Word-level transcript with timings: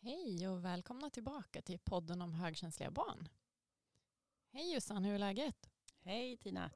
Hej 0.00 0.48
och 0.48 0.64
välkomna 0.64 1.10
tillbaka 1.10 1.62
till 1.62 1.78
podden 1.78 2.22
om 2.22 2.32
högkänsliga 2.32 2.90
barn. 2.90 3.28
Hej 4.52 4.74
Jossan, 4.74 5.04
hur 5.04 5.14
är 5.14 5.18
läget? 5.18 5.70
Hej 6.00 6.36
Tina. 6.36 6.70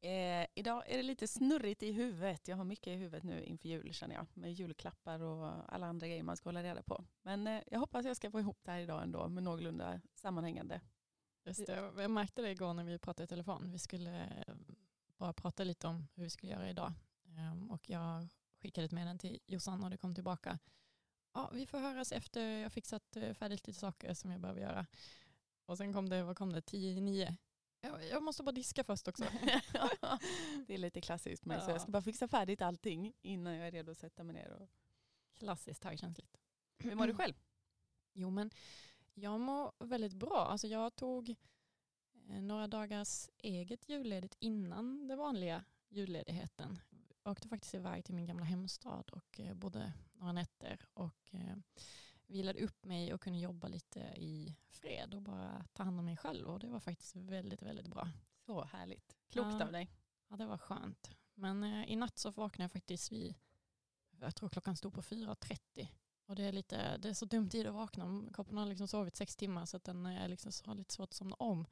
Eh, 0.00 0.46
idag 0.54 0.90
är 0.90 0.96
det 0.96 1.02
lite 1.02 1.28
snurrigt 1.28 1.82
i 1.82 1.92
huvudet. 1.92 2.48
Jag 2.48 2.56
har 2.56 2.64
mycket 2.64 2.86
i 2.86 2.94
huvudet 2.94 3.24
nu 3.24 3.44
inför 3.44 3.68
jul 3.68 3.94
känner 3.94 4.14
jag. 4.14 4.26
Med 4.34 4.52
julklappar 4.52 5.20
och 5.20 5.74
alla 5.74 5.86
andra 5.86 6.06
grejer 6.06 6.22
man 6.22 6.36
ska 6.36 6.48
hålla 6.48 6.62
reda 6.62 6.82
på. 6.82 7.04
Men 7.22 7.46
eh, 7.46 7.62
jag 7.66 7.78
hoppas 7.78 8.06
jag 8.06 8.16
ska 8.16 8.30
få 8.30 8.40
ihop 8.40 8.58
det 8.62 8.70
här 8.70 8.80
idag 8.80 9.02
ändå 9.02 9.28
med 9.28 9.42
någorlunda 9.42 10.00
sammanhängande. 10.14 10.80
Just 11.44 11.66
det, 11.66 11.92
jag 11.96 12.10
märkte 12.10 12.42
det 12.42 12.50
igår 12.50 12.74
när 12.74 12.84
vi 12.84 12.98
pratade 12.98 13.24
i 13.24 13.28
telefon. 13.28 13.70
Vi 13.72 13.78
skulle 13.78 14.44
eh, 14.46 14.54
bara 15.16 15.32
prata 15.32 15.64
lite 15.64 15.86
om 15.86 16.06
hur 16.14 16.22
vi 16.22 16.30
skulle 16.30 16.52
göra 16.52 16.70
idag. 16.70 16.92
Ehm, 17.38 17.70
och 17.70 17.90
jag 17.90 18.28
skickade 18.62 18.84
ett 18.84 18.92
meddelande 18.92 19.20
till 19.20 19.40
Jossan 19.46 19.84
och 19.84 19.90
det 19.90 19.96
kom 19.96 20.14
tillbaka. 20.14 20.58
Ja, 21.34 21.50
vi 21.52 21.66
får 21.66 21.78
höras 21.78 22.12
efter 22.12 22.40
jag 22.46 22.72
fixat 22.72 23.16
eh, 23.16 23.34
färdigt 23.34 23.66
lite 23.66 23.80
saker 23.80 24.14
som 24.14 24.30
jag 24.30 24.40
behöver 24.40 24.60
göra. 24.60 24.86
Och 25.66 25.78
sen 25.78 25.92
kom 25.92 26.08
det, 26.08 26.22
vad 26.22 26.36
kom 26.36 26.52
det, 26.52 26.60
tio 26.62 26.90
i 26.92 27.00
nio. 27.00 27.36
Jag, 27.80 28.08
jag 28.08 28.22
måste 28.22 28.42
bara 28.42 28.52
diska 28.52 28.84
först 28.84 29.08
också. 29.08 29.24
det 30.66 30.74
är 30.74 30.78
lite 30.78 31.00
klassiskt 31.00 31.44
men 31.44 31.58
Ja. 31.58 31.64
så 31.64 31.70
jag 31.70 31.80
ska 31.80 31.90
bara 31.90 32.02
fixa 32.02 32.28
färdigt 32.28 32.62
allting 32.62 33.12
innan 33.22 33.54
jag 33.54 33.66
är 33.66 33.72
redo 33.72 33.92
att 33.92 33.98
sätta 33.98 34.24
mig 34.24 34.34
ner. 34.34 34.50
Och... 34.50 34.68
Klassiskt 35.34 35.84
högkänsligt. 35.84 36.36
Hur 36.78 36.94
mår 36.94 37.06
du 37.06 37.14
själv? 37.14 37.34
Jo 38.16 38.30
men 38.30 38.50
jag 39.14 39.40
mår 39.40 39.72
väldigt 39.78 40.12
bra. 40.14 40.46
Alltså 40.46 40.66
jag 40.66 40.96
tog 40.96 41.30
eh, 42.28 42.42
några 42.42 42.66
dagars 42.66 43.28
eget 43.38 43.88
julledigt 43.88 44.36
innan 44.38 45.08
den 45.08 45.18
vanliga 45.18 45.64
julledigheten. 45.88 46.78
Jag 47.24 47.30
åkte 47.30 47.48
faktiskt 47.48 47.74
iväg 47.74 48.04
till 48.04 48.14
min 48.14 48.26
gamla 48.26 48.44
hemstad 48.44 49.10
och 49.10 49.40
eh, 49.40 49.54
bodde 49.54 49.92
några 50.12 50.32
nätter 50.32 50.86
och 50.94 51.34
eh, 51.34 51.56
vilade 52.26 52.60
upp 52.60 52.84
mig 52.84 53.14
och 53.14 53.20
kunde 53.20 53.38
jobba 53.38 53.68
lite 53.68 54.00
i 54.00 54.56
fred 54.68 55.14
och 55.14 55.22
bara 55.22 55.66
ta 55.72 55.82
hand 55.82 55.98
om 55.98 56.04
mig 56.04 56.16
själv 56.16 56.48
och 56.48 56.58
det 56.58 56.68
var 56.68 56.80
faktiskt 56.80 57.16
väldigt, 57.16 57.62
väldigt 57.62 57.86
bra. 57.86 58.08
Så 58.46 58.64
härligt. 58.64 59.16
Klokt 59.30 59.56
Ja. 59.58 59.66
av 59.66 59.72
dig. 59.72 59.90
Ja, 60.28 60.36
det 60.36 60.46
var 60.46 60.58
skönt. 60.58 61.10
Men 61.34 61.64
eh, 61.64 61.90
i 61.92 61.96
natt 61.96 62.18
så 62.18 62.30
vaknade 62.30 62.64
jag 62.64 62.72
faktiskt 62.72 63.12
vid, 63.12 63.34
jag 64.20 64.34
tror 64.34 64.48
klockan 64.48 64.76
stod 64.76 64.94
på 64.94 65.02
4.30. 65.02 65.88
Och 66.26 66.36
det 66.36 66.42
är, 66.42 66.52
lite, 66.52 66.96
det 66.98 67.08
är 67.08 67.14
så 67.14 67.26
dum 67.26 67.48
tid 67.48 67.66
att 67.66 67.74
vakna. 67.74 68.22
Kroppen 68.34 68.56
har 68.56 68.66
liksom 68.66 68.88
sovit 68.88 69.16
sex 69.16 69.36
timmar 69.36 69.66
så 69.66 69.76
att 69.76 69.84
den 69.84 70.06
är 70.06 70.28
liksom 70.28 70.52
så 70.52 70.66
har 70.66 70.74
lite 70.74 70.94
svårt 70.94 71.08
att 71.08 71.14
somna 71.14 71.34
om. 71.34 71.66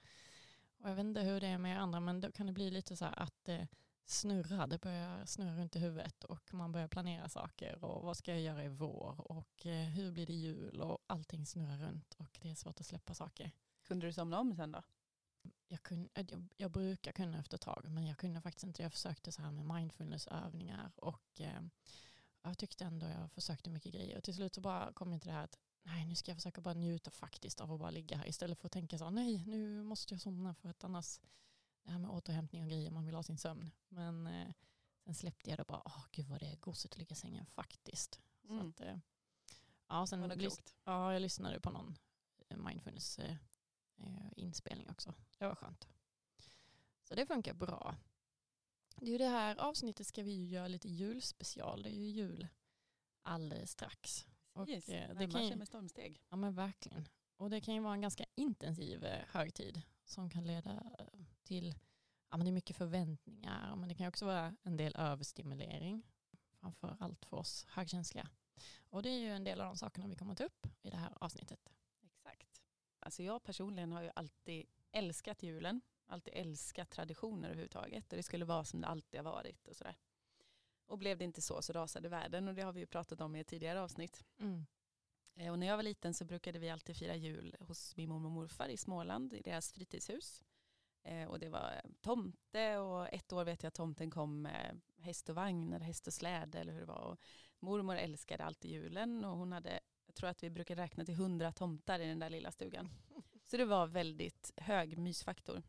Och 0.79 0.91
jag 0.91 0.95
vet 0.95 1.05
inte 1.05 1.21
hur 1.21 1.41
det 1.41 1.47
är 1.47 1.59
med 1.59 1.77
er 1.77 1.79
andra 1.79 2.01
men 2.01 2.21
då 2.21 2.33
kan 2.33 2.47
det 2.47 2.53
bli 2.53 2.71
lite 2.71 2.97
så 2.97 3.05
här 3.05 3.19
att 3.19 3.49
det 4.05 4.13
snurrar. 4.13 4.67
Det 4.67 4.81
börjar 4.81 5.27
snurra 5.27 5.57
runt 5.57 5.77
i 5.77 5.79
huvudet 5.79 6.25
och 6.25 6.55
man 6.55 6.73
börjar 6.73 6.89
planera 6.89 7.29
saker 7.29 7.85
och 7.85 8.03
vad 8.03 8.17
ska 8.17 8.31
jag 8.31 8.41
göra 8.41 8.65
i 8.65 8.69
vår 8.69 9.31
och 9.31 9.67
eh, 9.67 9.89
hur 9.89 10.13
blir 10.13 10.27
det 10.27 10.33
jul 10.33 10.81
och 10.81 10.99
allting 11.07 11.47
snurrar 11.47 11.79
runt 11.79 12.15
och 12.15 12.39
det 12.43 12.51
är 12.51 12.55
svårt 12.55 12.81
att 12.81 12.87
släppa 12.87 13.15
saker. 13.15 13.51
Kunde 13.85 14.07
du 14.07 14.13
somna 14.13 14.39
om 14.39 14.57
sen 14.57 14.73
då? 14.73 14.83
Jag, 15.69 15.83
kunde, 15.83 16.09
jag, 16.15 16.49
jag 16.57 16.71
brukar 16.71 17.13
kunna 17.13 17.39
efter 17.39 17.57
ett 17.57 17.63
tag, 17.63 17.89
men 17.89 18.07
jag 18.07 18.19
kunde 18.19 18.41
faktiskt 18.41 18.65
inte. 18.65 18.83
Jag 18.83 18.93
försökte 18.93 19.33
så 19.33 19.43
här 19.43 19.51
med 19.53 19.65
mindfulnessövningar 19.77 20.93
och 20.97 21.41
eh, 21.41 21.63
jag 22.43 22.59
tyckte 22.59 22.85
ändå 22.85 23.07
jag 23.07 23.33
försökte 23.33 23.71
mycket 23.71 23.93
grejer. 23.93 24.17
Och 24.17 24.25
till 24.25 24.35
slut 24.35 24.55
så 24.55 24.61
bara 24.61 24.93
kom 24.93 25.21
till 25.21 25.29
det 25.29 25.35
här 25.35 25.45
att 25.45 25.59
nej, 25.83 26.07
nu 26.07 26.15
ska 26.15 26.31
jag 26.31 26.37
försöka 26.37 26.61
bara 26.61 26.75
njuta 26.75 27.11
faktiskt 27.11 27.61
av 27.61 27.73
att 27.73 27.81
bara 27.81 27.91
ligga 27.91 28.17
här 28.17 28.29
istället 28.29 28.59
för 28.59 28.67
att 28.67 28.73
tänka 28.73 28.99
så 28.99 29.11
nej, 29.11 29.45
nu 29.47 29.83
måste 29.83 30.15
jag 30.15 30.21
somna 30.21 30.55
för 30.55 30.69
att 30.69 30.85
annars 30.85 31.21
det 31.83 31.91
här 31.91 31.99
med 31.99 32.11
återhämtning 32.11 32.63
och 32.63 32.69
grejer, 32.69 32.91
man 32.91 33.05
vill 33.07 33.15
ha 33.15 33.23
sin 33.23 33.39
sömn. 33.39 33.71
Men 33.89 34.27
eh, 34.27 34.53
sen 35.05 35.15
släppte 35.15 35.51
jag 35.51 35.59
det 35.59 35.65
bara, 35.65 35.83
åh 35.85 36.05
gud 36.13 36.27
vad 36.27 36.41
det 36.41 36.47
är 36.47 36.57
gosigt 36.57 36.95
att 36.95 36.99
ligga 36.99 37.13
i 37.13 37.17
sängen 37.17 37.47
faktiskt. 37.47 38.21
Så 38.47 38.53
Mm. 38.53 38.69
att, 38.69 38.81
eh, 38.81 38.99
ja, 39.89 40.07
sen 40.07 40.21
det 40.29 40.37
klokt? 40.39 40.75
Ja, 40.85 41.13
jag 41.13 41.23
lyssnade 41.23 41.61
på 41.61 41.71
någon 41.71 41.99
mindfulness 42.57 43.19
eh, 43.19 43.37
eh, 43.97 44.29
inspelning 44.37 44.91
också. 44.91 45.15
Det 45.39 45.47
var 45.47 45.55
skönt. 45.55 45.89
Så 47.03 47.15
det 47.15 47.27
funkar 47.27 47.55
bra. 47.55 47.97
Det 48.97 49.07
är 49.07 49.11
ju 49.11 49.19
det 49.19 49.29
här 49.29 49.57
avsnittet 49.57 50.07
ska 50.07 50.23
vi 50.23 50.31
ju 50.33 50.45
göra 50.47 50.69
lite 50.69 50.89
julspecial. 50.89 51.83
Det 51.83 51.91
är 51.91 51.95
ju 51.99 52.07
jul 52.11 52.49
alldeles 53.23 53.71
strax. 53.71 54.27
Och, 54.53 54.67
Precis. 54.67 54.89
eh, 54.89 55.15
det 55.17 55.31
kan 55.31 55.47
ju- 55.47 55.57
med 55.57 55.69
stormsteg. 55.69 56.23
Ja 56.29 56.37
men 56.37 56.55
verkligen. 56.55 57.09
Och 57.37 57.51
det 57.51 57.61
kan 57.61 57.75
ju 57.75 57.81
vara 57.81 57.95
en 57.95 58.01
ganska 58.01 58.25
intensiv 58.35 59.05
eh, 59.05 59.25
högtid 59.29 59.83
som 60.05 60.31
kan 60.31 60.47
leda 60.47 60.71
eh, 60.99 61.02
till, 61.53 61.75
ja 62.31 62.37
men 62.37 62.45
det 62.45 62.51
är 62.51 62.53
mycket 62.53 62.77
förväntningar 62.77 63.77
men 63.77 63.89
det 63.89 63.95
kan 63.95 64.09
också 64.09 64.27
vara 64.27 64.57
en 64.63 64.77
del 64.77 64.97
överstimulering. 64.97 66.03
Framför 66.61 66.97
allt 67.01 67.25
för 67.25 67.37
oss 67.37 67.67
högkänsliga. 67.69 68.29
Och 68.91 69.03
det 69.03 69.09
är 69.09 69.19
ju 69.19 69.31
en 69.33 69.45
del 69.45 69.61
av 69.61 69.67
de 69.67 69.77
sakerna 69.77 70.07
vi 70.07 70.17
kommer 70.17 70.35
ta 70.35 70.45
upp 70.45 70.67
i 70.83 70.91
det 70.91 70.97
här 70.97 71.13
avsnittet. 71.21 71.73
Exakt. 72.05 72.63
Alltså 72.99 73.23
jag 73.23 73.43
personligen 73.43 73.93
har 73.93 74.03
ju 74.03 74.11
alltid 74.15 74.67
älskat 74.93 75.43
julen. 75.43 75.81
Alltid 76.07 76.35
älskat 76.37 76.91
traditioner 76.91 77.49
överhuvudtaget. 77.49 78.13
Och 78.13 78.17
det 78.17 78.23
skulle 78.23 78.45
vara 78.45 78.65
som 78.65 78.81
det 78.81 78.87
alltid 78.87 79.21
har 79.21 79.33
varit 79.33 79.69
och 79.69 79.77
sådär. 79.77 79.97
Och 80.87 80.99
blev 80.99 81.19
det 81.19 81.25
inte 81.25 81.43
så 81.43 81.63
så 81.63 81.73
rasade 81.73 82.09
världen 82.09 82.49
och 82.49 82.55
det 82.55 82.63
har 82.63 82.73
vi 82.73 82.81
ju 82.81 82.87
pratat 82.87 83.21
om 83.21 83.37
i 83.37 83.41
ett 83.41 83.47
tidigare 83.47 83.81
avsnitt. 83.81 84.25
Mm. 84.39 84.67
Eh, 85.35 85.53
Och 85.53 85.59
när 85.59 85.67
jag 85.67 85.77
var 85.77 85.83
liten 85.83 86.15
så 86.15 86.25
brukade 86.25 86.59
vi 86.59 86.71
alltid 86.71 86.97
fira 86.97 87.17
jul 87.17 87.57
hos 87.61 87.97
min 87.97 88.09
mormor 88.09 88.27
och 88.27 88.33
morfar 88.33 88.69
i 88.69 88.77
Småland 88.77 89.33
i 89.33 89.41
deras 89.41 89.73
fritidshus. 89.73 90.43
Eh, 91.05 91.29
Och 91.29 91.39
det 91.39 91.49
var 91.49 91.81
tomte 92.01 92.79
och 92.79 93.13
ett 93.15 93.33
år 93.33 93.45
vet 93.45 93.63
jag 93.63 93.69
att 93.69 93.75
tomten 93.75 94.11
kom 94.11 94.43
med 94.43 94.81
häst 94.99 95.29
och 95.29 95.35
vagn 95.35 95.73
eller 95.73 95.87
häst 95.87 96.07
och 96.07 96.15
släde 96.15 96.59
eller 96.59 96.73
hur 96.73 96.81
det 96.81 96.87
var. 96.87 97.01
Och 97.03 97.21
mormor 97.59 97.97
älskade 97.97 98.45
alltid 98.45 98.71
julen 98.71 99.25
och 99.25 99.37
hon 99.37 99.53
hade, 99.53 99.81
jag 100.07 100.15
tror 100.15 100.29
att 100.29 100.43
vi 100.43 100.51
brukar 100.51 100.77
räkna 100.77 101.05
till 101.05 101.15
hundra 101.15 101.53
tomtar 101.53 102.01
i 102.01 102.07
den 102.07 102.19
där 102.19 102.31
lilla 102.31 102.51
stugan. 102.51 102.89
Så 103.45 103.57
det 103.57 103.65
var 103.65 103.87
väldigt 103.87 104.53
hög 104.57 104.99
mysfaktor. 104.99 105.63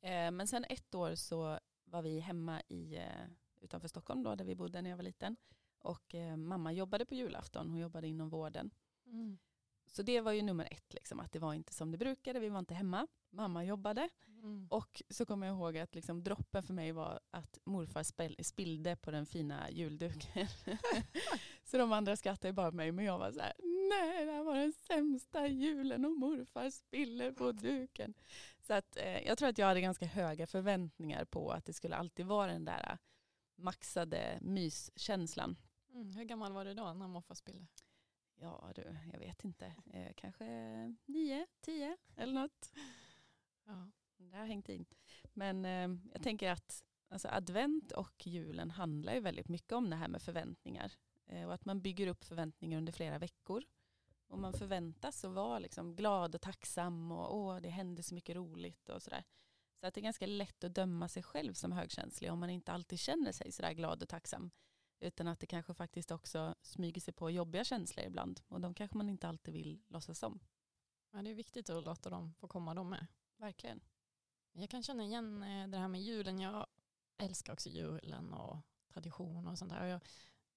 Eh, 0.00 0.30
Men 0.30 0.46
sen 0.48 0.64
ett 0.68 0.94
år 0.94 1.14
så 1.14 1.58
var 1.84 2.02
vi 2.02 2.20
hemma 2.20 2.62
i, 2.68 2.96
eh, 2.96 3.26
utanför 3.60 3.88
Stockholm 3.88 4.22
då, 4.22 4.34
där 4.34 4.44
vi 4.44 4.54
bodde 4.54 4.82
när 4.82 4.90
jag 4.90 4.96
var 4.96 5.04
liten. 5.04 5.36
Och 5.78 6.14
mamma 6.36 6.72
jobbade 6.72 7.04
på 7.06 7.14
julafton, 7.14 7.68
hon 7.70 7.78
jobbade 7.78 8.08
inom 8.08 8.28
vården. 8.28 8.70
Mm. 9.06 9.38
Så 9.92 10.02
det 10.02 10.20
var 10.20 10.32
ju 10.32 10.42
nummer 10.42 10.68
ett, 10.70 10.94
liksom, 10.94 11.20
att 11.20 11.32
det 11.32 11.38
var 11.38 11.54
inte 11.54 11.74
som 11.74 11.90
det 11.90 11.98
brukade, 11.98 12.40
vi 12.40 12.48
var 12.48 12.58
inte 12.58 12.74
hemma. 12.74 13.06
Mamma 13.30 13.64
jobbade 13.64 14.08
Mm. 14.42 14.66
och 14.70 15.02
så 15.10 15.26
kommer 15.26 15.46
jag 15.46 15.56
ihåg 15.56 15.78
att 15.78 15.94
liksom, 15.94 16.22
droppen 16.22 16.62
för 16.62 16.74
mig 16.74 16.92
var 16.92 17.20
att 17.30 17.58
morfar 17.64 18.42
spillde 18.42 18.96
på 18.96 19.10
den 19.10 19.26
fina 19.26 19.70
julduken. 19.70 20.46
så 21.64 21.78
de 21.78 21.92
andra 21.92 22.16
skrattade 22.16 22.52
bara 22.52 22.70
på 22.70 22.76
mig 22.76 22.92
men 22.92 23.04
jag 23.04 23.18
var 23.18 23.32
så 23.32 23.40
här, 23.40 23.52
nej 23.90 24.26
det 24.26 24.32
här 24.32 24.42
var 24.42 24.56
den 24.56 24.72
sämsta 24.72 25.46
julen 25.46 26.04
och 26.04 26.12
morfar 26.12 26.70
spiller 26.70 27.32
på 27.32 27.52
duken. 27.52 28.14
Så 28.60 28.74
att, 28.74 28.96
eh, 28.96 29.26
jag 29.26 29.38
tror 29.38 29.48
att 29.48 29.58
jag 29.58 29.66
hade 29.66 29.80
ganska 29.80 30.06
höga 30.06 30.46
förväntningar 30.46 31.24
på 31.24 31.50
att 31.50 31.64
det 31.64 31.72
skulle 31.72 31.96
alltid 31.96 32.26
vara 32.26 32.52
den 32.52 32.64
där 32.64 32.90
eh, 32.90 32.96
maxade 33.56 34.38
myskänslan. 34.40 35.56
Mm. 35.94 36.12
Hur 36.12 36.24
gammal 36.24 36.52
var 36.52 36.64
du 36.64 36.74
då 36.74 36.92
när 36.92 37.08
morfar 37.08 37.34
spillde? 37.34 37.66
Ja 38.36 38.72
du, 38.74 38.96
jag 39.12 39.18
vet 39.18 39.44
inte, 39.44 39.74
eh, 39.92 40.12
kanske 40.16 40.44
nio, 41.06 41.46
tio 41.60 41.96
eller 42.16 42.32
något. 42.32 42.72
Ja. 43.66 43.90
Det 44.16 44.36
har 44.36 44.46
hängt 44.46 44.68
in. 44.68 44.84
Men 45.32 45.64
eh, 45.64 45.98
jag 46.12 46.22
tänker 46.22 46.50
att 46.50 46.84
alltså, 47.08 47.28
advent 47.28 47.92
och 47.92 48.26
julen 48.26 48.70
handlar 48.70 49.14
ju 49.14 49.20
väldigt 49.20 49.48
mycket 49.48 49.72
om 49.72 49.90
det 49.90 49.96
här 49.96 50.08
med 50.08 50.22
förväntningar. 50.22 50.92
Eh, 51.26 51.46
och 51.46 51.54
att 51.54 51.64
man 51.64 51.80
bygger 51.80 52.06
upp 52.06 52.24
förväntningar 52.24 52.78
under 52.78 52.92
flera 52.92 53.18
veckor. 53.18 53.64
Och 54.26 54.38
man 54.38 54.52
förväntas 54.52 55.24
att 55.24 55.32
vara 55.32 55.58
liksom 55.58 55.96
glad 55.96 56.34
och 56.34 56.40
tacksam 56.40 57.12
och 57.12 57.36
åh, 57.36 57.56
det 57.60 57.68
händer 57.68 58.02
så 58.02 58.14
mycket 58.14 58.36
roligt 58.36 58.88
och 58.88 59.02
sådär. 59.02 59.24
Så 59.80 59.86
att 59.86 59.94
det 59.94 60.00
är 60.00 60.02
ganska 60.02 60.26
lätt 60.26 60.64
att 60.64 60.74
döma 60.74 61.08
sig 61.08 61.22
själv 61.22 61.52
som 61.52 61.72
högkänslig 61.72 62.32
om 62.32 62.40
man 62.40 62.50
inte 62.50 62.72
alltid 62.72 62.98
känner 62.98 63.32
sig 63.32 63.52
sådär 63.52 63.72
glad 63.72 64.02
och 64.02 64.08
tacksam. 64.08 64.50
Utan 65.02 65.28
att 65.28 65.40
det 65.40 65.46
kanske 65.46 65.74
faktiskt 65.74 66.10
också 66.10 66.54
smyger 66.62 67.00
sig 67.00 67.14
på 67.14 67.30
jobbiga 67.30 67.64
känslor 67.64 68.06
ibland. 68.06 68.40
Och 68.48 68.60
de 68.60 68.74
kanske 68.74 68.96
man 68.96 69.08
inte 69.08 69.28
alltid 69.28 69.54
vill 69.54 69.82
låtsas 69.88 70.22
om. 70.22 70.40
ja, 71.12 71.22
det 71.22 71.30
är 71.30 71.34
viktigt 71.34 71.70
att 71.70 71.84
låta 71.84 72.10
dem 72.10 72.34
få 72.34 72.48
komma 72.48 72.74
de 72.74 72.90
med. 72.90 73.06
Verkligen. 73.36 73.80
Jag 74.52 74.70
kan 74.70 74.82
känna 74.82 75.04
igen 75.04 75.42
eh, 75.42 75.68
det 75.68 75.78
här 75.78 75.88
med 75.88 76.02
julen. 76.02 76.40
Jag 76.40 76.66
älskar 77.16 77.52
också 77.52 77.68
julen 77.68 78.32
och 78.32 78.56
traditioner 78.92 79.50
och 79.50 79.58
sånt 79.58 79.72
där. 79.72 79.86
Jag, 79.86 80.00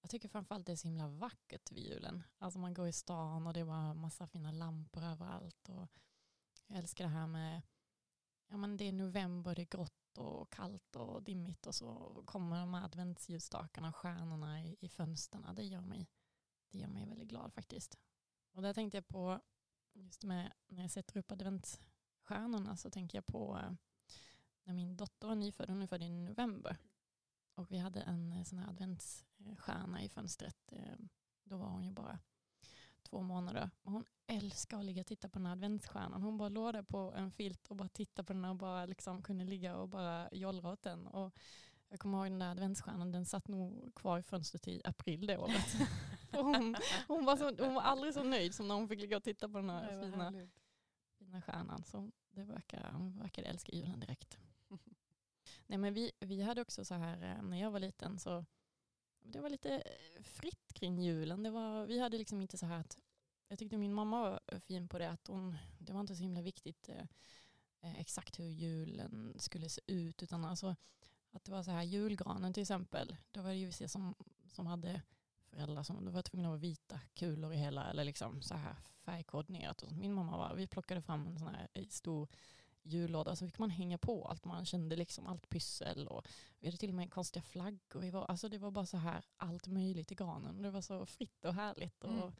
jag 0.02 0.10
tycker 0.10 0.30
framförallt 0.30 0.66
det 0.66 0.72
är 0.72 0.76
så 0.76 0.88
himla 0.88 1.08
vackert 1.08 1.72
vid 1.72 1.84
julen. 1.84 2.24
Alltså 2.38 2.60
man 2.60 2.74
går 2.74 2.88
i 2.88 2.94
stan 2.94 3.48
och 3.48 3.54
det 3.54 3.60
är 3.60 3.66
bara 3.66 3.94
massa 3.94 4.28
fina 4.28 4.52
lampor 4.52 5.04
överallt. 5.04 5.70
Och 5.70 5.88
jag 6.68 6.78
älskar 6.78 7.04
det 7.04 7.12
här 7.12 7.28
med, 7.28 7.62
ja 8.48 8.58
men 8.58 8.78
det 8.78 8.88
är 8.88 8.92
november, 8.92 9.56
det 9.56 9.62
är 9.62 9.78
grått 9.78 10.05
och 10.18 10.52
kallt 10.52 10.96
och 10.96 11.24
dimmigt 11.24 11.68
och 11.68 11.76
så 11.76 12.22
kommer 12.26 12.60
de 12.60 12.74
här 12.74 12.86
adventsljusstakarna 12.86 13.90
och 13.90 13.96
stjärnorna 13.96 14.62
i, 14.62 14.78
i 14.82 14.90
fönstren. 14.90 15.56
Det 15.56 15.64
gör, 15.64 15.82
mig, 15.82 16.10
det 16.72 16.78
gör 16.78 16.88
mig 16.88 17.06
väldigt 17.06 17.28
glad 17.28 17.54
faktiskt. 17.54 17.98
Och 18.52 18.62
där 18.62 18.74
tänkte 18.74 18.98
jag 18.98 19.08
på, 19.08 19.42
just 19.94 20.24
med 20.24 20.54
när 20.68 20.82
jag 20.82 20.92
sätter 20.92 21.18
upp 21.18 21.32
adventsstjärnorna 21.32 22.78
så 22.78 22.90
tänker 22.90 23.18
jag 23.18 23.26
på 23.26 23.58
eh, 23.58 23.72
när 24.64 24.74
min 24.74 24.98
dotter 24.98 25.28
var 25.28 25.36
nyfödd, 25.36 25.70
hon 25.70 25.82
är 25.82 25.88
född 25.88 26.04
i 26.04 26.10
november. 26.10 26.78
Och 27.56 27.72
vi 27.72 27.78
hade 27.78 28.02
en 28.02 28.34
eh, 28.34 28.44
sån 28.44 28.60
här 28.60 28.70
adventsstjärna 28.70 30.04
i 30.04 30.10
fönstret. 30.10 30.72
Eh, 30.72 30.98
då 31.44 31.58
var 31.58 31.70
hon 31.70 31.84
ju 31.84 31.92
bara 31.92 32.20
två 33.06 33.22
månader. 33.22 33.70
Och 33.84 33.92
hon 33.92 34.06
älskar 34.28 34.80
att 34.80 34.86
ligga 34.86 35.02
och 35.02 35.08
titta 35.08 35.30
på 35.30 35.40
den 35.40 35.46
här 35.46 35.54
adventsstjärnan. 35.54 36.22
Hon 36.22 36.38
bara 36.38 36.50
låg 36.50 36.74
där 36.74 36.84
på 36.84 37.14
en 37.16 37.32
filt 37.32 37.68
och 37.68 37.76
bara 37.76 37.88
tittade 37.88 38.26
på 38.26 38.34
den 38.34 38.46
och 38.46 38.56
bara 38.56 38.86
liksom 38.86 39.22
kunde 39.22 39.46
ligga 39.46 39.76
och 39.76 39.90
bara 39.90 40.30
jollra 40.32 40.72
åt 40.72 40.82
den. 40.82 41.08
Och 41.08 41.34
jag 41.90 42.00
kommer 42.00 42.18
ihåg 42.18 42.26
den 42.26 42.40
där 42.40 42.52
adventsstjärnan, 42.52 43.12
den 43.12 43.26
satt 43.26 43.48
nog 43.48 43.96
kvar 43.96 44.20
i 44.20 44.24
fönstret 44.24 44.68
i 44.68 44.82
april 44.84 45.28
det 45.28 45.38
året. 45.38 45.76
hon, 46.32 46.76
hon, 47.08 47.26
var 47.26 47.38
så, 47.38 47.64
hon 47.64 47.74
var 47.74 47.82
aldrig 47.82 48.14
så 48.14 48.24
nöjd 48.24 48.56
som 48.56 48.68
när 48.68 48.76
hon 48.76 48.88
fick 48.88 49.00
ligga 49.00 49.18
och 49.18 49.24
titta 49.24 49.50
på 49.50 49.58
den 49.58 49.70
här 49.70 49.96
Nej, 49.96 50.12
fina, 50.12 50.48
fina 51.20 51.42
stjärnan. 51.42 51.84
Så 51.84 52.12
det 52.32 52.44
verkar, 52.44 52.92
hon 52.92 53.20
verkade 53.20 53.48
älska 53.48 53.72
julen 53.72 54.00
direkt. 54.00 54.38
Nej, 55.68 55.78
men 55.78 55.94
vi, 55.94 56.12
vi 56.20 56.42
hade 56.42 56.62
också 56.62 56.86
så 56.86 56.96
här, 56.96 57.24
eh, 57.24 57.44
när 57.44 57.62
jag 57.62 57.72
var 57.72 57.80
liten 57.80 58.20
så 58.20 58.46
det 59.26 59.40
var 59.40 59.50
lite 59.50 59.76
eh, 59.76 60.24
fritt 60.24 60.74
kring 60.74 61.02
julen. 61.02 61.44
Det 61.44 61.50
var, 61.50 61.86
vi 61.86 62.00
hade 62.00 62.18
liksom 62.18 62.42
inte 62.42 62.58
så 62.58 62.66
här 62.66 62.80
att, 62.80 62.98
jag 63.48 63.60
tyckte 63.60 63.78
min 63.78 63.94
mamma 63.94 64.22
var 64.22 64.40
eh, 64.48 64.60
fin 64.60 64.88
på 64.88 65.00
det, 65.00 65.10
att 65.10 65.28
hon, 65.28 65.58
det 65.80 65.94
var 65.94 66.00
inte 66.00 66.16
så 66.16 66.24
himla 66.24 66.42
viktigt 66.42 66.90
eh, 66.90 67.06
eh, 67.82 68.00
exakt 68.00 68.40
hur 68.40 68.50
julen 68.50 69.34
skulle 69.40 69.70
se 69.70 69.82
ut, 69.88 70.24
utan 70.24 70.46
alltså 70.46 70.76
att 71.32 71.44
det 71.44 71.52
var 71.52 71.64
så 71.64 71.72
här 71.72 71.84
julgranen 71.84 72.54
till 72.54 72.62
exempel, 72.62 73.18
då 73.32 73.42
var 73.42 73.50
det 73.50 73.56
ju 73.56 73.66
vissa 73.66 73.88
som, 73.88 74.16
som 74.52 74.68
hade 74.68 75.02
föräldrar 75.50 75.84
som 75.84 76.12
var 76.12 76.22
tvungna 76.22 76.48
att 76.48 76.52
vara 76.52 76.60
vita 76.60 77.00
kulor 77.14 77.54
i 77.54 77.58
hela, 77.58 77.90
eller 77.90 78.04
liksom 78.04 78.42
så 78.42 78.56
här 78.56 78.76
färgkoordinerat. 79.06 79.82
Och 79.82 79.92
min 79.92 80.14
mamma 80.14 80.38
var, 80.38 80.56
vi 80.56 80.68
plockade 80.68 81.02
fram 81.02 81.28
en 81.28 81.40
sån 81.40 81.56
här 81.56 81.86
stor 81.90 82.28
jullåda 82.86 83.36
så 83.36 83.46
fick 83.46 83.60
man 83.60 83.70
hänga 83.70 83.98
på 83.98 84.26
allt 84.26 84.46
man 84.46 84.66
kände, 84.66 84.96
liksom 84.96 85.28
allt 85.28 85.50
pyssel 85.50 86.08
och 86.08 86.28
vi 86.60 86.68
hade 86.68 86.78
till 86.78 86.90
och 86.90 86.96
med 86.96 87.12
konstiga 87.12 87.44
flaggor. 87.44 88.00
Vi 88.00 88.10
var, 88.10 88.26
alltså 88.26 88.50
det 88.50 88.58
var 88.58 88.72
bara 88.72 88.86
så 88.86 88.98
här 88.98 89.26
allt 89.38 89.68
möjligt 89.68 90.12
i 90.12 90.16
granen. 90.16 90.62
Det 90.62 90.72
var 90.72 90.82
så 90.82 91.06
fritt 91.06 91.46
och 91.46 91.54
härligt. 91.54 92.04
Mm. 92.04 92.22
Och 92.22 92.34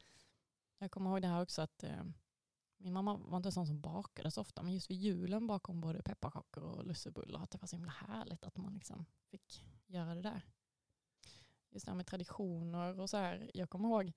jag 0.78 0.90
kommer 0.90 1.10
ihåg 1.10 1.22
det 1.22 1.28
här 1.28 1.42
också 1.42 1.62
att 1.62 1.82
eh, 1.82 2.04
min 2.76 2.92
mamma 2.92 3.16
var 3.16 3.36
inte 3.36 3.52
sån 3.52 3.66
som 3.66 3.80
bakade 3.80 4.30
så 4.30 4.40
ofta 4.40 4.62
men 4.62 4.72
just 4.72 4.90
vid 4.90 4.98
julen 4.98 5.46
bakom 5.46 5.80
både 5.80 6.02
pepparkakor 6.02 6.62
och 6.62 6.86
lussebullar 6.86 7.42
att 7.42 7.50
det 7.50 7.58
var 7.58 7.66
så 7.66 7.76
himla 7.76 7.92
härligt 7.92 8.44
att 8.44 8.56
man 8.56 8.74
liksom 8.74 9.06
fick 9.30 9.64
göra 9.86 10.14
det 10.14 10.22
där. 10.22 10.42
Just 11.70 11.86
det 11.86 11.90
här 11.90 11.96
med 11.96 12.06
traditioner 12.06 13.00
och 13.00 13.10
så 13.10 13.16
här. 13.16 13.50
Jag 13.54 13.70
kommer 13.70 13.88
ihåg 13.88 14.12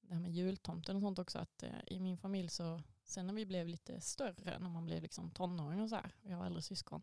det 0.00 0.14
här 0.14 0.20
med 0.20 0.32
jultomten 0.32 0.96
och 0.96 1.02
sånt 1.02 1.18
också 1.18 1.38
att 1.38 1.62
eh, 1.62 1.80
i 1.86 2.00
min 2.00 2.18
familj 2.18 2.48
så 2.48 2.82
Sen 3.04 3.26
när 3.26 3.34
vi 3.34 3.46
blev 3.46 3.68
lite 3.68 4.00
större, 4.00 4.58
när 4.58 4.68
man 4.68 4.86
blev 4.86 5.02
liksom 5.02 5.30
tonåring 5.30 5.80
och 5.80 5.88
så 5.88 5.96
här, 5.96 6.14
och 6.22 6.30
jag 6.30 6.36
har 6.36 6.46
äldre 6.46 6.62
syskon, 6.62 7.02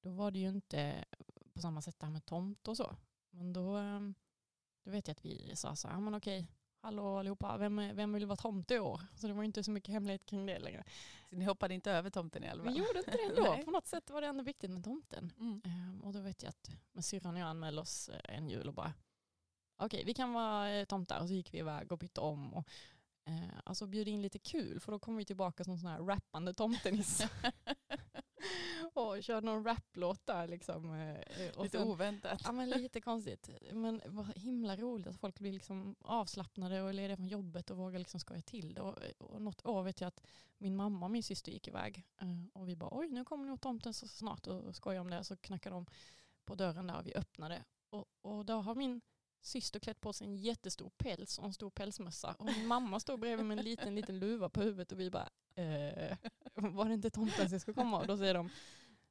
då 0.00 0.10
var 0.10 0.30
det 0.30 0.38
ju 0.38 0.48
inte 0.48 1.04
på 1.52 1.60
samma 1.60 1.82
sätt 1.82 1.98
det 1.98 2.06
här 2.06 2.12
med 2.12 2.24
tomt 2.24 2.68
och 2.68 2.76
så. 2.76 2.96
Men 3.30 3.52
då, 3.52 3.76
ehm, 3.76 4.14
då 4.84 4.90
vet 4.90 5.08
jag 5.08 5.12
att 5.12 5.24
vi 5.24 5.56
sa 5.56 5.76
så 5.76 5.88
här, 5.88 6.00
men 6.00 6.14
okej, 6.14 6.48
hallå 6.80 7.18
allihopa, 7.18 7.56
vem, 7.56 7.76
vem 7.76 8.12
vill 8.12 8.26
vara 8.26 8.36
tomte 8.36 8.74
i 8.74 8.78
år? 8.78 9.00
Så 9.14 9.26
det 9.26 9.32
var 9.32 9.42
inte 9.42 9.64
så 9.64 9.70
mycket 9.70 9.92
hemlighet 9.92 10.26
kring 10.26 10.46
det 10.46 10.58
längre. 10.58 10.84
Så 11.30 11.36
ni 11.36 11.44
hoppade 11.44 11.74
inte 11.74 11.92
över 11.92 12.10
tomten 12.10 12.44
i 12.44 12.48
alla 12.48 12.64
fall? 12.64 12.72
Vi 12.72 12.78
gjorde 12.78 12.98
inte 12.98 13.10
det 13.10 13.22
ändå. 13.22 13.62
På 13.64 13.70
något 13.70 13.86
sätt 13.86 14.10
var 14.10 14.20
det 14.20 14.26
ändå 14.26 14.44
viktigt 14.44 14.70
med 14.70 14.84
tomten. 14.84 15.32
Mm. 15.38 15.62
Um, 15.64 16.00
och 16.00 16.12
då 16.12 16.20
vet 16.20 16.42
jag 16.42 16.50
att 16.50 16.70
med 16.92 17.04
syrran 17.04 17.34
och 17.34 17.40
jag 17.40 17.48
anmälde 17.48 17.80
oss 17.80 18.08
eh, 18.08 18.36
en 18.36 18.48
jul 18.48 18.68
och 18.68 18.74
bara, 18.74 18.94
okej 19.76 20.04
vi 20.04 20.14
kan 20.14 20.32
vara 20.32 20.70
eh, 20.70 20.84
tomtar. 20.84 21.20
Och 21.20 21.28
så 21.28 21.34
gick 21.34 21.54
vi 21.54 21.58
iväg 21.58 21.92
och 21.92 21.98
bytte 21.98 22.20
om. 22.20 22.54
Och 22.54 22.68
Eh, 23.30 23.60
alltså 23.64 23.86
bjud 23.86 24.08
in 24.08 24.22
lite 24.22 24.38
kul 24.38 24.80
för 24.80 24.92
då 24.92 24.98
kommer 24.98 25.18
vi 25.18 25.24
tillbaka 25.24 25.64
som 25.64 25.78
sån 25.78 25.90
här 25.90 25.98
rappande 25.98 26.54
tomtenisse. 26.54 27.28
och 28.94 29.22
körde 29.22 29.46
någon 29.46 29.64
raplåt 29.64 30.26
där 30.26 30.48
liksom. 30.48 30.94
Eh, 30.94 31.50
och 31.56 31.64
lite 31.64 31.78
sen, 31.78 31.88
oväntat. 31.88 32.40
Ja 32.44 32.52
men 32.52 32.70
lite 32.70 33.00
konstigt. 33.00 33.50
Men 33.72 34.02
vad 34.06 34.38
himla 34.38 34.76
roligt 34.76 35.06
att 35.06 35.20
folk 35.20 35.38
blir 35.38 35.52
liksom 35.52 35.96
avslappnade 36.00 36.82
och 36.82 36.94
lediga 36.94 37.16
från 37.16 37.28
jobbet 37.28 37.70
och 37.70 37.76
vågar 37.76 37.98
liksom 37.98 38.20
skoja 38.20 38.42
till 38.42 38.74
det. 38.74 38.80
Och, 38.80 38.98
och 39.18 39.42
något 39.42 39.66
år 39.66 39.82
vet 39.82 40.00
jag 40.00 40.08
att 40.08 40.22
min 40.58 40.76
mamma 40.76 41.06
och 41.06 41.12
min 41.12 41.22
syster 41.22 41.52
gick 41.52 41.68
iväg 41.68 42.06
eh, 42.20 42.28
och 42.52 42.68
vi 42.68 42.76
bara 42.76 42.90
oj 42.98 43.08
nu 43.08 43.24
kommer 43.24 43.46
nog 43.46 43.60
tomten 43.60 43.94
så 43.94 44.08
snart 44.08 44.46
och 44.46 44.76
skojar 44.76 45.00
om 45.00 45.10
det. 45.10 45.24
Så 45.24 45.36
knackade 45.36 45.74
de 45.74 45.86
på 46.44 46.54
dörren 46.54 46.86
där 46.86 46.98
och 46.98 47.06
vi 47.06 47.14
öppnade. 47.14 47.64
Och, 47.90 48.06
och 48.20 48.46
då 48.46 48.54
har 48.54 48.74
min 48.74 49.00
syster 49.40 49.80
klätt 49.80 50.00
på 50.00 50.12
sig 50.12 50.26
en 50.26 50.36
jättestor 50.36 50.90
päls 50.96 51.38
och 51.38 51.44
en 51.44 51.52
stor 51.52 51.70
pälsmössa. 51.70 52.34
Och 52.38 52.44
min 52.44 52.66
mamma 52.66 53.00
stod 53.00 53.20
bredvid 53.20 53.46
med 53.46 53.58
en 53.58 53.64
liten, 53.64 53.94
liten 53.94 54.18
luva 54.18 54.48
på 54.48 54.60
huvudet 54.60 54.92
och 54.92 55.00
vi 55.00 55.10
bara, 55.10 55.28
eh, 55.54 56.16
var 56.54 56.88
det 56.88 56.94
inte 56.94 57.10
tomten 57.10 57.50
som 57.50 57.60
skulle 57.60 57.74
komma? 57.74 57.98
Och 57.98 58.06
då 58.06 58.16
säger 58.16 58.34
de, 58.34 58.50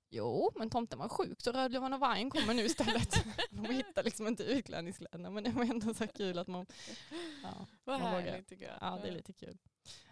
jo 0.10 0.52
men 0.56 0.70
tomten 0.70 1.00
var 1.00 1.10
sjuk 1.10 1.42
så 1.42 1.52
Rödluvan 1.52 1.94
och 1.94 2.00
vargen 2.00 2.30
kommer 2.30 2.54
nu 2.54 2.64
istället. 2.64 3.26
de 3.52 3.66
hittar 3.66 4.04
liksom 4.04 4.28
inte 4.28 4.44
utklädningskläderna 4.44 5.30
men 5.30 5.44
det 5.44 5.50
var 5.52 5.64
ändå 5.64 5.94
så 5.94 6.08
kul 6.08 6.40
att 6.40 6.48
man... 6.48 6.66
Ja, 7.44 7.66
Vad 7.84 8.00
härligt 8.00 8.48
tycker 8.48 8.66
jag. 8.66 8.78
Ja 8.82 9.00
det 9.02 9.08
är 9.08 9.14
lite 9.14 9.34
kul. 9.34 9.58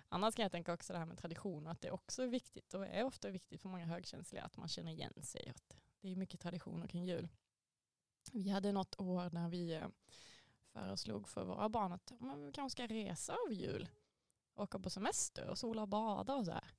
Annars 0.10 0.36
kan 0.36 0.44
jag 0.44 0.52
tänka 0.52 0.74
också 0.74 0.94
det 0.94 1.00
här 1.00 1.06
med 1.06 1.18
traditioner, 1.18 1.72
att 1.72 1.82
det 1.82 1.92
också 1.92 2.24
är 2.24 2.28
viktigt 2.28 2.74
och 2.74 2.86
är 2.86 3.04
ofta 3.04 3.30
viktigt 3.30 3.62
för 3.62 3.70
många 3.70 3.86
högkänsliga 3.86 4.44
att 4.44 4.58
man 4.58 4.68
känner 4.68 4.92
igen 4.92 5.14
sig. 5.24 5.50
Att 5.50 5.78
det 6.02 6.12
är 6.12 6.16
mycket 6.16 6.40
traditioner 6.40 6.88
kring 6.88 7.06
jul. 7.06 7.28
Vi 8.34 8.50
hade 8.50 8.72
något 8.72 9.00
år 9.00 9.30
när 9.32 9.50
vi 9.50 9.74
eh, 9.74 9.88
föreslog 10.74 11.28
för 11.28 11.44
våra 11.44 11.70
barn 11.70 11.92
att 11.92 12.12
vi 12.20 12.52
kanske 12.54 12.70
ska 12.76 12.88
resa 12.88 13.34
över 13.46 13.56
jul. 13.56 13.90
Åka 14.56 14.80
på 14.80 14.90
semester 14.90 15.50
och 15.50 15.58
sola 15.58 15.82
och 15.82 15.88
bada 15.88 16.36
och 16.36 16.46
så 16.46 16.52
här. 16.52 16.72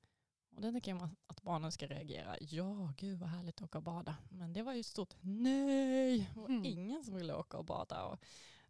Och 0.55 0.61
då 0.61 0.71
tänker 0.71 0.93
man 0.93 1.15
att 1.27 1.41
barnen 1.41 1.71
ska 1.71 1.87
reagera. 1.87 2.35
Ja, 2.39 2.93
gud 2.97 3.19
vad 3.19 3.29
härligt 3.29 3.55
att 3.55 3.65
åka 3.65 3.77
och 3.77 3.83
bada. 3.83 4.17
Men 4.29 4.53
det 4.53 4.63
var 4.63 4.73
ju 4.73 4.83
stort 4.83 5.15
nej. 5.21 6.29
Det 6.33 6.39
var 6.39 6.49
mm. 6.49 6.65
ingen 6.65 7.03
som 7.03 7.15
ville 7.15 7.33
åka 7.33 7.57
och 7.57 7.65
bada. 7.65 8.05
Och, 8.05 8.19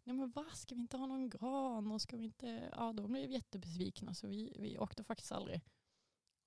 nej 0.04 0.16
men 0.16 0.30
vad, 0.30 0.52
ska 0.52 0.74
vi 0.74 0.80
inte 0.80 0.96
ha 0.96 1.06
någon 1.06 1.30
gran? 1.30 1.92
Och 1.92 2.02
ska 2.02 2.16
vi 2.16 2.24
inte... 2.24 2.70
Ja, 2.76 2.92
de 2.92 3.12
blev 3.12 3.30
jättebesvikna 3.30 4.14
så 4.14 4.26
vi, 4.26 4.56
vi 4.58 4.78
åkte 4.78 5.04
faktiskt 5.04 5.32
aldrig. 5.32 5.60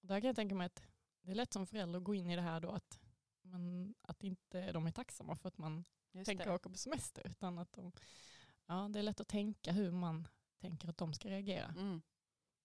Och 0.01 0.07
där 0.07 0.19
kan 0.19 0.27
jag 0.27 0.35
tänka 0.35 0.55
mig 0.55 0.65
att 0.65 0.83
det 1.21 1.31
är 1.31 1.35
lätt 1.35 1.53
som 1.53 1.67
förälder 1.67 1.99
att 1.99 2.03
gå 2.03 2.15
in 2.15 2.29
i 2.29 2.35
det 2.35 2.41
här 2.41 2.59
då 2.59 2.69
att, 2.69 2.99
men, 3.41 3.95
att 4.01 4.23
inte 4.23 4.71
de 4.71 4.87
är 4.87 4.91
tacksamma 4.91 5.35
för 5.35 5.47
att 5.47 5.57
man 5.57 5.83
Just 6.13 6.25
tänker 6.25 6.45
det. 6.45 6.53
åka 6.53 6.69
på 6.69 6.77
semester. 6.77 7.27
Utan 7.27 7.57
att 7.57 7.73
de, 7.73 7.91
ja, 8.65 8.89
det 8.93 8.99
är 8.99 9.03
lätt 9.03 9.19
att 9.19 9.27
tänka 9.27 9.71
hur 9.71 9.91
man 9.91 10.27
tänker 10.59 10.89
att 10.89 10.97
de 10.97 11.13
ska 11.13 11.29
reagera. 11.29 11.65
Mm. 11.65 12.01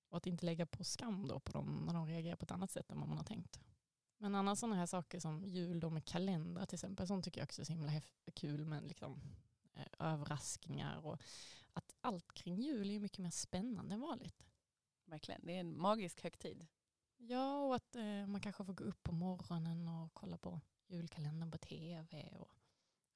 Och 0.08 0.16
att 0.16 0.26
inte 0.26 0.46
lägga 0.46 0.66
på 0.66 0.84
skam 0.84 1.28
då 1.28 1.40
på 1.40 1.52
dem 1.52 1.82
när 1.86 1.94
de 1.94 2.06
reagerar 2.06 2.36
på 2.36 2.44
ett 2.44 2.50
annat 2.50 2.70
sätt 2.70 2.90
än 2.90 3.00
vad 3.00 3.08
man 3.08 3.18
har 3.18 3.24
tänkt. 3.24 3.60
Men 4.18 4.34
annars 4.34 4.58
sådana 4.58 4.76
här 4.76 4.86
saker 4.86 5.20
som 5.20 5.44
jul 5.44 5.80
då 5.80 5.90
med 5.90 6.04
kalendrar 6.04 6.66
till 6.66 6.76
exempel, 6.76 7.06
sånt 7.06 7.24
tycker 7.24 7.40
jag 7.40 7.46
också 7.46 7.60
är 7.60 7.66
så 7.66 7.72
himla 7.72 7.92
kul 8.34 8.64
med 8.64 8.84
liksom, 8.84 9.20
eh, 9.74 9.86
överraskningar 9.98 11.06
och 11.06 11.22
att 11.72 11.94
allt 12.00 12.34
kring 12.34 12.56
jul 12.56 12.90
är 12.90 13.00
mycket 13.00 13.18
mer 13.18 13.30
spännande 13.30 13.94
än 13.94 14.00
vanligt. 14.00 14.46
Verkligen, 15.04 15.40
det 15.44 15.52
är 15.52 15.60
en 15.60 15.80
magisk 15.80 16.22
högtid. 16.22 16.66
Ja, 17.16 17.64
och 17.64 17.74
att 17.74 17.96
eh, 17.96 18.26
man 18.26 18.40
kanske 18.40 18.64
får 18.64 18.72
gå 18.72 18.84
upp 18.84 19.02
på 19.02 19.12
morgonen 19.12 19.88
och 19.88 20.14
kolla 20.14 20.38
på 20.38 20.60
julkalendern 20.86 21.50
på 21.50 21.58
tv 21.58 22.28
och 22.38 22.57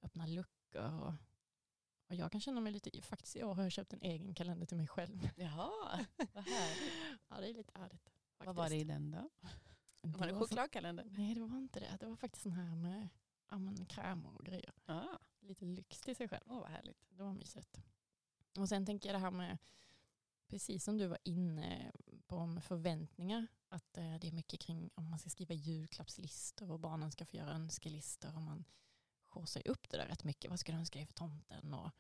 öppna 0.03 0.27
luckor. 0.27 1.01
Och, 1.01 1.15
och 2.09 2.15
jag 2.15 2.33
kan 2.33 2.41
känna 2.41 2.61
mig 2.61 2.73
lite, 2.73 3.03
faktiskt 3.03 3.37
i 3.37 3.43
år 3.43 3.55
har 3.55 3.63
jag 3.63 3.73
köpt 3.73 3.93
en 3.93 4.03
egen 4.03 4.35
kalender 4.35 4.67
till 4.67 4.77
mig 4.77 4.89
själv. 4.89 5.29
Jaha, 5.37 6.07
vad 6.33 6.45
härligt. 6.45 6.93
ja 7.29 7.41
det 7.41 7.51
är 7.51 7.55
lite 7.55 7.79
härligt. 7.79 8.03
Faktiskt. 8.03 8.47
Vad 8.47 8.57
var 8.57 8.69
det 8.69 8.77
i 8.77 8.85
den 8.85 9.11
då? 9.11 9.31
Det 10.03 10.19
var 10.19 10.27
det 10.27 10.35
chokladkalender? 10.35 11.05
Nej 11.11 11.35
det 11.35 11.41
var 11.41 11.59
inte 11.59 11.81
det. 11.81 11.97
Det 12.01 12.07
var 12.07 12.17
faktiskt 12.17 12.43
sån 12.43 12.53
här 12.53 12.77
med 12.77 13.09
ja, 13.51 13.59
men, 13.59 13.87
krämer 13.87 14.37
och 14.37 14.45
grejer. 14.45 14.75
Ah. 14.87 15.19
Lite 15.41 15.65
lyx 15.65 16.01
till 16.01 16.17
sig 16.17 16.29
själv. 16.29 16.45
Åh 16.47 16.57
oh, 16.57 16.61
vad 16.61 16.71
härligt. 16.71 17.07
Det 17.09 17.23
var 17.23 17.33
mysigt. 17.33 17.81
Och 18.59 18.69
sen 18.69 18.87
tänker 18.87 19.09
jag 19.09 19.17
det 19.17 19.25
här 19.25 19.31
med, 19.31 19.59
precis 20.49 20.85
som 20.85 20.99
du 20.99 21.07
var 21.07 21.19
inne 21.25 21.93
på 22.27 22.47
med 22.47 22.65
förväntningar, 22.65 23.47
att 23.69 23.99
eh, 23.99 24.15
det 24.15 24.29
är 24.29 24.33
mycket 24.33 24.61
kring 24.61 24.91
om 24.95 25.11
man 25.11 25.19
ska 25.19 25.31
skriva 25.31 25.55
julklappslistor 25.55 26.71
och 26.71 26.81
barnen 26.81 27.13
ska 27.13 27.27
få 27.27 27.37
göra 27.37 27.51
önskelistor 27.51 28.37
och 28.37 28.43
man 28.43 28.65
sig 29.47 29.63
upp 29.67 29.89
det 29.89 29.97
där 29.97 30.07
rätt 30.07 30.25
mycket. 30.25 30.51
Vad 30.51 30.61
ska 30.61 30.73
du 30.73 30.79
önska 30.79 30.99
dig 30.99 31.07
för 31.07 31.15
tomten? 31.15 31.75
Och, 31.75 31.91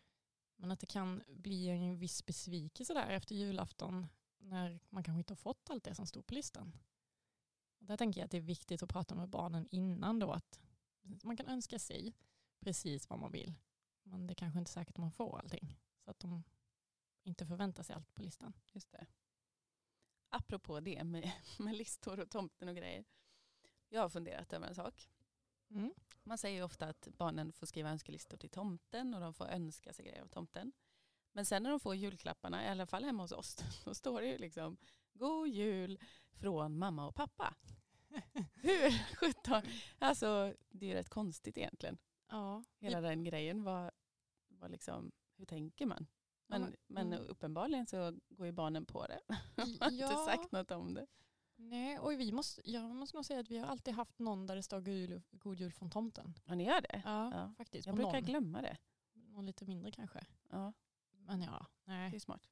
men 0.57 0.71
att 0.71 0.81
det 0.81 0.87
kan 0.87 1.23
bli 1.29 1.69
en 1.69 1.99
viss 1.99 2.27
besvikelse 2.27 2.95
där 2.95 3.11
efter 3.11 3.35
julafton 3.35 4.09
när 4.39 4.81
man 4.89 5.05
kanske 5.05 5.19
inte 5.19 5.33
har 5.33 5.37
fått 5.37 5.71
allt 5.71 5.85
det 5.85 5.95
som 5.95 6.07
stod 6.07 6.27
på 6.27 6.35
listan. 6.35 6.73
Och 7.79 7.87
där 7.87 7.97
tänker 7.97 8.21
jag 8.21 8.25
att 8.25 8.31
det 8.31 8.37
är 8.37 8.41
viktigt 8.41 8.83
att 8.83 8.89
prata 8.89 9.15
med 9.15 9.29
barnen 9.29 9.69
innan 9.71 10.19
då 10.19 10.33
att 10.33 10.61
man 11.23 11.37
kan 11.37 11.47
önska 11.47 11.79
sig 11.79 12.13
precis 12.61 13.11
vad 13.11 13.19
man 13.19 13.33
vill. 13.33 13.55
Men 14.03 14.27
det 14.27 14.33
är 14.33 14.35
kanske 14.35 14.59
inte 14.59 14.69
är 14.69 14.73
säkert 14.73 14.95
att 14.95 14.99
man 14.99 15.13
får 15.13 15.39
allting. 15.39 15.79
Så 16.05 16.11
att 16.11 16.21
de 16.21 16.43
inte 17.23 17.47
förväntar 17.47 17.83
sig 17.83 17.97
allt 17.97 18.15
på 18.15 18.23
listan. 18.23 18.53
Just 18.73 18.93
det. 18.93 19.07
Apropå 20.29 20.81
det 20.81 21.05
med, 21.05 21.33
med 21.59 21.77
listor 21.77 22.21
och 22.21 22.31
tomten 22.31 22.69
och 22.69 22.77
grejer. 22.77 23.05
Jag 23.89 24.01
har 24.01 24.09
funderat 24.09 24.53
över 24.53 24.67
en 24.67 24.75
sak. 24.75 25.09
Mm. 25.75 25.95
Man 26.25 26.39
säger 26.39 26.57
ju 26.57 26.63
ofta 26.65 26.87
att 26.87 27.09
barnen 27.19 27.53
får 27.53 27.67
skriva 27.67 27.91
önskelistor 27.91 28.37
till 28.37 28.51
tomten 28.51 29.15
och 29.15 29.21
de 29.21 29.35
får 29.35 29.47
önska 29.47 29.93
sig 29.93 30.05
grejer 30.05 30.23
av 30.23 30.29
tomten. 30.29 30.73
Men 31.33 31.47
sen 31.47 31.63
när 31.63 31.71
de 31.71 31.81
får 31.81 31.95
julklapparna, 31.95 32.65
i 32.65 32.69
alla 32.69 32.87
fall 32.87 33.05
hemma 33.05 33.23
hos 33.23 33.33
oss, 33.33 33.57
då 33.85 33.95
står 33.95 34.21
det 34.21 34.27
ju 34.27 34.39
liksom 34.39 34.77
God 35.13 35.49
jul 35.49 35.99
från 36.33 36.79
mamma 36.79 37.07
och 37.07 37.15
pappa. 37.15 37.55
Hur 38.55 39.15
sjutton? 39.17 39.63
Alltså 39.99 40.55
det 40.71 40.87
är 40.87 40.89
ju 40.89 40.95
rätt 40.95 41.09
konstigt 41.09 41.59
egentligen. 41.59 41.99
Ja. 42.29 42.65
Hela 42.79 43.01
den 43.01 43.25
grejen. 43.25 43.63
Var, 43.63 43.91
var 44.49 44.69
liksom, 44.69 45.13
hur 45.37 45.45
tänker 45.47 45.87
man? 45.87 46.07
Men, 46.47 46.63
men- 46.63 46.77
men 46.87 47.13
mm. 47.13 47.27
uppenbarligen 47.29 47.87
så 47.87 48.19
går 48.29 48.47
ju 48.47 48.53
barnen 48.53 48.87
på 48.87 49.07
det. 49.07 49.21
De 49.57 49.63
har 49.81 49.91
inte 49.91 50.05
Ja. 50.05 50.25
sagt 50.27 50.53
något 50.53 50.71
om 50.71 50.95
det. 50.95 51.07
Nej, 51.63 51.99
och 51.99 52.13
vi 52.13 52.33
måste, 52.33 52.71
jag 52.71 52.91
måste 52.97 53.17
nog 53.17 53.25
säga 53.25 53.41
att 53.41 53.51
vi 53.51 53.59
har 53.59 53.67
alltid 53.67 53.95
haft 53.95 54.19
någon 54.19 54.47
där 54.47 54.57
det 54.57 54.63
står 54.63 54.81
god 54.81 54.89
jul, 54.95 55.23
god 55.31 55.61
jul 55.61 55.73
från 55.73 55.91
tomten. 55.91 56.35
Ja, 56.47 56.55
ni 56.55 56.65
gör 56.65 56.81
det? 56.81 57.03
Ja, 57.05 57.31
Ja. 57.35 57.55
faktiskt. 57.57 57.87
Jag 57.87 57.97
brukar 57.97 58.13
någon. 58.13 58.23
glömma 58.23 58.63
det. 58.63 58.77
någon 59.13 59.47
lite 59.47 59.65
mindre 59.65 59.91
kanske. 59.93 60.27
Ja, 60.51 60.73
Men 61.11 61.43
ja, 61.43 61.67
det 61.85 61.93
är 61.93 62.11
nej. 62.11 62.21
smart. 62.21 62.49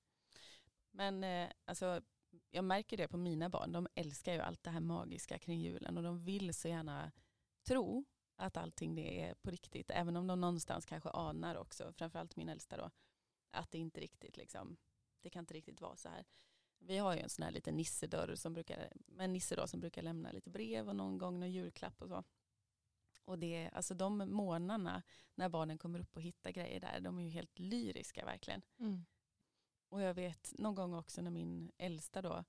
Men 0.90 1.24
eh, 1.24 1.50
alltså, 1.64 2.02
jag 2.50 2.64
märker 2.64 2.96
det 2.96 3.08
på 3.08 3.16
mina 3.16 3.48
barn. 3.48 3.72
De 3.72 3.88
älskar 3.94 4.32
ju 4.32 4.40
allt 4.40 4.62
det 4.62 4.70
här 4.70 4.80
magiska 4.80 5.38
kring 5.38 5.60
julen 5.60 5.96
och 5.96 6.02
de 6.02 6.24
vill 6.24 6.54
så 6.54 6.68
gärna 6.68 7.12
tro 7.62 8.04
att 8.36 8.56
allting 8.56 8.94
det 8.94 9.22
är 9.22 9.34
på 9.34 9.50
riktigt. 9.50 9.90
Även 9.90 10.16
om 10.16 10.26
de 10.26 10.40
någonstans 10.40 10.86
kanske 10.86 11.10
anar 11.10 11.54
också, 11.56 11.92
framförallt 11.92 12.36
min 12.36 12.48
äldsta 12.48 12.76
då, 12.76 12.90
att 13.50 13.70
det 13.70 13.78
inte 13.78 14.00
riktigt 14.00 14.36
liksom, 14.36 14.76
det 15.20 15.30
kan 15.30 15.40
inte 15.42 15.54
riktigt 15.54 15.80
vara 15.80 15.96
så 15.96 16.08
här. 16.08 16.24
Vi 16.80 16.98
har 16.98 17.14
ju 17.14 17.20
en 17.20 17.28
sån 17.28 17.42
här 17.42 17.50
liten 17.50 17.76
nissedörr 17.76 18.34
som 18.34 18.52
brukar, 18.52 18.92
med 19.06 19.24
en 19.24 19.32
nisse 19.32 19.56
då, 19.56 19.66
som 19.66 19.80
brukar 19.80 20.02
lämna 20.02 20.32
lite 20.32 20.50
brev 20.50 20.88
och 20.88 20.96
någon 20.96 21.18
gång 21.18 21.40
någon 21.40 21.52
julklapp 21.52 22.02
och 22.02 22.08
så. 22.08 22.24
Och 23.24 23.38
det, 23.38 23.70
alltså 23.72 23.94
de 23.94 24.18
månaderna 24.18 25.02
när 25.34 25.48
barnen 25.48 25.78
kommer 25.78 26.00
upp 26.00 26.16
och 26.16 26.22
hittar 26.22 26.50
grejer 26.50 26.80
där, 26.80 27.00
de 27.00 27.18
är 27.18 27.22
ju 27.22 27.28
helt 27.28 27.58
lyriska 27.58 28.24
verkligen. 28.24 28.62
Mm. 28.78 29.04
Och 29.88 30.02
jag 30.02 30.14
vet 30.14 30.52
någon 30.58 30.74
gång 30.74 30.94
också 30.94 31.22
när 31.22 31.30
min 31.30 31.72
äldsta 31.78 32.22
då 32.22 32.44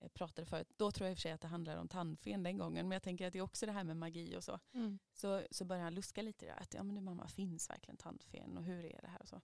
eh, 0.00 0.08
pratade 0.08 0.46
förut, 0.46 0.68
då 0.76 0.92
tror 0.92 1.06
jag 1.06 1.12
i 1.12 1.14
och 1.14 1.18
för 1.18 1.22
sig 1.22 1.32
att 1.32 1.40
det 1.40 1.48
handlar 1.48 1.76
om 1.76 1.88
tandfen 1.88 2.42
den 2.42 2.58
gången, 2.58 2.88
men 2.88 2.96
jag 2.96 3.02
tänker 3.02 3.26
att 3.26 3.32
det 3.32 3.38
är 3.38 3.42
också 3.42 3.66
det 3.66 3.72
här 3.72 3.84
med 3.84 3.96
magi 3.96 4.36
och 4.36 4.44
så. 4.44 4.60
Mm. 4.72 4.98
Så, 5.12 5.42
så 5.50 5.64
börjar 5.64 5.82
han 5.82 5.94
luska 5.94 6.22
lite 6.22 6.44
i 6.44 6.48
det, 6.48 6.54
att 6.54 6.74
ja 6.74 6.82
men 6.82 6.94
du 6.94 7.00
mamma, 7.00 7.28
finns 7.28 7.70
verkligen 7.70 7.96
tandfen 7.96 8.58
och 8.58 8.64
hur 8.64 8.84
är 8.84 9.02
det 9.02 9.08
här 9.08 9.22
och 9.22 9.28
så. 9.28 9.40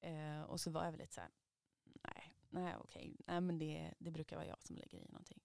Eh, 0.00 0.42
och 0.42 0.60
så 0.60 0.70
var 0.70 0.84
jag 0.84 0.92
väl 0.92 1.00
lite 1.00 1.14
så 1.14 1.20
här, 1.20 1.30
nej, 1.84 2.31
nej 2.52 2.76
okej, 2.80 3.16
nej 3.26 3.40
men 3.40 3.58
det, 3.58 3.94
det 3.98 4.10
brukar 4.10 4.36
vara 4.36 4.46
jag 4.46 4.62
som 4.62 4.76
lägger 4.76 4.98
i 4.98 5.08
någonting. 5.08 5.40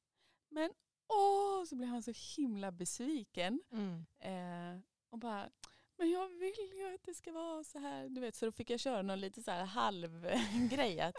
Men 0.49 0.71
åh, 1.07 1.65
så 1.65 1.75
blev 1.75 1.89
han 1.89 2.03
så 2.03 2.13
himla 2.37 2.71
besviken. 2.71 3.61
Mm. 3.71 4.05
Eh, 4.19 4.81
och 5.09 5.19
bara, 5.19 5.49
men 5.97 6.09
jag 6.09 6.27
vill 6.29 6.77
ju 6.77 6.95
att 6.95 7.03
det 7.03 7.13
ska 7.13 7.31
vara 7.31 7.63
så 7.63 7.79
här. 7.79 8.09
Du 8.09 8.21
vet, 8.21 8.35
så 8.35 8.45
då 8.45 8.51
fick 8.51 8.69
jag 8.69 8.79
köra 8.79 9.01
någon 9.01 9.19
lite 9.19 9.43
så 9.43 9.51
här 9.51 9.65
halv 9.65 10.27
grej. 10.71 10.99
Att, 10.99 11.15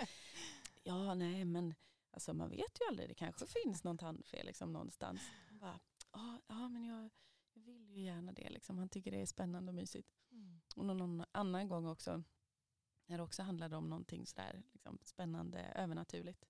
ja, 0.83 1.14
nej, 1.14 1.45
men 1.45 1.75
alltså, 2.11 2.35
man 2.35 2.50
vet 2.50 2.80
ju 2.80 2.87
aldrig. 2.88 3.09
Det 3.09 3.14
kanske 3.14 3.47
finns 3.47 3.85
någon 3.85 3.99
tandfel 3.99 4.47
liksom, 4.47 4.73
någonstans. 4.73 5.21
Bara, 5.50 5.80
ja, 6.12 6.40
ja, 6.47 6.68
men 6.68 6.85
jag, 6.85 7.11
jag 7.52 7.62
vill 7.62 7.90
ju 7.90 8.00
gärna 8.00 8.33
det. 8.33 8.50
Liksom. 8.50 8.78
Han 8.78 8.88
tycker 8.88 9.11
det 9.11 9.21
är 9.21 9.26
spännande 9.26 9.71
och 9.71 9.75
mysigt. 9.75 10.09
Mm. 10.30 10.61
Och 10.76 10.85
någon 10.85 11.25
annan 11.33 11.68
gång 11.68 11.87
också, 11.87 12.23
när 13.09 13.17
det 13.17 13.23
också 13.23 13.43
handlade 13.43 13.77
om 13.77 13.88
någonting 13.88 14.27
sådär 14.27 14.62
liksom, 14.73 14.99
spännande, 15.05 15.59
övernaturligt. 15.59 16.45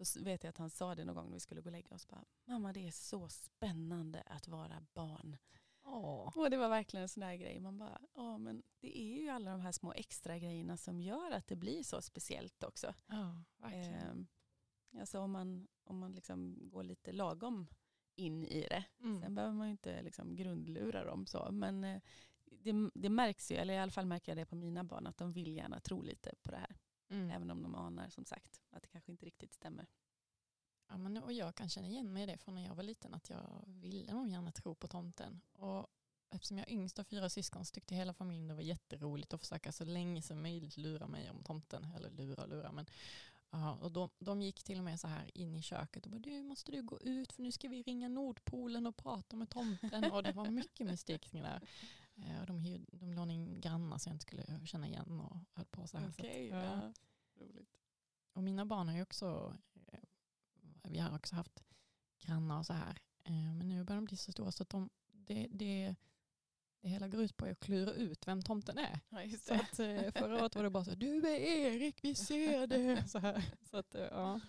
Så 0.00 0.24
vet 0.24 0.44
jag 0.44 0.50
att 0.50 0.58
han 0.58 0.70
sa 0.70 0.94
det 0.94 1.04
någon 1.04 1.14
gång 1.14 1.26
när 1.26 1.32
vi 1.32 1.40
skulle 1.40 1.60
gå 1.60 1.68
och 1.68 1.72
lägga 1.72 1.94
oss. 1.94 2.08
Bara, 2.08 2.24
Mamma 2.44 2.72
det 2.72 2.86
är 2.86 2.90
så 2.90 3.28
spännande 3.28 4.22
att 4.26 4.48
vara 4.48 4.86
barn. 4.94 5.36
Åh. 5.84 6.38
Och 6.38 6.50
det 6.50 6.56
var 6.56 6.68
verkligen 6.68 7.02
en 7.02 7.08
sån 7.08 7.20
där 7.20 7.34
grej. 7.34 7.60
Man 7.60 7.78
bara, 7.78 8.00
ja 8.14 8.38
men 8.38 8.62
det 8.80 8.98
är 9.00 9.22
ju 9.22 9.28
alla 9.28 9.50
de 9.50 9.60
här 9.60 9.72
små 9.72 9.92
extra 9.92 10.38
grejerna 10.38 10.76
som 10.76 11.00
gör 11.00 11.30
att 11.30 11.46
det 11.46 11.56
blir 11.56 11.82
så 11.82 12.02
speciellt 12.02 12.64
också. 12.64 12.94
Ja, 13.06 13.42
verkligen. 13.56 13.94
Ehm, 13.94 14.26
alltså 14.98 15.20
om 15.20 15.30
man, 15.30 15.68
om 15.84 15.98
man 15.98 16.12
liksom 16.12 16.58
går 16.62 16.82
lite 16.82 17.12
lagom 17.12 17.66
in 18.14 18.44
i 18.44 18.60
det. 18.60 18.84
Mm. 19.00 19.20
Sen 19.20 19.34
behöver 19.34 19.54
man 19.54 19.66
ju 19.66 19.70
inte 19.70 20.02
liksom 20.02 20.36
grundlura 20.36 21.04
dem 21.04 21.26
så. 21.26 21.48
Men 21.52 21.84
eh, 21.84 22.00
det, 22.72 22.90
det 22.94 23.08
märks 23.08 23.50
ju, 23.50 23.56
eller 23.56 23.74
i 23.74 23.78
alla 23.78 23.92
fall 23.92 24.06
märker 24.06 24.32
jag 24.32 24.36
det 24.36 24.46
på 24.46 24.56
mina 24.56 24.84
barn, 24.84 25.06
att 25.06 25.16
de 25.16 25.32
vill 25.32 25.56
gärna 25.56 25.80
tro 25.80 26.02
lite 26.02 26.34
på 26.42 26.50
det 26.50 26.56
här. 26.56 26.76
Mm. 27.08 27.30
Även 27.30 27.50
om 27.50 27.62
de 27.62 27.74
anar 27.74 28.08
som 28.08 28.24
sagt 28.24 28.60
att 28.70 28.82
det 28.82 28.88
kanske 28.88 29.12
inte 29.12 29.26
riktigt 29.26 29.54
stämmer. 29.54 29.86
Ja, 30.88 30.96
men, 30.96 31.16
och 31.16 31.32
jag 31.32 31.54
kan 31.54 31.68
känna 31.68 31.86
igen 31.88 32.12
mig 32.12 32.22
i 32.22 32.26
det 32.26 32.38
från 32.38 32.54
när 32.54 32.64
jag 32.64 32.74
var 32.74 32.82
liten 32.82 33.14
att 33.14 33.30
jag 33.30 33.64
ville 33.66 34.12
nog 34.12 34.28
gärna 34.28 34.52
tro 34.52 34.74
på 34.74 34.88
tomten. 34.88 35.40
Och 35.52 35.86
eftersom 36.30 36.58
jag 36.58 36.68
är 36.68 36.72
yngst 36.72 36.98
av 36.98 37.04
fyra 37.04 37.28
syskon 37.28 37.64
så 37.64 37.72
tyckte 37.72 37.94
hela 37.94 38.14
familjen 38.14 38.48
det 38.48 38.54
var 38.54 38.62
jätteroligt 38.62 39.34
att 39.34 39.40
försöka 39.40 39.72
så 39.72 39.84
länge 39.84 40.22
som 40.22 40.42
möjligt 40.42 40.76
lura 40.76 41.06
mig 41.06 41.30
om 41.30 41.42
tomten. 41.42 41.86
Eller 41.96 42.10
lura 42.10 42.42
och 42.42 42.48
lura. 42.48 42.72
Men, 42.72 42.86
ja, 43.50 43.74
och 43.74 43.92
de, 43.92 44.08
de 44.18 44.42
gick 44.42 44.62
till 44.62 44.78
och 44.78 44.84
med 44.84 45.00
så 45.00 45.08
här 45.08 45.38
in 45.38 45.56
i 45.56 45.62
köket 45.62 46.04
och 46.04 46.10
bara 46.10 46.18
du 46.18 46.42
måste 46.42 46.72
du 46.72 46.82
gå 46.82 47.00
ut 47.00 47.32
för 47.32 47.42
nu 47.42 47.52
ska 47.52 47.68
vi 47.68 47.82
ringa 47.82 48.08
Nordpolen 48.08 48.86
och 48.86 48.96
prata 48.96 49.36
med 49.36 49.50
tomten. 49.50 50.12
Och 50.12 50.22
det 50.22 50.32
var 50.32 50.50
mycket 50.50 50.86
mystik 50.86 51.22
kring 51.22 51.42
det. 51.42 51.60
Eh, 52.16 52.40
Och 52.40 52.46
de, 52.46 52.58
hyr- 52.60 52.86
de 52.92 53.12
lånade 53.12 53.32
in 53.32 53.60
grannar 53.60 53.98
så 53.98 54.08
jag 54.08 54.14
inte 54.14 54.22
skulle 54.22 54.66
känna 54.66 54.86
igen 54.88 55.20
och 55.20 55.36
höll 55.52 55.66
på 55.66 55.86
så 55.86 55.98
här. 55.98 56.10
Så 56.10 56.20
att, 56.22 56.26
ja. 56.64 56.92
roligt. 57.40 57.78
Och 58.32 58.42
mina 58.42 58.66
barn 58.66 58.88
har 58.88 58.94
ju 58.96 59.02
också, 59.02 59.56
eh, 59.92 59.98
vi 60.82 60.98
har 60.98 61.16
också 61.16 61.34
haft 61.34 61.64
grannar 62.18 62.58
och 62.58 62.66
så 62.66 62.72
här. 62.72 62.98
Eh, 63.24 63.32
Men 63.54 63.68
nu 63.68 63.84
börjar 63.84 63.96
de 64.00 64.04
bli 64.04 64.16
så 64.16 64.32
stora 64.32 64.52
så 64.52 64.62
att 64.62 64.68
de, 64.70 64.90
det, 65.12 65.48
det, 65.50 65.94
det 66.80 66.88
hela 66.88 67.08
går 67.08 67.22
ut 67.22 67.36
på 67.36 67.44
att 67.46 67.60
klura 67.60 67.92
ut 67.92 68.26
vem 68.26 68.42
tomten 68.42 68.78
är. 68.78 69.00
Ja, 69.08 69.38
Så 69.38 69.54
att 69.54 69.76
förra 70.14 70.42
året 70.42 70.54
var 70.56 70.62
det 70.62 70.70
bara 70.70 70.84
så 70.84 70.94
du 70.94 71.16
är 71.28 71.40
Erik, 71.40 72.04
vi 72.04 72.14
ser 72.14 72.66
det. 72.66 73.08
Så, 73.08 73.18
här. 73.18 73.44
så 73.70 73.76
att, 73.76 73.94
ja. 73.94 74.40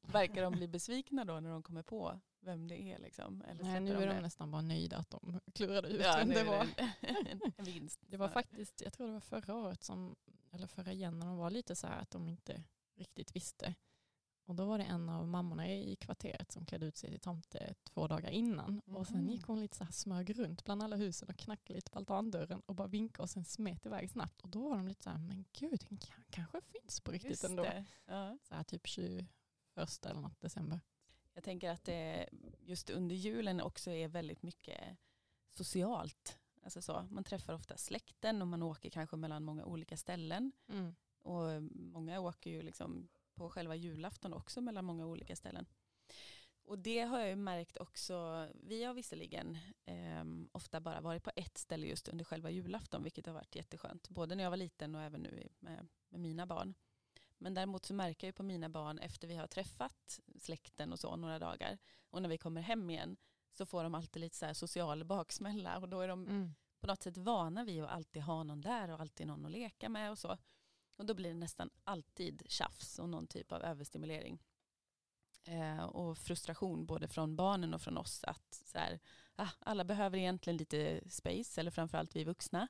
Verkar 0.00 0.42
de 0.42 0.52
bli 0.52 0.68
besvikna 0.68 1.24
då 1.24 1.40
när 1.40 1.50
de 1.50 1.62
kommer 1.62 1.82
på 1.82 2.20
vem 2.42 2.68
det 2.68 2.82
är? 2.82 2.98
Liksom? 2.98 3.42
Eller 3.42 3.64
Nej, 3.64 3.80
nu 3.80 3.90
är 3.96 4.06
de 4.06 4.14
det? 4.14 4.20
nästan 4.20 4.50
bara 4.50 4.62
nöjda 4.62 4.96
att 4.96 5.10
de 5.10 5.40
klurade 5.54 5.88
ut 5.88 6.00
Ja, 6.04 6.14
vem 6.18 6.28
det 6.28 6.44
var. 6.44 6.66
en- 6.76 7.52
en 7.56 7.64
vinst. 7.64 8.00
Det 8.06 8.16
var 8.16 8.28
faktiskt, 8.28 8.80
jag 8.80 8.92
tror 8.92 9.06
det 9.06 9.12
var 9.12 9.20
förra 9.20 9.54
året 9.54 9.84
som, 9.84 10.16
eller 10.50 10.66
förra 10.66 10.92
igen, 10.92 11.18
när 11.18 11.26
de 11.26 11.36
var 11.36 11.50
lite 11.50 11.76
så 11.76 11.86
här 11.86 12.00
att 12.00 12.10
de 12.10 12.28
inte 12.28 12.62
riktigt 12.96 13.36
visste. 13.36 13.74
Och 14.44 14.54
då 14.54 14.64
var 14.64 14.78
det 14.78 14.84
en 14.84 15.08
av 15.08 15.28
mammorna 15.28 15.68
i 15.72 15.96
kvarteret 15.96 16.52
som 16.52 16.66
klädde 16.66 16.86
ut 16.86 16.96
sig 16.96 17.10
till 17.10 17.20
tomte 17.20 17.74
två 17.84 18.06
dagar 18.06 18.30
innan. 18.30 18.80
Och 18.86 19.06
sen 19.06 19.16
Mhm. 19.20 19.30
gick 19.30 19.44
hon 19.46 19.60
lite 19.60 19.76
så 19.76 19.84
här 19.84 19.92
smög 19.92 20.38
runt 20.38 20.64
bland 20.64 20.82
alla 20.82 20.96
husen 20.96 21.28
och 21.28 21.36
knackade 21.36 21.74
lite 21.74 21.90
på 21.90 21.98
altandörren 21.98 22.62
och 22.66 22.74
bara 22.74 22.88
vinkade 22.88 23.22
och 23.22 23.30
sen 23.30 23.44
smet 23.44 23.86
iväg 23.86 24.10
snabbt. 24.10 24.40
Och 24.42 24.48
då 24.48 24.68
var 24.68 24.76
de 24.76 24.88
lite 24.88 25.02
så 25.02 25.10
här, 25.10 25.18
men 25.18 25.44
gud, 25.52 25.84
den 25.88 25.98
kan, 25.98 26.24
kanske 26.30 26.60
finns 26.60 27.00
på 27.00 27.10
riktigt 27.12 27.30
Just 27.30 27.44
ändå. 27.44 27.62
det. 27.62 27.84
Ja. 28.06 28.38
Så 28.42 28.54
här 28.54 28.64
typ 28.64 28.86
21 28.86 29.26
eller 30.06 30.20
något 30.20 30.40
december. 30.40 30.80
Jag 31.34 31.44
tänker 31.44 31.70
att 31.70 31.84
det 31.84 32.28
just 32.60 32.90
under 32.90 33.14
julen 33.14 33.60
också 33.60 33.90
är 33.90 34.08
väldigt 34.08 34.42
mycket 34.42 34.96
socialt. 35.52 36.38
Alltså 36.62 36.82
så, 36.82 37.06
man 37.10 37.24
träffar 37.24 37.54
ofta 37.54 37.76
släkten 37.76 38.42
och 38.42 38.48
man 38.48 38.62
åker 38.62 38.90
kanske 38.90 39.16
mellan 39.16 39.44
många 39.44 39.64
olika 39.64 39.96
ställen. 39.96 40.52
Mm. 40.68 40.94
Och 41.22 41.62
många 41.72 42.20
åker 42.20 42.50
ju 42.50 42.62
liksom 42.62 43.08
på 43.34 43.50
själva 43.50 43.74
julafton 43.74 44.32
också 44.32 44.60
mellan 44.60 44.84
många 44.84 45.06
olika 45.06 45.36
ställen. 45.36 45.66
Och 46.64 46.78
det 46.78 47.00
har 47.00 47.18
jag 47.18 47.28
ju 47.28 47.36
märkt 47.36 47.76
också, 47.76 48.48
vi 48.54 48.84
har 48.84 48.94
visserligen 48.94 49.58
eh, 49.84 50.24
ofta 50.52 50.80
bara 50.80 51.00
varit 51.00 51.24
på 51.24 51.30
ett 51.36 51.58
ställe 51.58 51.86
just 51.86 52.08
under 52.08 52.24
själva 52.24 52.50
julafton, 52.50 53.02
vilket 53.02 53.26
har 53.26 53.32
varit 53.32 53.56
jätteskönt. 53.56 54.08
Både 54.08 54.34
när 54.34 54.44
jag 54.44 54.50
var 54.50 54.56
liten 54.56 54.94
och 54.94 55.02
även 55.02 55.20
nu 55.20 55.48
med, 55.58 55.88
med 56.08 56.20
mina 56.20 56.46
barn. 56.46 56.74
Men 57.42 57.54
däremot 57.54 57.84
så 57.84 57.94
märker 57.94 58.26
jag 58.26 58.34
på 58.34 58.42
mina 58.42 58.68
barn 58.68 58.98
efter 58.98 59.28
vi 59.28 59.36
har 59.36 59.46
träffat 59.46 60.20
släkten 60.38 60.92
och 60.92 61.00
så 61.00 61.16
några 61.16 61.38
dagar 61.38 61.78
och 62.10 62.22
när 62.22 62.28
vi 62.28 62.38
kommer 62.38 62.60
hem 62.60 62.90
igen 62.90 63.16
så 63.52 63.66
får 63.66 63.82
de 63.82 63.94
alltid 63.94 64.20
lite 64.20 64.36
så 64.36 64.46
här 64.46 64.54
social 64.54 65.04
baksmälla 65.04 65.78
och 65.78 65.88
då 65.88 66.00
är 66.00 66.08
de 66.08 66.26
Mm. 66.26 66.54
på 66.80 66.86
något 66.86 67.02
sätt 67.02 67.16
vana 67.16 67.64
vid 67.64 67.82
att 67.84 67.90
alltid 67.90 68.22
ha 68.22 68.42
någon 68.42 68.60
där 68.60 68.88
och 68.90 69.00
alltid 69.00 69.26
någon 69.26 69.44
att 69.46 69.52
leka 69.52 69.88
med 69.88 70.10
och 70.10 70.18
så. 70.18 70.38
Och 70.98 71.06
då 71.06 71.14
blir 71.14 71.28
det 71.30 71.38
nästan 71.38 71.70
alltid 71.84 72.42
tjafs 72.46 72.98
och 72.98 73.08
någon 73.08 73.26
typ 73.26 73.52
av 73.52 73.62
överstimulering. 73.62 74.42
Eh, 75.44 75.84
och 75.84 76.18
frustration 76.18 76.86
både 76.86 77.08
från 77.08 77.36
barnen 77.36 77.74
och 77.74 77.80
från 77.80 77.98
oss 77.98 78.24
att 78.24 78.54
så 78.54 78.78
här, 78.78 79.00
ah, 79.36 79.48
alla 79.58 79.84
behöver 79.84 80.18
egentligen 80.18 80.56
lite 80.56 81.00
space 81.10 81.60
eller 81.60 81.70
framförallt 81.70 82.16
vi 82.16 82.24
vuxna. 82.24 82.68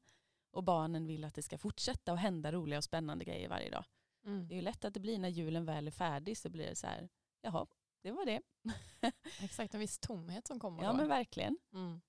Och 0.51 0.65
barnen 0.65 1.07
vill 1.07 1.25
att 1.25 1.35
det 1.35 1.43
ska 1.43 1.59
fortsätta 1.59 2.13
och 2.13 2.19
hända 2.19 2.53
roliga 2.53 2.79
och 2.79 2.85
spännande 2.85 3.25
grejer 3.25 3.49
varje 3.49 3.71
dag. 3.71 3.85
Mm. 4.25 4.49
Det 4.49 4.55
är 4.55 4.57
ju 4.57 4.63
lätt 4.63 4.85
att 4.85 4.95
det 4.95 5.01
blir 5.01 5.19
när 5.19 5.29
julen 5.29 5.65
väl 5.65 5.87
är 5.87 5.91
färdig 5.91 6.39
så 6.39 6.49
blir 6.49 6.67
det 6.67 6.77
så 6.77 6.87
här, 6.87 7.09
jaha, 7.41 7.67
det 8.01 8.11
var 8.13 8.27
det. 8.27 8.41
Exakt, 9.41 9.75
en 9.75 9.81
viss 9.81 9.99
tomhet 9.99 10.47
som 10.47 10.61
kommer 10.61 10.83
Ja 10.83 10.91
då. 10.91 10.97
men 10.97 11.09
verkligen. 11.09 11.59
Mm. 11.73 12.01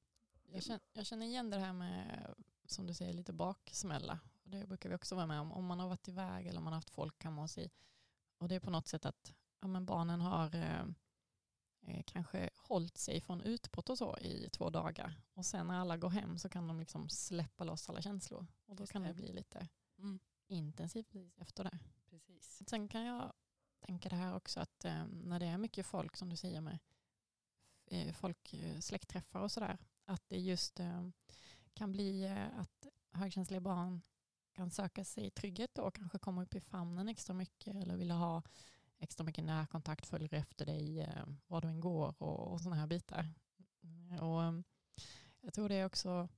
Jag, 0.47 0.63
känner, 0.63 0.81
jag 0.93 1.05
känner 1.05 1.25
igen 1.25 1.49
det 1.49 1.59
här 1.59 1.73
med, 1.73 2.33
som 2.65 2.87
du 2.87 2.93
säger, 2.93 3.13
lite 3.13 3.33
baksmälla. 3.33 4.19
Och 4.43 4.49
det 4.49 4.67
brukar 4.67 4.89
vi 4.89 4.95
också 4.95 5.15
vara 5.15 5.27
med 5.27 5.39
om. 5.39 5.51
Om 5.51 5.65
man 5.65 5.79
har 5.79 5.87
varit 5.89 6.07
iväg 6.07 6.47
eller 6.47 6.57
om 6.57 6.63
man 6.63 6.73
har 6.73 6.77
haft 6.77 6.89
folk 6.89 7.23
hemma 7.23 7.41
hos 7.41 7.51
sig. 7.51 7.71
Och 8.37 8.47
det 8.47 8.55
är 8.55 8.59
på 8.59 8.69
något 8.69 8.87
sätt 8.87 9.05
att 9.05 9.33
ja, 9.59 9.67
men 9.67 9.85
barnen 9.85 10.21
har 10.21 10.55
eh, 10.55 10.85
eh, 11.87 12.03
kanske 12.05 12.49
hållit 12.55 12.97
sig 12.97 13.21
från 13.21 13.41
utbrott 13.41 13.89
och 13.89 13.97
så 13.97 14.17
i 14.17 14.49
två 14.49 14.69
dagar. 14.69 15.21
Och 15.33 15.45
sen 15.45 15.67
när 15.67 15.79
alla 15.79 15.97
går 15.97 16.09
hem 16.09 16.37
så 16.39 16.49
kan 16.49 16.67
de 16.67 16.79
liksom 16.79 17.09
släppa 17.09 17.63
loss 17.63 17.89
alla 17.89 18.01
känslor. 18.01 18.47
Och 18.65 18.75
då 18.75 18.81
Just 18.83 18.91
kan 18.91 19.01
det 19.01 19.07
det. 19.07 19.13
bli 19.13 19.33
lite 19.33 19.67
Mm. 19.97 20.19
intensivt 20.47 21.09
precis 21.11 21.37
efter 21.37 21.63
det. 21.63 21.79
Sen 22.73 22.87
kan 22.87 23.05
jag 23.05 23.33
tänka 23.79 24.09
det 24.09 24.15
här 24.15 24.35
också 24.35 24.59
att 24.59 24.85
eh, 24.85 25.05
när 25.05 25.39
det 25.39 25.45
är 25.45 25.57
mycket 25.57 25.85
folk 25.85 26.17
som 26.17 26.29
du 26.29 26.35
säger 26.35 26.61
med 26.61 26.79
eh, 27.85 28.13
folk, 28.13 28.53
eh, 28.53 28.79
släktträffar 28.79 29.39
och 29.39 29.51
sådär, 29.51 29.77
att 30.05 30.29
det 30.29 30.39
just 30.39 30.79
eh, 30.79 31.07
kan 31.73 31.91
bli 31.91 32.23
eh, 32.23 32.59
att 32.59 32.87
högkänsliga 33.11 33.61
barn 33.61 34.01
kan 34.53 34.71
söka 34.71 35.05
sig 35.05 35.31
trygghet 35.31 35.77
och 35.77 35.95
kanske 35.95 36.19
komma 36.19 36.43
upp 36.43 36.55
i 36.55 36.61
famnen 36.61 37.09
extra 37.09 37.33
mycket 37.33 37.75
eller 37.75 37.97
vilja 37.97 38.15
ha 38.15 38.43
extra 38.97 39.23
mycket 39.23 39.43
närkontakt, 39.43 40.05
följer 40.05 40.33
efter 40.33 40.65
dig 40.65 40.99
eh, 40.99 41.25
var 41.47 41.61
du 41.61 41.67
än 41.67 41.79
går 41.79 42.15
och, 42.23 42.51
och 42.51 42.61
sådana 42.61 42.75
här 42.75 42.87
bitar. 42.87 43.33
Och 44.21 44.43
eh, 44.43 44.53
jag 45.41 45.53
tror 45.53 45.69
det 45.69 45.75
är 45.75 45.85
också 45.85 46.29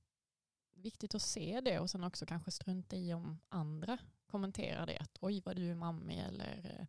viktigt 0.74 1.14
att 1.14 1.22
se 1.22 1.60
det 1.60 1.78
och 1.78 1.90
sen 1.90 2.04
också 2.04 2.26
kanske 2.26 2.50
strunta 2.50 2.96
i 2.96 3.14
om 3.14 3.40
andra 3.48 3.98
kommenterar 4.26 4.86
det. 4.86 4.98
Att 4.98 5.18
oj 5.20 5.42
vad 5.44 5.56
du 5.56 5.70
är 5.70 5.74
mamma 5.74 6.12
eller 6.12 6.78
eh, 6.80 6.86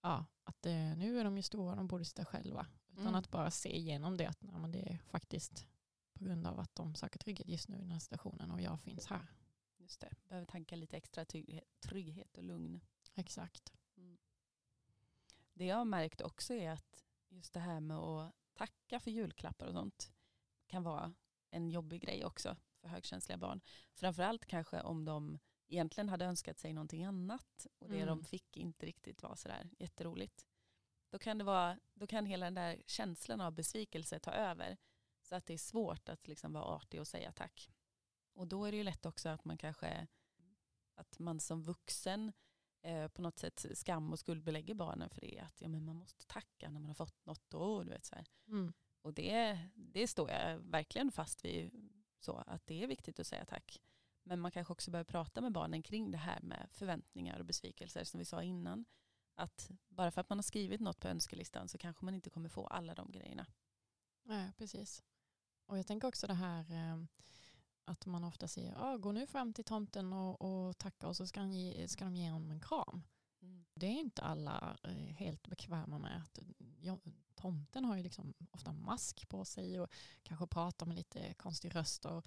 ja, 0.00 0.26
att 0.44 0.64
nu 0.96 1.20
är 1.20 1.24
de 1.24 1.36
ju 1.36 1.42
stora, 1.42 1.76
de 1.76 1.86
borde 1.86 2.04
sitta 2.04 2.24
själva. 2.24 2.66
Utan 2.92 3.06
mm. 3.06 3.14
att 3.14 3.30
bara 3.30 3.50
se 3.50 3.76
igenom 3.76 4.16
det, 4.16 4.26
att 4.26 4.42
nej, 4.42 4.70
det 4.72 4.92
är 4.92 4.98
faktiskt 4.98 5.66
på 6.12 6.24
grund 6.24 6.46
av 6.46 6.60
att 6.60 6.74
de 6.74 6.94
söker 6.94 7.18
trygghet 7.18 7.48
just 7.48 7.68
nu 7.68 7.76
i 7.76 7.80
den 7.80 7.90
här 7.90 7.98
situationen 7.98 8.50
och 8.50 8.60
jag 8.60 8.80
finns 8.80 9.06
här. 9.06 9.26
Just 9.76 10.00
det, 10.00 10.14
behöver 10.28 10.46
tanka 10.46 10.76
lite 10.76 10.96
extra 10.96 11.24
trygghet 11.80 12.36
och 12.36 12.44
lugn. 12.44 12.80
Exakt. 13.14 13.72
Mm. 13.96 14.18
Det 15.52 15.64
jag 15.64 15.76
har 15.76 15.84
märkt 15.84 16.20
också 16.20 16.54
är 16.54 16.70
att 16.70 17.04
just 17.28 17.54
det 17.54 17.60
här 17.60 17.80
med 17.80 17.96
att 17.96 18.34
tacka 18.54 19.00
för 19.00 19.10
julklappar 19.10 19.66
och 19.66 19.72
sånt 19.72 20.12
kan 20.66 20.82
vara 20.82 21.14
en 21.50 21.70
jobbig 21.70 22.02
grej 22.02 22.24
också 22.24 22.56
för 22.80 22.88
högkänsliga 22.88 23.38
barn. 23.38 23.60
Framförallt 23.94 24.46
kanske 24.46 24.80
om 24.80 25.04
de 25.04 25.38
egentligen 25.74 26.08
hade 26.08 26.24
önskat 26.24 26.58
sig 26.58 26.72
någonting 26.72 27.04
annat 27.04 27.66
och 27.78 27.88
det 27.88 27.96
mm. 27.96 28.08
de 28.08 28.24
fick 28.24 28.56
inte 28.56 28.86
riktigt 28.86 29.22
var 29.22 29.36
sådär 29.36 29.70
jätteroligt. 29.78 30.46
Då 31.10 31.18
kan, 31.18 31.38
det 31.38 31.44
vara, 31.44 31.78
då 31.94 32.06
kan 32.06 32.26
hela 32.26 32.46
den 32.46 32.54
där 32.54 32.82
känslan 32.86 33.40
av 33.40 33.52
besvikelse 33.52 34.18
ta 34.18 34.30
över 34.30 34.76
så 35.22 35.34
att 35.34 35.46
det 35.46 35.54
är 35.54 35.58
svårt 35.58 36.08
att 36.08 36.28
liksom 36.28 36.52
vara 36.52 36.64
artig 36.64 37.00
och 37.00 37.08
säga 37.08 37.32
tack. 37.32 37.70
Och 38.34 38.48
då 38.48 38.64
är 38.64 38.70
det 38.70 38.76
ju 38.76 38.84
lätt 38.84 39.06
också 39.06 39.28
att 39.28 39.44
man 39.44 39.58
kanske, 39.58 40.06
att 40.94 41.18
man 41.18 41.40
som 41.40 41.62
vuxen 41.62 42.32
eh, 42.82 43.08
på 43.08 43.22
något 43.22 43.38
sätt 43.38 43.66
skam 43.74 44.12
och 44.12 44.18
skuldbelägger 44.18 44.74
barnen 44.74 45.10
för 45.10 45.20
det. 45.20 45.38
Att 45.38 45.60
ja, 45.60 45.68
men 45.68 45.84
man 45.84 45.96
måste 45.96 46.26
tacka 46.26 46.70
när 46.70 46.80
man 46.80 46.90
har 46.90 46.94
fått 46.94 47.26
något. 47.26 47.54
Och, 47.54 47.84
du 47.84 47.90
vet, 47.90 48.04
så 48.04 48.16
mm. 48.48 48.72
och 49.02 49.14
det, 49.14 49.58
det 49.74 50.08
står 50.08 50.30
jag 50.30 50.58
verkligen 50.58 51.12
fast 51.12 51.44
vid. 51.44 51.90
Så 52.18 52.36
att 52.36 52.66
det 52.66 52.82
är 52.82 52.86
viktigt 52.86 53.20
att 53.20 53.26
säga 53.26 53.44
tack. 53.44 53.80
Men 54.24 54.40
man 54.40 54.50
kanske 54.50 54.72
också 54.72 54.90
behöver 54.90 55.10
prata 55.10 55.40
med 55.40 55.52
barnen 55.52 55.82
kring 55.82 56.10
det 56.10 56.18
här 56.18 56.40
med 56.42 56.68
förväntningar 56.70 57.38
och 57.38 57.44
besvikelser 57.44 58.04
som 58.04 58.18
vi 58.18 58.24
sa 58.24 58.42
innan. 58.42 58.84
Att 59.34 59.70
bara 59.88 60.10
för 60.10 60.20
att 60.20 60.28
man 60.28 60.38
har 60.38 60.42
skrivit 60.42 60.80
något 60.80 61.00
på 61.00 61.08
önskelistan 61.08 61.68
så 61.68 61.78
kanske 61.78 62.04
man 62.04 62.14
inte 62.14 62.30
kommer 62.30 62.48
få 62.48 62.66
alla 62.66 62.94
de 62.94 63.12
grejerna. 63.12 63.46
Nej, 64.22 64.52
precis. 64.58 65.02
Och 65.66 65.78
jag 65.78 65.86
tänker 65.86 66.08
också 66.08 66.26
det 66.26 66.34
här 66.34 66.72
eh, 66.72 67.04
att 67.84 68.06
man 68.06 68.24
ofta 68.24 68.48
säger, 68.48 68.74
ah, 68.78 68.96
gå 68.96 69.12
nu 69.12 69.26
fram 69.26 69.52
till 69.52 69.64
tomten 69.64 70.12
och, 70.12 70.42
och 70.42 70.78
tacka 70.78 71.08
och 71.08 71.16
så 71.16 71.26
ska, 71.26 71.46
ge, 71.46 71.88
ska 71.88 72.04
de 72.04 72.16
ge 72.16 72.30
honom 72.30 72.50
en 72.50 72.60
kram. 72.60 73.02
Mm. 73.42 73.64
Det 73.74 73.86
är 73.86 74.00
inte 74.00 74.22
alla 74.22 74.78
eh, 74.82 74.92
helt 74.92 75.48
bekväma 75.48 75.98
med. 75.98 76.22
att 76.22 76.38
ja, 76.80 76.98
Tomten 77.34 77.84
har 77.84 77.96
ju 77.96 78.02
liksom 78.02 78.34
ofta 78.50 78.72
mask 78.72 79.28
på 79.28 79.44
sig 79.44 79.80
och 79.80 79.90
kanske 80.22 80.46
pratar 80.46 80.86
med 80.86 80.96
lite 80.96 81.34
konstig 81.34 81.74
röst. 81.74 82.04
Och 82.04 82.26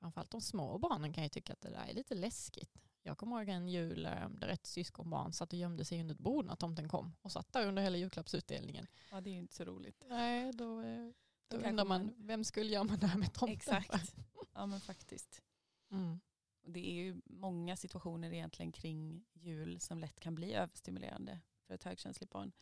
framförallt 0.00 0.30
de 0.30 0.40
små 0.40 0.78
barnen 0.78 1.12
kan 1.12 1.24
ju 1.24 1.28
tycka 1.28 1.52
att 1.52 1.60
det 1.60 1.70
där 1.70 1.86
är 1.88 1.94
lite 1.94 2.14
läskigt. 2.14 2.78
Jag 3.02 3.18
kommer 3.18 3.38
ihåg 3.38 3.48
en 3.48 3.68
jul 3.68 4.06
eh, 4.06 4.28
där 4.28 4.48
ett 4.48 4.66
syskonbarn 4.66 5.32
satt 5.32 5.52
och 5.52 5.58
gömde 5.58 5.84
sig 5.84 6.00
under 6.00 6.14
ett 6.14 6.20
bord 6.20 6.46
när 6.46 6.56
tomten 6.56 6.88
kom 6.88 7.16
och 7.22 7.32
satt 7.32 7.52
där 7.52 7.66
under 7.66 7.82
hela 7.82 7.96
julklappsutdelningen. 7.96 8.86
Ja 9.10 9.20
det 9.20 9.30
är 9.30 9.32
ju 9.32 9.38
inte 9.38 9.54
så 9.54 9.64
roligt. 9.64 10.04
Nej, 10.08 10.52
då, 10.52 10.80
eh, 10.80 11.10
då, 11.48 11.58
då 11.58 11.68
undrar 11.68 11.84
man, 11.84 12.14
vem 12.16 12.44
skulle 12.44 12.70
göra 12.70 12.84
det 12.84 13.06
här 13.06 13.18
med 13.18 13.32
tomten 13.34 13.76
Exakt. 13.76 14.14
Ja 14.52 14.66
men 14.66 14.80
faktiskt. 14.80 15.42
Mm. 15.90 16.20
Och 16.62 16.70
det 16.70 16.90
är 16.90 16.94
ju 16.94 17.20
många 17.24 17.76
situationer 17.76 18.32
egentligen 18.32 18.72
kring 18.72 19.24
jul 19.32 19.80
som 19.80 19.98
lätt 19.98 20.20
kan 20.20 20.34
bli 20.34 20.54
överstimulerande 20.54 21.40
för 21.66 21.74
ett 21.74 21.84
högkänsligt 21.84 22.32
barn. 22.32 22.52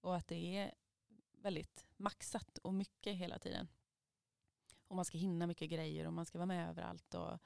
Och 0.00 0.16
att 0.16 0.28
det 0.28 0.56
är 0.56 0.74
väldigt 1.32 1.86
maxat 1.96 2.58
och 2.58 2.74
mycket 2.74 3.16
hela 3.16 3.38
tiden. 3.38 3.68
Och 4.88 4.96
man 4.96 5.04
ska 5.04 5.18
hinna 5.18 5.46
mycket 5.46 5.70
grejer 5.70 6.06
och 6.06 6.12
man 6.12 6.26
ska 6.26 6.38
vara 6.38 6.46
med 6.46 6.70
överallt 6.70 7.14
och 7.14 7.38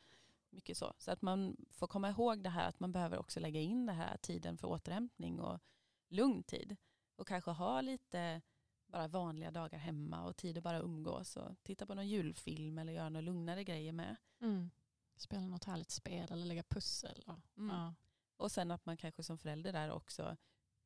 mycket 0.51 0.77
så. 0.77 0.95
Så 0.99 1.11
att 1.11 1.23
man 1.23 1.57
får 1.71 1.87
komma 1.87 2.11
ihåg 2.11 2.43
det 2.43 2.51
här 2.51 2.69
att 2.69 2.81
man 2.81 2.93
behöver 2.93 3.19
också 3.19 3.41
lägga 3.41 3.61
in 3.61 3.87
det 3.87 3.93
här 3.93 4.17
tiden 4.17 4.59
för 4.59 4.69
återhämtning 4.69 5.41
och 5.41 5.61
lugn 6.09 6.43
tid. 6.43 6.77
Och 7.17 7.29
kanske 7.29 7.51
ha 7.51 7.81
lite 7.81 8.43
bara 8.87 9.09
vanliga 9.09 9.51
dagar 9.51 9.79
hemma 9.79 10.25
och 10.25 10.37
tid 10.37 10.59
att 10.59 10.65
bara 10.65 10.79
umgås 10.79 11.37
och 11.37 11.63
titta 11.63 11.87
på 11.87 11.95
någon 11.95 12.09
julfilm 12.09 12.79
eller 12.79 12.93
göra 12.93 13.09
några 13.09 13.21
lugnare 13.21 13.65
grejer 13.65 13.93
med. 13.93 14.17
Mm. 14.41 14.71
Spela 15.17 15.47
något 15.47 15.65
härligt 15.65 15.91
spel 15.91 16.33
eller 16.33 16.47
lägga 16.47 16.63
pussel. 16.63 17.25
Och, 17.27 17.59
mm. 17.59 17.77
ja. 17.77 17.95
och 18.37 18.53
sen 18.53 18.71
att 18.71 18.87
man 18.87 18.97
kanske 18.97 19.23
som 19.23 19.39
förälder 19.39 19.73
där 19.73 19.91
också 19.91 20.37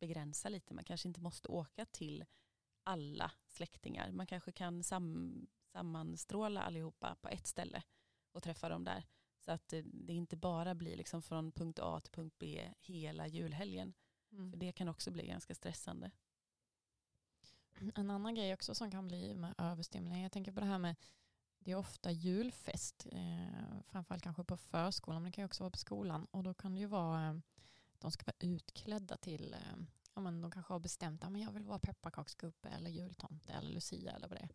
begränsar 0.00 0.50
lite. 0.50 0.74
Man 0.74 0.84
kanske 0.84 1.08
inte 1.08 1.20
måste 1.20 1.48
åka 1.48 1.84
till 1.84 2.24
alla 2.82 3.32
släktingar. 3.46 4.12
Man 4.12 4.26
kanske 4.26 4.52
kan 4.52 4.82
sam 4.82 5.46
sammanstråla 5.74 6.62
allihopa 6.62 7.16
på 7.20 7.28
ett 7.28 7.46
ställe 7.46 7.82
och 8.32 8.42
träffa 8.42 8.68
dem 8.68 8.84
där. 8.84 9.04
Så 9.40 9.52
att 9.52 9.74
det 9.84 10.12
inte 10.12 10.36
bara 10.36 10.74
blir 10.74 10.96
liksom 10.96 11.22
från 11.22 11.52
punkt 11.52 11.78
A 11.82 12.00
till 12.00 12.12
punkt 12.12 12.34
B 12.38 12.70
hela 12.80 13.26
julhelgen. 13.26 13.94
Mm. 14.32 14.50
För 14.50 14.58
det 14.58 14.72
kan 14.72 14.88
också 14.88 15.10
bli 15.10 15.26
ganska 15.26 15.54
stressande. 15.54 16.10
En 17.94 18.10
annan 18.10 18.34
grej 18.34 18.54
också 18.54 18.74
som 18.74 18.90
kan 18.90 19.08
bli 19.08 19.34
med 19.34 19.54
överstimulering, 19.58 20.22
jag 20.22 20.32
tänker 20.32 20.52
på 20.52 20.60
det 20.60 20.66
här 20.66 20.78
med 20.78 20.96
det 21.58 21.70
är 21.72 21.76
ofta 21.76 22.10
julfest, 22.10 23.06
eh, 23.12 23.80
framförallt 23.86 24.22
kanske 24.22 24.44
på 24.44 24.56
förskolan, 24.56 25.22
men 25.22 25.30
det 25.30 25.36
kan 25.36 25.44
också 25.44 25.62
vara 25.62 25.70
på 25.70 25.78
skolan. 25.78 26.24
Och 26.30 26.42
då 26.42 26.54
kan 26.54 26.74
det 26.74 26.80
ju 26.80 26.86
vara, 26.86 27.28
eh, 27.28 27.36
de 27.98 28.10
ska 28.10 28.24
vara 28.26 28.52
utklädda 28.52 29.16
till, 29.16 29.54
eh, 29.54 29.76
ja, 30.14 30.20
men 30.20 30.40
de 30.40 30.50
kanske 30.50 30.72
har 30.72 30.80
bestämt 30.80 31.24
att 31.24 31.40
jag 31.40 31.52
vill 31.52 31.64
vara 31.64 31.78
pepparkaksgubbe 31.78 32.68
eller 32.68 32.90
jultomte 32.90 33.52
eller 33.52 33.70
lucia 33.70 34.12
eller 34.12 34.28
vad 34.28 34.38
det 34.38 34.42
är. 34.42 34.50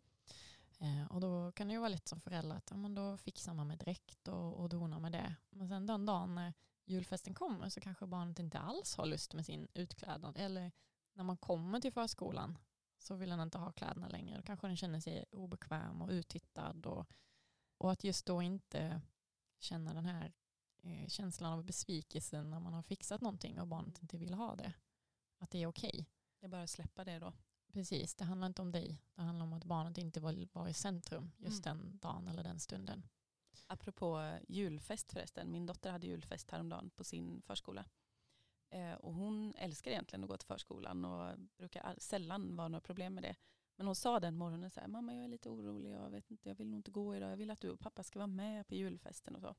Eh, 0.80 1.06
och 1.10 1.20
då 1.20 1.52
kan 1.52 1.68
det 1.68 1.74
ju 1.74 1.78
vara 1.78 1.88
lätt 1.88 2.08
som 2.08 2.20
förälder 2.20 2.56
att 2.56 2.70
ja, 2.70 2.76
men 2.76 2.94
då 2.94 3.16
fixar 3.16 3.54
man 3.54 3.66
med 3.66 3.78
dräkt 3.78 4.28
och, 4.28 4.54
och 4.60 4.68
donar 4.68 5.00
med 5.00 5.12
det. 5.12 5.36
Men 5.50 5.68
sen 5.68 5.86
den 5.86 6.06
dagen 6.06 6.34
när 6.34 6.52
julfesten 6.84 7.34
kommer 7.34 7.68
så 7.68 7.80
kanske 7.80 8.06
barnet 8.06 8.38
inte 8.38 8.58
alls 8.58 8.96
har 8.96 9.06
lust 9.06 9.34
med 9.34 9.46
sin 9.46 9.68
utklädnad. 9.74 10.36
Eller 10.38 10.72
när 11.12 11.24
man 11.24 11.36
kommer 11.36 11.80
till 11.80 11.92
förskolan 11.92 12.58
så 12.98 13.14
vill 13.14 13.30
den 13.30 13.40
inte 13.40 13.58
ha 13.58 13.72
kläderna 13.72 14.08
längre. 14.08 14.36
Då 14.36 14.42
kanske 14.42 14.66
den 14.66 14.76
känner 14.76 15.00
sig 15.00 15.24
obekväm 15.32 16.02
och 16.02 16.10
uttittad. 16.10 16.86
Och, 16.86 17.06
och 17.78 17.92
att 17.92 18.04
just 18.04 18.26
då 18.26 18.42
inte 18.42 19.00
känna 19.58 19.94
den 19.94 20.04
här 20.04 20.32
eh, 20.82 21.08
känslan 21.08 21.52
av 21.52 21.64
besvikelse 21.64 22.42
när 22.42 22.60
man 22.60 22.74
har 22.74 22.82
fixat 22.82 23.20
någonting 23.20 23.60
och 23.60 23.68
barnet 23.68 24.02
inte 24.02 24.18
vill 24.18 24.34
ha 24.34 24.56
det. 24.56 24.72
Att 25.38 25.50
det 25.50 25.62
är 25.62 25.66
okej. 25.66 25.90
Okay. 25.90 26.04
Det 26.40 26.46
är 26.46 26.50
bara 26.50 26.62
att 26.62 26.70
släppa 26.70 27.04
det 27.04 27.18
då. 27.18 27.32
Precis, 27.72 28.14
det 28.14 28.24
handlar 28.24 28.46
inte 28.46 28.62
om 28.62 28.72
dig. 28.72 29.02
Det 29.14 29.22
handlar 29.22 29.46
om 29.46 29.52
att 29.52 29.64
barnet 29.64 29.98
inte 29.98 30.20
var, 30.20 30.48
var 30.52 30.68
i 30.68 30.74
centrum 30.74 31.32
just 31.38 31.66
mm. 31.66 31.78
den 31.78 31.98
dagen 31.98 32.28
eller 32.28 32.42
den 32.42 32.60
stunden. 32.60 33.02
Apropå 33.66 34.38
julfest 34.48 35.12
förresten. 35.12 35.52
Min 35.52 35.66
dotter 35.66 35.90
hade 35.90 36.06
julfest 36.06 36.50
häromdagen 36.50 36.90
på 36.90 37.04
sin 37.04 37.42
förskola. 37.42 37.84
Eh, 38.70 38.92
och 38.92 39.14
hon 39.14 39.54
älskar 39.54 39.90
egentligen 39.90 40.24
att 40.24 40.30
gå 40.30 40.36
till 40.36 40.46
förskolan 40.46 41.04
och 41.04 41.38
brukar 41.38 41.94
sällan 41.98 42.56
vara 42.56 42.68
några 42.68 42.80
problem 42.80 43.14
med 43.14 43.24
det. 43.24 43.36
Men 43.76 43.86
hon 43.86 43.96
sa 43.96 44.20
den 44.20 44.36
morgonen 44.36 44.70
så 44.70 44.80
här, 44.80 44.88
mamma 44.88 45.14
jag 45.14 45.24
är 45.24 45.28
lite 45.28 45.48
orolig, 45.48 45.92
jag 45.92 46.10
vet 46.10 46.30
inte, 46.30 46.48
jag 46.48 46.56
vill 46.56 46.70
nog 46.70 46.78
inte 46.78 46.90
gå 46.90 47.16
idag, 47.16 47.30
jag 47.30 47.36
vill 47.36 47.50
att 47.50 47.60
du 47.60 47.70
och 47.70 47.80
pappa 47.80 48.02
ska 48.02 48.18
vara 48.18 48.26
med 48.26 48.66
på 48.66 48.74
julfesten 48.74 49.36
och 49.36 49.42
så. 49.42 49.54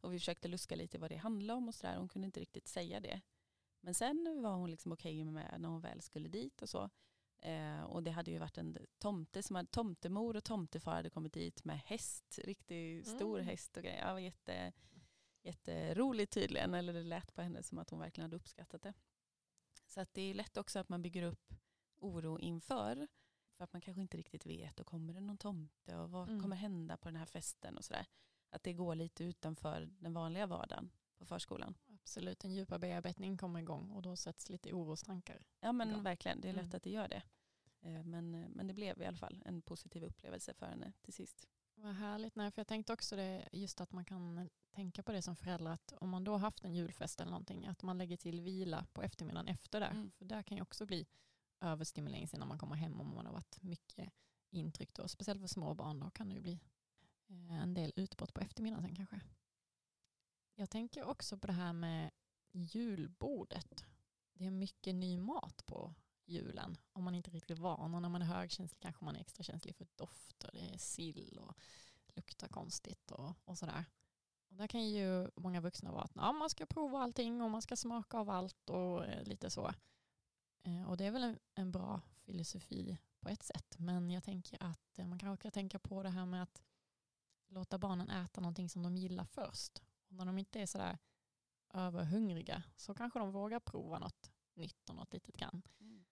Och 0.00 0.12
vi 0.12 0.18
försökte 0.18 0.48
luska 0.48 0.76
lite 0.76 0.98
vad 0.98 1.10
det 1.10 1.16
handlade 1.16 1.56
om 1.56 1.68
och 1.68 1.74
sådär, 1.74 1.96
hon 1.96 2.08
kunde 2.08 2.26
inte 2.26 2.40
riktigt 2.40 2.68
säga 2.68 3.00
det. 3.00 3.20
Men 3.80 3.94
sen 3.94 4.42
var 4.42 4.54
hon 4.54 4.70
liksom 4.70 4.92
okej 4.92 5.22
okay 5.22 5.32
med 5.32 5.60
när 5.60 5.68
hon 5.68 5.80
väl 5.80 6.02
skulle 6.02 6.28
dit 6.28 6.62
och 6.62 6.68
så. 6.68 6.90
Eh, 7.40 7.82
och 7.82 8.02
det 8.02 8.10
hade 8.10 8.30
ju 8.30 8.38
varit 8.38 8.58
en 8.58 8.78
tomte 8.98 9.42
som 9.42 9.56
hade, 9.56 9.68
tomtemor 9.68 10.36
och 10.36 10.44
tomtefar 10.44 10.94
hade 10.94 11.10
kommit 11.10 11.32
dit 11.32 11.64
med 11.64 11.78
häst, 11.78 12.38
riktigt 12.44 13.08
stor 13.08 13.38
mm. 13.38 13.48
häst 13.48 13.76
och 13.76 13.82
grejer. 13.82 14.06
Det 14.06 14.12
var 14.12 14.18
jätte, 14.18 14.72
jätteroligt 15.42 16.32
tydligen, 16.32 16.74
eller 16.74 16.92
det 16.92 17.02
lät 17.02 17.34
på 17.34 17.42
henne 17.42 17.62
som 17.62 17.78
att 17.78 17.90
hon 17.90 18.00
verkligen 18.00 18.24
hade 18.24 18.36
uppskattat 18.36 18.82
det. 18.82 18.94
Så 19.86 20.00
att 20.00 20.14
det 20.14 20.22
är 20.22 20.34
lätt 20.34 20.56
också 20.56 20.78
att 20.78 20.88
man 20.88 21.02
bygger 21.02 21.22
upp 21.22 21.54
oro 21.96 22.38
inför, 22.38 23.08
för 23.56 23.64
att 23.64 23.72
man 23.72 23.82
kanske 23.82 24.00
inte 24.00 24.16
riktigt 24.16 24.46
vet, 24.46 24.80
och 24.80 24.86
kommer 24.86 25.12
det 25.12 25.20
någon 25.20 25.38
tomte 25.38 25.96
och 25.96 26.10
vad 26.10 26.28
mm. 26.28 26.42
kommer 26.42 26.56
hända 26.56 26.96
på 26.96 27.08
den 27.08 27.16
här 27.16 27.26
festen 27.26 27.76
och 27.76 27.84
sådär. 27.84 28.06
Att 28.50 28.62
det 28.62 28.72
går 28.72 28.94
lite 28.94 29.24
utanför 29.24 29.88
den 29.98 30.14
vanliga 30.14 30.46
vardagen 30.46 30.90
på 31.18 31.26
förskolan. 31.26 31.74
Absolut, 32.06 32.44
en 32.44 32.54
djupare 32.54 32.78
bearbetning 32.78 33.36
kommer 33.36 33.60
igång 33.60 33.90
och 33.90 34.02
då 34.02 34.16
sätts 34.16 34.50
lite 34.50 34.72
orostankar. 34.72 35.46
Ja 35.60 35.72
men 35.72 35.90
igång. 35.90 36.02
verkligen, 36.02 36.40
det 36.40 36.48
är 36.48 36.52
lätt 36.52 36.64
mm. 36.64 36.76
att 36.76 36.82
det 36.82 36.90
gör 36.90 37.08
det. 37.08 37.22
Eh, 37.80 38.04
men, 38.04 38.34
eh, 38.34 38.48
men 38.48 38.66
det 38.66 38.74
blev 38.74 39.02
i 39.02 39.06
alla 39.06 39.16
fall 39.16 39.42
en 39.46 39.62
positiv 39.62 40.04
upplevelse 40.04 40.54
för 40.54 40.66
henne 40.66 40.92
till 41.02 41.12
sist. 41.12 41.48
Vad 41.74 41.94
härligt, 41.94 42.36
Nej, 42.36 42.50
för 42.50 42.60
jag 42.60 42.66
tänkte 42.66 42.92
också 42.92 43.16
det 43.16 43.48
just 43.52 43.80
att 43.80 43.92
man 43.92 44.04
kan 44.04 44.50
tänka 44.70 45.02
på 45.02 45.12
det 45.12 45.22
som 45.22 45.36
förälder 45.36 45.70
att 45.70 45.92
om 46.00 46.08
man 46.08 46.24
då 46.24 46.36
haft 46.36 46.64
en 46.64 46.74
julfest 46.74 47.20
eller 47.20 47.30
någonting 47.30 47.66
att 47.66 47.82
man 47.82 47.98
lägger 47.98 48.16
till 48.16 48.40
vila 48.40 48.86
på 48.92 49.02
eftermiddagen 49.02 49.48
efter 49.48 49.80
det. 49.80 49.86
Mm. 49.86 50.10
För 50.10 50.24
där 50.24 50.42
kan 50.42 50.56
ju 50.56 50.62
också 50.62 50.86
bli 50.86 51.06
överstimulering 51.60 52.28
sen 52.28 52.40
när 52.40 52.46
man 52.46 52.58
kommer 52.58 52.76
hem 52.76 53.00
om 53.00 53.14
man 53.14 53.26
har 53.26 53.32
varit 53.32 53.62
mycket 53.62 54.12
intryck 54.50 54.94
då. 54.94 55.08
Speciellt 55.08 55.40
för 55.40 55.48
små 55.48 55.74
barn 55.74 56.00
då 56.00 56.10
kan 56.10 56.28
det 56.28 56.34
ju 56.34 56.40
bli 56.40 56.60
eh, 57.28 57.62
en 57.62 57.74
del 57.74 57.92
utbrott 57.96 58.34
på 58.34 58.40
eftermiddagen 58.40 58.84
sen 58.84 58.94
kanske. 58.94 59.20
Jag 60.58 60.70
tänker 60.70 61.04
också 61.04 61.38
på 61.38 61.46
det 61.46 61.52
här 61.52 61.72
med 61.72 62.10
julbordet. 62.52 63.84
Det 64.32 64.46
är 64.46 64.50
mycket 64.50 64.94
ny 64.94 65.18
mat 65.18 65.66
på 65.66 65.94
julen 66.24 66.76
om 66.92 67.04
man 67.04 67.14
inte 67.14 67.30
riktigt 67.30 67.58
är 67.58 67.62
van. 67.62 67.94
Och 67.94 68.02
när 68.02 68.08
man 68.08 68.22
är 68.22 68.26
högkänslig 68.26 68.80
kanske 68.80 69.04
man 69.04 69.16
är 69.16 69.20
extra 69.20 69.42
känslig 69.42 69.76
för 69.76 69.86
doft. 69.96 70.44
Och 70.44 70.50
Det 70.52 70.74
är 70.74 70.78
sill 70.78 71.38
och 71.38 71.54
luktar 72.14 72.48
konstigt 72.48 73.10
och, 73.10 73.32
och 73.44 73.58
sådär. 73.58 73.84
Och 74.48 74.56
där 74.56 74.66
kan 74.66 74.88
ju 74.88 75.30
många 75.36 75.60
vuxna 75.60 75.92
vara 75.92 76.02
att 76.02 76.12
ja, 76.14 76.32
man 76.32 76.50
ska 76.50 76.66
prova 76.66 76.98
allting 76.98 77.42
och 77.42 77.50
man 77.50 77.62
ska 77.62 77.76
smaka 77.76 78.18
av 78.18 78.30
allt 78.30 78.70
och 78.70 79.04
eh, 79.06 79.24
lite 79.24 79.50
så. 79.50 79.72
Eh, 80.62 80.88
och 80.88 80.96
det 80.96 81.04
är 81.04 81.10
väl 81.10 81.24
en, 81.24 81.38
en 81.54 81.72
bra 81.72 82.00
filosofi 82.24 82.98
på 83.20 83.28
ett 83.28 83.42
sätt. 83.42 83.78
Men 83.78 84.10
jag 84.10 84.24
tänker 84.24 84.62
att 84.62 84.98
eh, 84.98 85.06
man 85.06 85.18
kanske 85.18 85.42
ska 85.42 85.50
tänka 85.50 85.78
på 85.78 86.02
det 86.02 86.10
här 86.10 86.26
med 86.26 86.42
att 86.42 86.62
låta 87.48 87.78
barnen 87.78 88.10
äta 88.10 88.40
någonting 88.40 88.68
som 88.68 88.82
de 88.82 88.96
gillar 88.96 89.24
först. 89.24 89.82
Och 90.08 90.16
när 90.16 90.24
de 90.24 90.38
inte 90.38 90.60
är 90.60 90.66
sådär 90.66 90.98
överhungriga 91.74 92.62
så 92.76 92.94
kanske 92.94 93.18
de 93.18 93.32
vågar 93.32 93.60
prova 93.60 93.98
något 93.98 94.30
nytt 94.54 94.88
och 94.88 94.96
något 94.96 95.12
litet 95.12 95.36
grann. 95.36 95.62
Mm. 95.80 96.04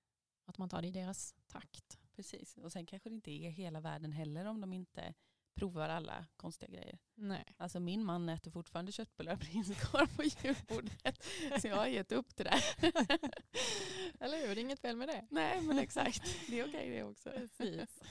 Att 0.45 0.59
man 0.59 0.69
tar 0.69 0.83
det 0.83 0.89
i 0.89 0.91
deras 0.91 1.35
takt. 1.47 1.99
Precis, 2.17 2.57
och 2.57 2.73
sen 2.73 2.87
kanske 2.87 3.09
det 3.09 3.15
inte 3.15 3.31
är 3.31 3.51
hela 3.51 3.81
världen 3.81 4.13
heller 4.13 4.45
om 4.45 4.61
de 4.61 4.73
inte 4.73 5.15
provar 5.55 5.89
alla 5.89 6.27
konstiga 6.37 6.71
grejer. 6.71 6.99
Nej. 7.15 7.55
Alltså 7.57 7.81
min 7.81 8.05
man 8.05 8.29
äter 8.29 8.51
fortfarande 8.51 8.93
köttbullar 8.93 9.33
och 9.33 9.41
prinskorv 9.41 10.17
på 10.17 10.23
julbordet. 10.23 11.25
Så 11.61 11.69
jag 11.69 11.77
har 11.77 11.87
gett 11.87 12.13
upp 12.13 12.37
det 12.37 12.45
där. 12.45 12.65
Eller 14.21 14.47
hur, 14.47 14.55
det 14.55 14.61
är 14.61 14.65
inget 14.65 14.81
fel 14.81 14.97
med 14.97 15.09
det. 15.09 15.27
Nej 15.31 15.61
men 15.61 15.79
exakt, 15.79 16.23
det 16.49 16.61
är 16.61 16.69
okej 16.69 16.91
det 16.91 17.03
också. 17.03 17.31
Precis. 17.31 18.03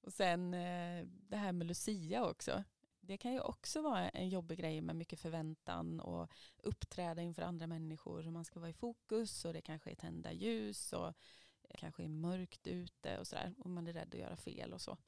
Och 0.00 0.12
sen 0.12 0.54
eh, 0.54 1.06
det 1.06 1.36
här 1.36 1.52
med 1.52 1.66
Lucia 1.66 2.24
också. 2.26 2.64
Det 3.08 3.16
kan 3.16 3.32
ju 3.32 3.40
också 3.40 3.82
vara 3.82 4.08
en 4.08 4.28
jobbig 4.28 4.58
grej 4.58 4.80
med 4.80 4.96
mycket 4.96 5.20
förväntan 5.20 6.00
och 6.00 6.30
uppträda 6.62 7.22
inför 7.22 7.42
andra 7.42 7.66
människor. 7.66 8.26
Och 8.26 8.32
man 8.32 8.44
ska 8.44 8.60
vara 8.60 8.70
i 8.70 8.72
fokus 8.72 9.44
och 9.44 9.52
det 9.52 9.60
kanske 9.60 9.90
är 9.90 9.94
tända 9.94 10.32
ljus 10.32 10.92
och 10.92 11.14
det 11.62 11.76
kanske 11.76 12.04
är 12.04 12.08
mörkt 12.08 12.66
ute 12.66 13.18
och 13.18 13.26
sådär. 13.26 13.54
Och 13.58 13.70
man 13.70 13.86
är 13.86 13.92
rädd 13.92 14.14
att 14.14 14.20
göra 14.20 14.36
fel 14.36 14.72
och 14.72 14.80
så. 14.80 14.98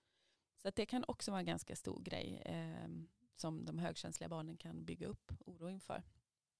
Så 0.62 0.68
att 0.68 0.76
det 0.76 0.86
kan 0.86 1.04
också 1.08 1.30
vara 1.30 1.40
en 1.40 1.46
ganska 1.46 1.76
stor 1.76 2.00
grej 2.00 2.42
eh, 2.44 2.88
som 3.36 3.64
de 3.64 3.78
högkänsliga 3.78 4.28
barnen 4.28 4.56
kan 4.56 4.84
bygga 4.84 5.06
upp 5.06 5.32
oro 5.46 5.70
inför. 5.70 6.02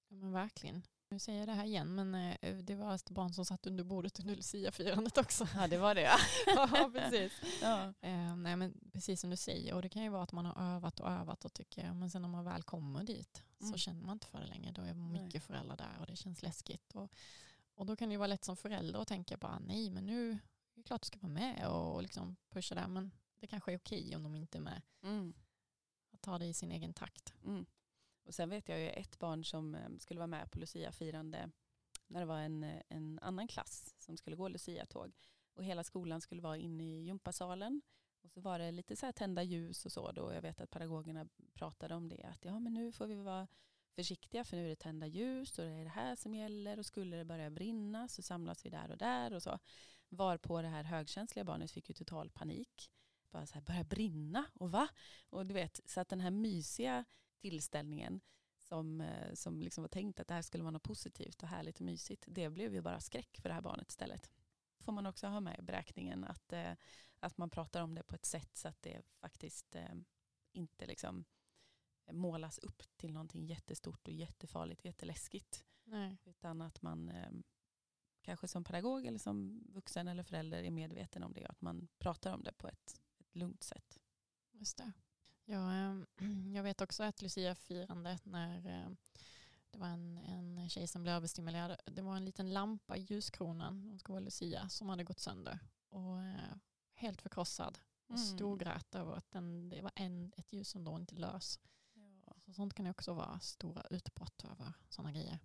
Ja, 0.07 0.15
men 0.15 0.31
verkligen. 0.31 0.83
Nu 1.11 1.19
säger 1.19 1.39
jag 1.39 1.47
det 1.47 1.53
här 1.53 1.65
igen, 1.65 1.95
men 1.95 2.15
eh, 2.15 2.57
det 2.57 2.75
var 2.75 2.95
ett 2.95 3.09
barn 3.09 3.33
som 3.33 3.45
satt 3.45 3.67
under 3.67 3.83
bordet 3.83 4.19
under 4.19 4.35
Lucia-firandet 4.35 5.17
också. 5.17 5.47
Ja 5.55 5.67
det 5.67 5.77
var 5.77 5.95
det 5.95 6.01
ja. 6.01 6.17
ja, 6.47 6.91
precis. 6.93 7.33
ja. 7.61 7.93
Eh, 8.01 8.35
nej, 8.35 8.55
men 8.55 8.73
precis 8.93 9.21
som 9.21 9.29
du 9.29 9.35
säger, 9.37 9.73
och 9.73 9.81
det 9.81 9.89
kan 9.89 10.03
ju 10.03 10.09
vara 10.09 10.23
att 10.23 10.31
man 10.31 10.45
har 10.45 10.75
övat 10.75 10.99
och 10.99 11.11
övat 11.11 11.45
och 11.45 11.53
tycker, 11.53 11.93
men 11.93 12.09
sen 12.09 12.21
när 12.21 12.29
man 12.29 12.45
väl 12.45 12.63
kommer 12.63 13.03
dit 13.03 13.43
Mm. 13.61 13.73
så 13.73 13.77
känner 13.79 14.01
man 14.01 14.13
inte 14.13 14.27
för 14.27 14.39
det 14.39 14.45
längre. 14.45 14.71
Då 14.71 14.81
är 14.81 14.93
mycket 14.93 15.33
Nej. 15.33 15.41
föräldrar 15.41 15.77
där 15.77 15.97
och 15.99 16.05
det 16.05 16.15
känns 16.15 16.41
läskigt. 16.41 16.91
Och, 16.95 17.11
och 17.75 17.85
då 17.85 17.95
kan 17.95 18.09
det 18.09 18.13
ju 18.13 18.17
vara 18.17 18.27
lätt 18.27 18.43
som 18.45 18.57
förälder 18.57 18.99
att 19.01 19.07
tänka 19.07 19.37
bara, 19.37 19.59
nej 19.59 19.89
men 19.89 20.05
nu 20.05 20.31
är 20.31 20.39
det 20.75 20.83
klart 20.83 21.01
du 21.01 21.05
ska 21.05 21.19
vara 21.19 21.31
med 21.33 21.67
och 21.67 22.01
liksom 22.03 22.35
pusha 22.49 22.75
där, 22.75 22.87
men 22.87 23.11
det 23.39 23.47
kanske 23.47 23.71
är 23.73 23.77
okej 23.77 24.15
om 24.15 24.23
de 24.23 24.35
inte 24.35 24.57
är 24.57 24.61
med. 24.61 24.81
Mm. 25.03 25.33
Att 26.13 26.21
ta 26.21 26.37
det 26.37 26.45
i 26.45 26.53
sin 26.53 26.71
egen 26.71 26.93
takt. 26.93 27.33
Mm. 27.45 27.65
Och 28.23 28.33
sen 28.33 28.49
vet 28.49 28.69
jag 28.69 28.79
ju 28.79 28.89
ett 28.89 29.19
barn 29.19 29.45
som 29.45 29.75
eh, 29.75 29.89
skulle 29.99 30.19
vara 30.19 30.27
med 30.27 30.51
på 30.51 30.59
Lucia-firande 30.59 31.51
när 32.07 32.19
det 32.19 32.25
var 32.25 32.39
en, 32.39 32.63
eh, 32.63 32.81
en 32.89 33.19
annan 33.21 33.47
klass 33.47 33.95
som 33.97 34.17
skulle 34.17 34.35
gå 34.35 34.47
Lucia-tåg. 34.47 35.13
Och 35.53 35.63
hela 35.63 35.83
skolan 35.83 36.21
skulle 36.21 36.41
vara 36.41 36.57
inne 36.57 36.83
i 36.83 37.03
gympasalen. 37.03 37.81
Och 38.23 38.31
så 38.31 38.41
var 38.41 38.59
det 38.59 38.71
lite 38.71 38.95
så 38.95 39.05
här 39.05 39.13
tända 39.13 39.43
ljus 39.43 39.85
och 39.85 39.91
så 39.91 40.11
då. 40.11 40.33
Jag 40.33 40.41
vet 40.41 40.61
att 40.61 40.69
pedagogerna 40.69 41.27
pratade 41.53 41.95
om 41.95 42.09
det. 42.09 42.23
Att 42.23 42.45
ja 42.45 42.59
men 42.59 42.73
nu 42.73 42.91
får 42.91 43.07
vi 43.07 43.15
vara 43.15 43.47
försiktiga 43.95 44.43
för 44.43 44.57
nu 44.57 44.65
är 44.65 44.69
det 44.69 44.75
tända 44.75 45.07
ljus 45.07 45.59
och 45.59 45.65
det 45.65 45.71
är 45.71 45.83
det 45.83 45.89
här 45.89 46.15
som 46.15 46.35
gäller. 46.35 46.79
Och 46.79 46.85
skulle 46.85 47.17
det 47.17 47.25
börja 47.25 47.49
brinna 47.49 48.07
så 48.07 48.21
samlas 48.21 48.65
vi 48.65 48.69
där 48.69 48.91
och 48.91 48.97
där 48.97 49.33
och 49.33 49.43
så. 49.43 49.59
Varpå 50.09 50.61
det 50.61 50.67
här 50.67 50.83
högkänsliga 50.83 51.45
barnet 51.45 51.71
fick 51.71 51.89
ju 51.89 51.93
total 51.93 52.29
panik. 52.29 52.91
Bara 53.31 53.45
så 53.45 53.53
här, 53.53 53.61
börja 53.61 53.83
brinna 53.83 54.45
och 54.53 54.71
va? 54.71 54.87
Och 55.29 55.45
du 55.45 55.53
vet, 55.53 55.79
så 55.85 56.01
att 56.01 56.09
den 56.09 56.19
här 56.19 56.31
mysiga 56.31 57.05
tillställningen 57.41 58.21
som, 58.57 59.01
eh, 59.01 59.33
som 59.33 59.61
liksom 59.61 59.81
var 59.81 59.89
tänkt 59.89 60.19
att 60.19 60.27
det 60.27 60.33
här 60.33 60.41
skulle 60.41 60.63
vara 60.63 60.71
något 60.71 60.83
positivt 60.83 61.43
och 61.43 61.49
härligt 61.49 61.79
och 61.79 61.85
mysigt, 61.85 62.25
det 62.27 62.49
blev 62.49 62.73
ju 62.73 62.81
bara 62.81 62.99
skräck 62.99 63.39
för 63.41 63.49
det 63.49 63.55
här 63.55 63.61
barnet 63.61 63.89
istället. 63.89 64.31
Får 64.79 64.91
man 64.91 65.05
också 65.05 65.27
ha 65.27 65.39
med 65.39 65.59
i 65.59 65.61
beräkningen 65.61 66.23
att, 66.23 66.53
eh, 66.53 66.71
att 67.19 67.37
man 67.37 67.49
pratar 67.49 67.81
om 67.81 67.95
det 67.95 68.03
på 68.03 68.15
ett 68.15 68.25
sätt 68.25 68.57
så 68.57 68.67
att 68.67 68.81
det 68.81 69.01
faktiskt 69.19 69.75
eh, 69.75 69.95
inte 70.51 70.85
liksom 70.85 71.25
målas 72.11 72.59
upp 72.59 72.83
till 72.97 73.13
någonting 73.13 73.45
jättestort 73.45 74.07
och 74.07 74.13
jättefarligt 74.13 74.81
och 74.81 74.85
jätteläskigt. 74.85 75.65
Nej. 75.83 76.17
Utan 76.25 76.61
att 76.61 76.81
man 76.81 77.11
kanske 78.21 78.47
som 78.47 78.63
pedagog 78.63 79.05
eller 79.05 79.19
som 79.19 79.63
vuxen 79.73 80.07
eller 80.07 80.23
förälder 80.23 80.63
är 80.63 80.71
medveten 80.71 81.23
om 81.23 81.33
det 81.33 81.43
och 81.43 81.49
att 81.49 81.61
man 81.61 81.87
pratar 81.97 82.33
om 82.33 82.43
det 82.43 82.53
på 82.53 82.67
ett, 82.67 83.01
ett 83.19 83.35
lugnt 83.35 83.63
sätt. 83.63 83.99
Just 84.51 84.77
det. 84.77 84.91
Jag, 85.51 85.71
eh, 85.73 86.01
jag 86.55 86.63
vet 86.63 86.81
också 86.81 87.03
att 87.03 87.21
Lucia-firandet 87.21 88.25
när 88.25 88.57
eh, 88.67 88.89
det 89.71 89.77
var 89.77 89.87
en, 89.87 90.17
en 90.17 90.69
tjej 90.69 90.87
som 90.87 91.01
blev 91.03 91.15
överstimulerad. 91.15 91.77
Det 91.85 92.01
var 92.01 92.15
en 92.15 92.25
liten 92.25 92.53
lampa 92.53 92.97
i 92.97 93.01
ljuskronan, 93.01 93.83
hon 93.83 93.99
ska 93.99 94.13
vara 94.13 94.23
Lucia, 94.23 94.69
som 94.69 94.89
hade 94.89 95.03
gått 95.03 95.19
sönder. 95.19 95.59
Och 95.89 96.21
eh, 96.23 96.55
helt 96.93 97.21
förkrossad. 97.21 97.79
Och 98.07 98.15
Mm. 98.17 98.25
storgrät 98.27 98.95
över 98.95 99.13
att 99.13 99.31
den, 99.31 99.69
det 99.69 99.81
var 99.81 99.91
en, 99.95 100.33
ett 100.37 100.53
ljus 100.53 100.69
som 100.69 100.83
då 100.83 100.95
inte 100.95 101.15
lös. 101.15 101.59
Ja, 102.25 102.33
Så 102.45 102.53
sånt 102.53 102.73
kan 102.73 102.85
ju 102.85 102.91
också 102.91 103.13
vara 103.13 103.39
stora 103.39 103.81
utbrott 103.89 104.43
över 104.45 104.73
sådana 104.89 105.11
grejer. 105.11 105.39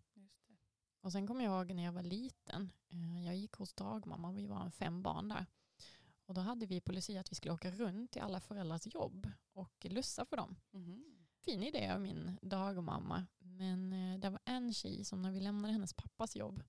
Och 1.00 1.12
sen 1.12 1.26
kommer 1.26 1.44
jag 1.44 1.52
ihåg 1.60 1.74
när 1.76 1.82
jag 1.84 1.92
var 1.92 2.02
liten. 2.02 2.72
eh, 2.88 3.24
Jag 3.24 3.36
gick 3.36 3.52
hos 3.54 3.72
dagmamma, 3.74 4.32
vi 4.32 4.46
var 4.46 4.60
en 4.64 4.72
fem 4.72 5.02
barn 5.02 5.28
där. 5.28 5.46
Och 6.26 6.34
då 6.34 6.40
hade 6.40 6.66
vi 6.66 6.80
på 6.80 6.92
Lucia 6.92 7.20
att 7.20 7.30
vi 7.30 7.34
skulle 7.34 7.52
åka 7.54 7.70
runt 7.70 8.10
till 8.10 8.22
alla 8.22 8.40
föräldrars 8.40 8.86
jobb 8.94 9.30
och 9.52 9.84
lussa 9.90 10.24
för 10.24 10.36
dem. 10.36 10.56
Mhm. 10.70 11.04
Fin 11.44 11.62
idé 11.62 11.90
av 11.90 12.00
min 12.00 12.38
dagmamma. 12.42 13.26
Men 13.38 13.92
eh, 13.92 14.18
det 14.20 14.30
var 14.30 14.40
en 14.44 14.74
tjej 14.74 15.04
som 15.04 15.22
när 15.22 15.30
vi 15.30 15.40
lämnade 15.40 15.72
hennes 15.72 15.92
pappas 15.94 16.36
jobb 16.36 16.62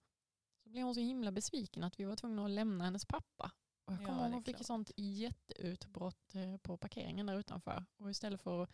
så 0.63 0.69
blev 0.69 0.83
hon 0.83 0.95
så 0.95 1.01
himla 1.01 1.31
besviken 1.31 1.83
att 1.83 1.99
vi 1.99 2.03
var 2.03 2.15
tvungna 2.15 2.45
att 2.45 2.51
lämna 2.51 2.83
hennes 2.83 3.05
pappa. 3.05 3.51
Och 3.85 3.93
jag 3.93 4.01
Ja, 4.01 4.05
kommer 4.05 4.17
det 4.19 4.23
ihåg 4.25 4.33
hon 4.33 4.43
fick 4.43 4.55
klart. 4.55 4.61
ett 4.61 4.67
sånt 4.67 4.91
jätteutbrott 4.97 6.35
eh, 6.35 6.57
på 6.57 6.77
parkeringen 6.77 7.25
där 7.25 7.39
utanför. 7.39 7.85
Och 7.97 8.11
istället 8.11 8.41
för 8.41 8.63
att 8.63 8.69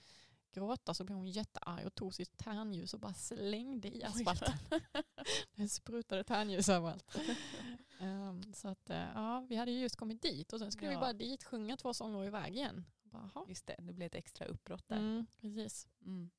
gråta 0.52 0.94
så 0.94 1.04
blev 1.04 1.18
hon 1.18 1.30
jättearg 1.30 1.86
och 1.86 1.96
tog 1.96 2.16
sitt 2.16 2.38
tärnljus 2.38 2.94
och 2.94 3.00
bara 3.00 3.14
slängde 3.14 3.98
i 3.98 4.04
asfalten. 4.04 4.54
Det 5.56 5.68
sprutade 5.70 6.24
tärnljus 6.24 6.70
överallt. 6.70 7.18
Ehm, 8.04 8.54
så 8.54 8.68
att, 8.68 8.90
eh, 8.90 8.98
ja, 9.16 9.46
vi 9.50 9.56
hade 9.56 9.72
ju 9.72 9.80
just 9.80 9.96
kommit 9.96 10.22
dit 10.22 10.54
och 10.54 10.60
sen 10.60 10.72
skulle 10.72 10.90
vi 10.90 10.94
Ja. 10.94 11.00
bara 11.00 11.14
dit, 11.14 11.44
sjunga 11.44 11.78
två 11.78 11.94
sånger 11.94 12.18
och 12.18 12.26
iväg 12.26 12.56
igen. 12.56 12.86
Bara. 13.04 13.30
Just 13.48 13.68
det, 13.68 13.76
det 13.80 13.94
blev 13.94 14.06
ett 14.08 14.16
extra 14.16 14.46
uppbrott 14.46 14.88
där. 14.88 14.98
mm, 14.98 15.26
precis. 15.42 15.88
Mm. 16.06 16.30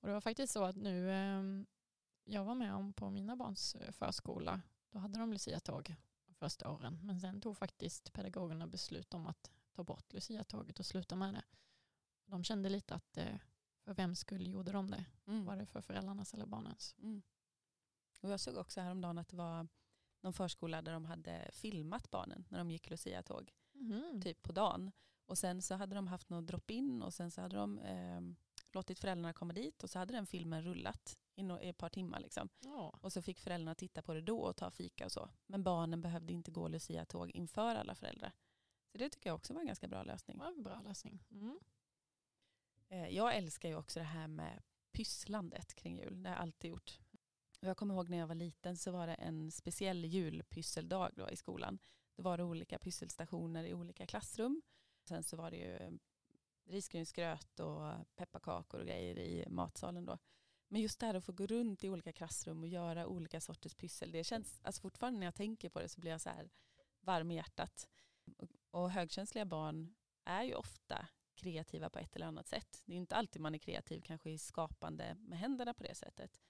Och 0.00 0.08
det 0.08 0.12
var 0.14 0.20
faktiskt 0.20 0.52
så 0.52 0.64
att 0.64 0.76
nu, 0.76 1.10
ehm, 1.12 1.66
jag 2.24 2.44
var 2.44 2.54
med 2.54 2.74
om 2.74 2.92
på 2.92 3.10
mina 3.10 3.36
barns 3.36 3.74
eh, 3.74 3.92
förskola, 3.92 4.60
då 4.90 4.98
hade 4.98 5.18
de 5.18 5.32
Lucia-tåg 5.32 5.94
första 6.38 6.70
åren. 6.70 7.00
Men 7.02 7.20
sen 7.20 7.40
tog 7.40 7.56
faktiskt 7.56 8.12
pedagogerna 8.12 8.66
beslut 8.66 9.14
om 9.14 9.26
att 9.26 9.50
ta 9.72 9.84
bort 9.84 10.12
Lucia-tåget 10.12 10.78
och 10.78 10.86
sluta 10.86 11.16
med 11.16 11.34
det. 11.34 11.44
De 12.26 12.44
kände 12.44 12.68
lite 12.68 12.94
att 12.94 13.16
eh, 13.16 13.38
för 13.84 13.94
vem 13.94 14.14
skull 14.16 14.46
gjorde 14.46 14.72
de 14.72 14.90
det? 14.90 15.04
Mm. 15.26 15.44
Var 15.44 15.56
det 15.56 15.66
för 15.66 15.80
föräldrarnas 15.80 16.34
eller 16.34 16.46
barnens? 16.46 16.94
Mm. 16.98 17.22
Och 18.20 18.30
jag 18.30 18.40
såg 18.40 18.56
också 18.56 18.80
häromdagen 18.80 19.18
att 19.18 19.28
det 19.28 19.36
var 19.36 19.68
någon 20.24 20.32
förskola 20.32 20.82
där 20.82 20.92
de 20.92 21.04
hade 21.04 21.50
filmat 21.52 22.10
barnen 22.10 22.44
när 22.48 22.58
de 22.58 22.70
gick 22.70 22.90
Lucia-tåg, 22.90 23.52
Mhm. 23.72 24.20
typ 24.22 24.42
på 24.42 24.52
dagen. 24.52 24.92
Och 25.26 25.38
sen 25.38 25.62
så 25.62 25.74
hade 25.74 25.94
de 25.94 26.06
haft 26.06 26.30
något 26.30 26.46
drop-in 26.46 27.02
och 27.02 27.14
sen 27.14 27.30
så 27.30 27.40
hade 27.40 27.56
de 27.56 27.78
eh, 27.78 28.20
låtit 28.72 28.98
föräldrarna 28.98 29.32
komma 29.32 29.52
dit 29.52 29.82
och 29.82 29.90
så 29.90 29.98
hade 29.98 30.12
den 30.14 30.26
filmen 30.26 30.62
rullat 30.62 31.18
i, 31.34 31.42
no- 31.42 31.58
ett 31.62 31.78
par 31.78 31.88
timmar. 31.88 32.20
Liksom. 32.20 32.48
Ja, 32.60 32.98
Och 33.00 33.12
så 33.12 33.22
fick 33.22 33.40
föräldrarna 33.40 33.74
titta 33.74 34.02
på 34.02 34.14
det 34.14 34.20
då 34.20 34.38
och 34.40 34.56
ta 34.56 34.70
fika 34.70 35.04
och 35.04 35.12
så. 35.12 35.30
Men 35.46 35.62
barnen 35.64 36.00
behövde 36.00 36.32
inte 36.32 36.50
gå 36.50 36.68
Lucia-tåg 36.68 37.30
inför 37.30 37.74
alla 37.76 37.94
föräldrar. 37.94 38.32
Så 38.92 38.98
det 38.98 39.10
tycker 39.10 39.30
jag 39.30 39.34
också 39.36 39.52
var 39.54 39.60
en 39.60 39.66
ganska 39.66 39.88
bra 39.88 40.02
lösning. 40.02 40.36
det 40.38 40.44
var 40.44 40.50
en 40.52 40.62
bra 40.62 40.80
lösning. 40.82 41.24
Mm. 41.30 41.58
Eh, 42.88 43.08
Jag 43.08 43.36
älskar 43.36 43.68
ju 43.68 43.76
också 43.76 43.98
det 43.98 44.04
här 44.04 44.28
med 44.28 44.62
pysslandet 44.92 45.74
kring 45.74 45.96
jul. 45.98 46.22
Det 46.22 46.28
har 46.28 46.36
jag 46.36 46.42
alltid 46.42 46.68
gjort. 46.70 47.00
Jag 47.66 47.76
kommer 47.76 47.94
ihåg 47.94 48.08
när 48.08 48.18
jag 48.18 48.26
var 48.26 48.34
liten 48.34 48.76
så 48.76 48.90
var 48.90 49.06
det 49.06 49.14
en 49.14 49.50
speciell 49.50 50.04
julpysseldag 50.04 51.10
då 51.16 51.30
i 51.30 51.36
skolan. 51.36 51.78
Då 52.16 52.22
var 52.22 52.38
det 52.38 52.44
olika 52.44 52.78
pysselstationer 52.78 53.64
i 53.64 53.74
olika 53.74 54.06
klassrum. 54.06 54.62
Sen 55.08 55.22
så 55.22 55.36
var 55.36 55.50
det 55.50 55.56
ju 55.56 55.76
eh, 55.76 55.90
risgrynsgröt 56.64 57.60
och 57.60 57.92
pepparkakor 58.16 58.80
och 58.80 58.86
grejer 58.86 59.18
i 59.18 59.46
matsalen 59.48 60.04
då. 60.04 60.18
Men 60.68 60.80
just 60.80 61.00
det 61.00 61.06
här 61.06 61.14
att 61.14 61.24
få 61.24 61.32
gå 61.32 61.46
runt 61.46 61.84
i 61.84 61.90
olika 61.90 62.12
klassrum 62.12 62.62
och 62.62 62.68
göra 62.68 63.06
olika 63.06 63.40
sorters 63.40 63.74
pyssel. 63.74 64.12
Det 64.12 64.24
känns, 64.24 64.60
alltså 64.62 64.80
fortfarande 64.82 65.18
när 65.18 65.26
jag 65.26 65.34
tänker 65.34 65.68
på 65.68 65.80
det 65.80 65.88
så 65.88 66.00
blir 66.00 66.10
jag 66.10 66.20
så 66.20 66.28
här 66.28 66.50
varm 67.00 67.30
i 67.30 67.34
hjärtat. 67.34 67.88
Och, 68.36 68.48
och 68.70 68.90
högkänsliga 68.90 69.44
barn 69.44 69.94
är 70.24 70.42
ju 70.42 70.54
ofta 70.54 71.08
kreativa 71.34 71.90
på 71.90 71.98
ett 71.98 72.16
eller 72.16 72.26
annat 72.26 72.48
sätt. 72.48 72.82
Det 72.84 72.92
är 72.92 72.96
inte 72.96 73.16
alltid 73.16 73.42
man 73.42 73.54
är 73.54 73.58
kreativ 73.58 74.00
kanske 74.00 74.30
i 74.30 74.38
skapande 74.38 75.14
med 75.14 75.38
händerna 75.38 75.74
på 75.74 75.82
det 75.82 75.94
sättet. 75.94 76.40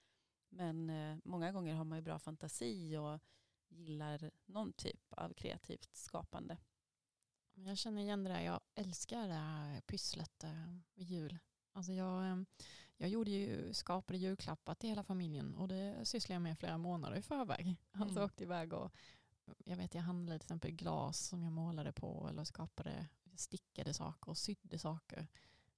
Men 0.55 0.89
eh, 0.89 1.17
många 1.23 1.51
gånger 1.51 1.73
har 1.75 1.83
man 1.83 1.97
ju 1.97 2.01
bra 2.01 2.19
fantasi 2.19 2.97
och 2.97 3.19
gillar 3.67 4.31
någon 4.45 4.73
typ 4.73 5.13
av 5.13 5.33
kreativt 5.33 5.95
skapande. 5.95 6.57
Jag 7.53 7.77
känner 7.77 8.01
igen 8.01 8.23
det 8.23 8.29
där, 8.29 8.41
jag 8.41 8.59
älskar 8.75 9.27
det 9.27 9.33
här 9.33 9.81
pysslet 9.81 10.43
eh, 10.43 10.77
vid 10.93 11.07
jul. 11.07 11.37
Alltså 11.71 11.91
jag, 11.91 12.25
eh, 12.31 12.37
jag 12.97 13.09
gjorde 13.09 13.31
ju, 13.31 13.73
skapade 13.73 14.19
julklappar 14.19 14.75
till 14.75 14.89
hela 14.89 15.03
familjen 15.03 15.55
och 15.55 15.67
det 15.67 16.05
sysslade 16.05 16.35
jag 16.35 16.41
med 16.41 16.59
flera 16.59 16.77
månader 16.77 17.17
i 17.17 17.21
förväg. 17.21 17.75
Alltså 17.91 18.15
Mm. 18.19 18.25
åkte 18.25 18.43
iväg 18.43 18.73
och 18.73 18.91
jag 19.65 19.77
vet 19.77 19.95
jag 19.95 20.01
handlade 20.01 20.39
till 20.39 20.45
exempel 20.45 20.71
glas 20.71 21.19
som 21.19 21.43
jag 21.43 21.51
målade 21.51 21.91
på 21.91 22.27
eller 22.29 22.43
skapade, 22.43 23.07
stickade 23.35 23.93
saker 23.93 24.29
och 24.31 24.37
sydde 24.37 24.79
saker. 24.79 25.27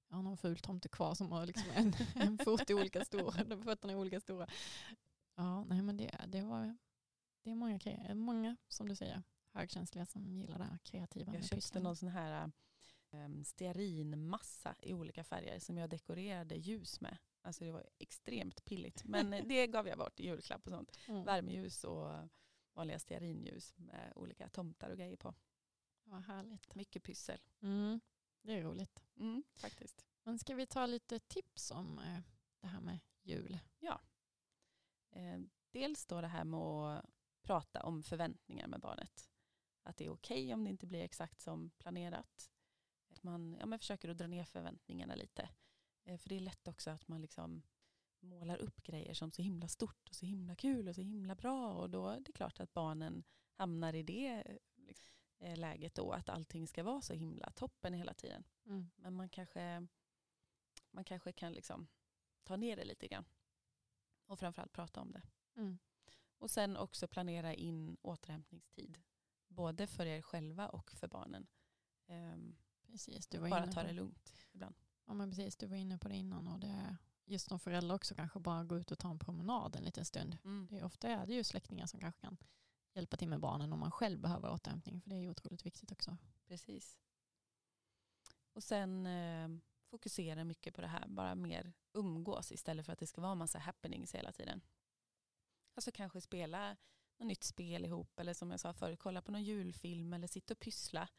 Jag 0.10 0.16
har 0.16 0.24
någon 0.24 0.38
ful 0.38 0.60
tomte 0.60 0.90
kvar 0.90 1.16
som 1.16 1.32
har 1.32 1.46
liksom 1.46 1.70
en, 1.74 1.94
en 2.16 2.38
fot 2.38 2.72
olika 2.72 3.06
stor, 3.06 3.44
de 3.50 3.64
fötterna 3.64 3.94
är 3.94 3.98
olika 3.98 4.20
stora. 4.20 4.48
Ja, 5.36 5.64
nej 5.64 5.82
men 5.82 5.98
det, 5.98 6.12
det 6.28 6.42
var, 6.42 6.78
det 7.44 7.52
är 7.52 7.56
många, 7.56 7.80
många 8.16 8.56
som 8.68 8.90
du 8.90 8.96
säger, 8.96 9.24
högkänsliga 9.52 10.06
som 10.06 10.38
gillar 10.38 10.58
det 10.58 10.64
här 10.64 10.78
kreativa. 10.84 11.34
Jag 11.34 11.44
köpte 11.44 11.56
pysslen. 11.56 11.84
någon 11.84 11.96
sån 11.96 12.10
här 12.10 12.52
um, 13.12 13.44
stearinmassa 13.44 14.76
i 14.82 14.94
olika 14.94 15.24
färger 15.24 15.60
som 15.60 15.78
jag 15.78 15.90
dekorerade 15.90 16.56
ljus 16.56 17.02
med. 17.02 17.18
Alltså 17.42 17.66
det 17.66 17.72
var 17.72 17.86
extremt 17.98 18.66
pilligt. 18.66 19.04
Men 19.06 19.30
det 19.48 19.68
gav 19.68 19.88
jag 19.88 19.98
bort 19.98 20.20
i 20.20 20.26
julklapp 20.26 20.68
och 20.68 20.74
sånt. 20.74 20.98
Mm. 21.08 21.24
Värmeljus 21.24 21.84
och 21.84 22.12
vanliga 22.74 23.00
stearinljus 23.00 23.74
med 23.78 24.14
olika 24.16 24.50
tomtar 24.50 24.90
och 24.90 24.98
grejer 24.98 25.16
på. 25.16 25.34
Vad 26.04 26.22
härligt. 26.22 26.76
Mycket 26.76 27.04
pyssel. 27.04 27.40
Mm, 27.62 28.00
det 28.42 28.54
är 28.54 28.62
roligt. 28.62 29.04
Mm, 29.20 29.44
faktiskt. 29.56 30.06
Men 30.24 30.40
ska 30.40 30.56
vi 30.56 30.66
ta 30.66 30.86
lite 30.86 31.20
tips 31.20 31.72
om 31.72 32.00
eh, 32.00 32.20
det 32.60 32.68
här 32.68 32.82
med 32.82 33.00
jul? 33.24 33.60
Eh, 35.18 35.40
dels 35.72 36.06
då 36.06 36.22
det 36.22 36.28
här 36.28 36.44
med 36.44 36.60
att 36.60 37.06
prata 37.42 37.84
om 37.84 38.04
förväntningar 38.04 38.68
med 38.68 38.80
barnet. 38.80 39.30
Att 39.84 39.98
det 39.98 40.06
är 40.06 40.10
okej 40.10 40.54
om 40.54 40.64
det 40.64 40.70
inte 40.70 40.88
blir 40.88 41.02
exakt 41.02 41.42
som 41.42 41.70
planerat. 41.70 42.52
Att 43.10 43.24
man 43.24 43.58
ja, 43.60 43.66
men 43.66 43.80
försöker 43.80 44.10
att 44.10 44.18
dra 44.18 44.28
ner 44.28 44.44
förväntningarna 44.44 45.16
lite. 45.16 45.50
Eh, 46.04 46.18
för 46.18 46.30
det 46.30 46.36
är 46.36 46.40
lätt 46.40 46.68
också 46.68 46.90
att 46.90 47.08
man 47.08 47.22
liksom 47.22 47.64
målar 48.20 48.58
upp 48.58 48.84
grejer 48.84 49.14
som 49.14 49.32
så 49.32 49.42
himla 49.42 49.68
stort 49.68 50.10
och 50.10 50.16
så 50.16 50.26
himla 50.26 50.56
kul 50.56 50.88
och 50.88 50.96
så 50.96 51.02
himla 51.02 51.36
bra. 51.36 51.74
Och 51.74 51.90
då 51.90 52.08
är 52.08 52.20
det 52.20 52.32
klart 52.32 52.60
att 52.60 52.74
barnen 52.74 53.24
hamnar 53.54 53.94
i 53.94 54.04
det 54.04 54.60
liksom, 54.76 55.17
läget 55.40 55.96
då. 55.96 56.12
Att 56.12 56.30
allting 56.30 56.68
ska 56.68 56.84
vara 56.84 57.02
så 57.02 57.14
himla 57.14 57.50
toppen 57.50 57.94
hela 57.94 58.14
tiden. 58.14 58.44
Mm. 58.66 58.90
Men 58.96 59.14
man 59.14 59.30
kanske, 59.30 59.88
man 60.92 61.04
kanske 61.04 61.32
kan 61.32 61.54
liksom 61.54 61.88
ta 62.44 62.56
ner 62.56 62.76
det 62.76 62.86
lite 62.86 63.08
grann. 63.08 63.26
Och 64.26 64.40
framförallt 64.40 64.74
prata 64.74 65.02
om 65.02 65.12
det. 65.12 65.22
Mm. 65.56 65.78
Och 66.38 66.52
sen 66.52 66.78
också 66.78 67.08
planera 67.08 67.54
in 67.54 67.98
återhämtningstid. 68.02 69.00
Både 69.48 69.88
för 69.88 70.06
er 70.06 70.22
själva 70.22 70.70
och 70.70 70.92
för 70.92 71.08
barnen. 71.08 71.48
Ehm, 72.08 72.58
Precis, 72.88 73.28
du 73.28 73.38
var, 73.38 73.50
bara 73.50 73.64
inne 73.64 73.72
ta 73.72 73.84
det 73.84 73.94
lugnt 73.94 74.34
ibland. 74.52 74.76
ja, 75.06 75.14
men 75.14 75.30
precis, 75.30 75.56
du 75.56 75.68
var 75.68 75.76
inne 75.76 75.98
på 75.98 76.08
det 76.08 76.16
innan. 76.16 76.48
Och 76.48 76.60
det 76.60 76.68
är 76.68 76.98
just 77.26 77.48
som 77.48 77.60
förälder 77.60 77.96
också 77.96 78.16
kanske 78.16 78.40
bara 78.40 78.64
gå 78.64 78.78
ut 78.78 78.92
och 78.92 79.00
ta 79.00 79.10
en 79.10 79.20
promenad 79.20 79.76
en 79.76 79.84
liten 79.84 80.06
stund. 80.06 80.38
Det 80.70 80.78
är, 80.78 80.84
ofta 80.84 81.08
är 81.10 81.26
det 81.26 81.34
ju 81.34 81.44
släktingar 81.44 81.86
som 81.86 82.00
kanske 82.00 82.22
kan 82.22 82.38
hjälpa 82.98 83.18
till 83.18 83.30
med 83.30 83.40
barnen 83.40 83.74
om 83.74 83.80
man 83.80 83.92
själv 83.92 84.20
behöver 84.20 84.52
återhämtning. 84.52 85.02
För 85.02 85.10
det 85.10 85.16
är 85.16 85.20
ju 85.20 85.30
otroligt 85.30 85.66
viktigt 85.66 85.92
också. 85.92 86.18
Precis. 86.48 86.98
Och 88.54 88.64
sen 88.64 89.06
eh, 89.06 89.50
fokusera 89.90 90.44
mycket 90.44 90.76
på 90.76 90.82
det 90.82 90.88
här. 90.88 91.08
Bara 91.08 91.36
mer 91.36 91.74
umgås 91.94 92.52
istället 92.52 92.86
för 92.86 92.94
att 92.94 93.00
det 93.00 93.08
ska 93.08 93.22
vara 93.22 93.32
en 93.32 93.38
massa 93.38 93.60
happenings 93.60 94.16
hela 94.16 94.32
tiden. 94.32 94.62
Alltså 95.74 95.92
kanske 95.92 96.22
spela 96.22 96.78
något 97.18 97.28
nytt 97.28 97.44
spel 97.44 97.86
ihop. 97.86 98.20
Eller 98.20 98.34
som 98.34 98.52
jag 98.52 98.60
sa 98.60 98.74
förut, 98.74 99.00
kolla 99.00 99.22
på 99.22 99.32
någon 99.32 99.44
julfilm 99.44 100.14
eller 100.14 100.28
sitta 100.28 100.54
och 100.54 100.60
pyssla. 100.60 101.10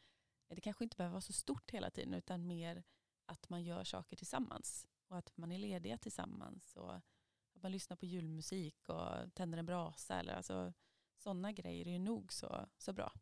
Det 0.47 0.61
kanske 0.61 0.83
inte 0.83 0.97
behöver 0.97 1.13
vara 1.13 1.21
så 1.21 1.33
stort 1.33 1.71
hela 1.71 1.89
tiden 1.89 2.13
utan 2.13 2.47
mer 2.47 2.83
att 3.25 3.49
man 3.49 3.63
gör 3.63 3.83
saker 3.83 4.15
tillsammans. 4.15 4.87
Och 5.07 5.17
att 5.17 5.37
man 5.37 5.51
är 5.51 5.57
lediga 5.57 5.97
tillsammans. 5.97 6.75
Och 6.75 6.95
att 6.95 7.63
man 7.63 7.71
lyssnar 7.71 7.97
på 7.97 8.05
julmusik 8.05 8.89
och 8.89 9.33
tänder 9.33 9.57
en 9.57 9.65
brasa. 9.65 10.19
Eller 10.19 10.33
alltså, 10.33 10.73
sådana 11.19 11.51
grejer 11.51 11.87
är 11.87 11.91
ju 11.91 11.99
nog 11.99 12.33
så, 12.33 12.65
så 12.77 12.93
bra. 12.93 13.13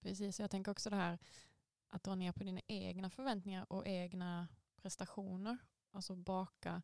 Precis, 0.00 0.40
jag 0.40 0.50
tänker 0.50 0.72
också 0.72 0.90
det 0.90 0.96
här 0.96 1.18
att 1.88 2.02
dra 2.04 2.14
ner 2.14 2.32
på 2.32 2.44
dina 2.44 2.60
egna 2.66 3.10
förväntningar 3.10 3.72
och 3.72 3.86
egna 3.86 4.48
prestationer. 4.76 5.58
Alltså 5.90 6.16
baka 6.16 6.82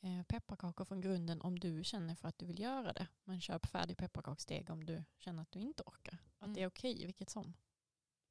eh, 0.00 0.22
pepparkakor 0.22 0.84
från 0.84 1.00
grunden 1.00 1.40
om 1.40 1.58
du 1.58 1.84
känner 1.84 2.14
för 2.14 2.28
att 2.28 2.38
du 2.38 2.46
vill 2.46 2.60
göra 2.60 2.92
det. 2.92 3.08
Men 3.24 3.40
köp 3.40 3.66
färdig 3.66 3.96
pepparkaksdeg 3.96 4.70
om 4.70 4.84
du 4.86 5.04
känner 5.18 5.42
att 5.42 5.52
du 5.52 5.60
inte 5.60 5.82
orkar. 5.86 6.18
Att 6.38 6.42
Mm. 6.46 6.54
det 6.54 6.62
är 6.62 6.66
okej 6.66 7.06
vilket 7.06 7.30
som. 7.30 7.54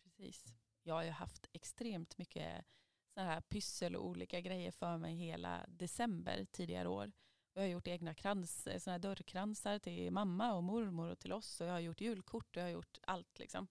Precis. 0.04 0.46
Jag 0.84 0.94
har 0.96 1.04
ju 1.04 1.10
haft 1.12 1.48
extremt 1.54 2.18
mycket 2.18 2.66
sådana 3.14 3.32
här 3.32 3.42
pyssel 3.42 3.96
och 3.96 4.06
olika 4.08 4.42
grejer 4.42 4.72
för 4.72 4.98
mig 4.98 5.16
hela 5.16 5.66
december 5.68 6.46
tidigare 6.52 6.88
år. 6.88 7.12
Jag 7.54 7.62
har 7.62 7.68
gjort 7.68 7.88
egna 7.88 8.14
krans, 8.14 8.68
eh, 8.68 8.80
såna 8.80 8.92
här 8.92 9.00
dörrkransar 9.00 9.80
till 9.80 10.12
mamma 10.12 10.54
och 10.54 10.64
mormor 10.64 11.10
och 11.10 11.20
till 11.20 11.34
oss. 11.34 11.62
Och 11.62 11.68
jag 11.68 11.72
har 11.72 11.80
gjort 11.80 12.02
julkort 12.02 12.58
och 12.58 12.62
jag 12.62 12.68
har 12.68 12.72
gjort 12.72 12.98
allt. 13.08 13.40
Liksom. 13.40 13.68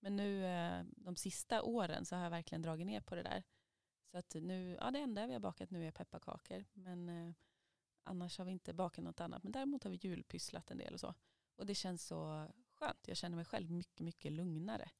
Men 0.00 0.16
nu 0.16 0.44
eh, 0.44 0.82
de 0.96 1.16
sista 1.16 1.62
åren 1.62 2.04
så 2.04 2.16
har 2.16 2.22
jag 2.22 2.30
verkligen 2.30 2.62
dragit 2.62 2.86
ner 2.86 3.00
på 3.00 3.14
det 3.14 3.22
där. 3.22 3.42
Så 4.10 4.18
att 4.18 4.34
nu, 4.34 4.76
ja 4.80 4.90
det 4.90 4.98
enda 4.98 5.26
vi 5.26 5.32
har 5.32 5.40
bakat 5.40 5.70
nu 5.70 5.86
är 5.86 5.90
pepparkakor. 5.90 6.64
Men 6.72 7.08
eh, 7.08 7.34
annars 8.02 8.38
har 8.38 8.44
vi 8.44 8.52
inte 8.52 8.74
bakat 8.74 9.04
något 9.04 9.20
annat. 9.20 9.42
Men 9.42 9.52
däremot 9.52 9.84
har 9.84 9.90
vi 9.90 9.98
julpysslat 10.02 10.70
en 10.70 10.78
del 10.78 10.94
och 10.94 11.00
så. 11.00 11.14
Och 11.56 11.66
det 11.66 11.74
känns 11.74 12.06
så 12.06 12.48
skönt. 12.72 13.08
Jag 13.08 13.16
känner 13.16 13.36
mig 13.36 13.44
själv 13.44 13.70
mycket, 13.70 14.00
mycket 14.00 14.32
lugnare. 14.32 14.90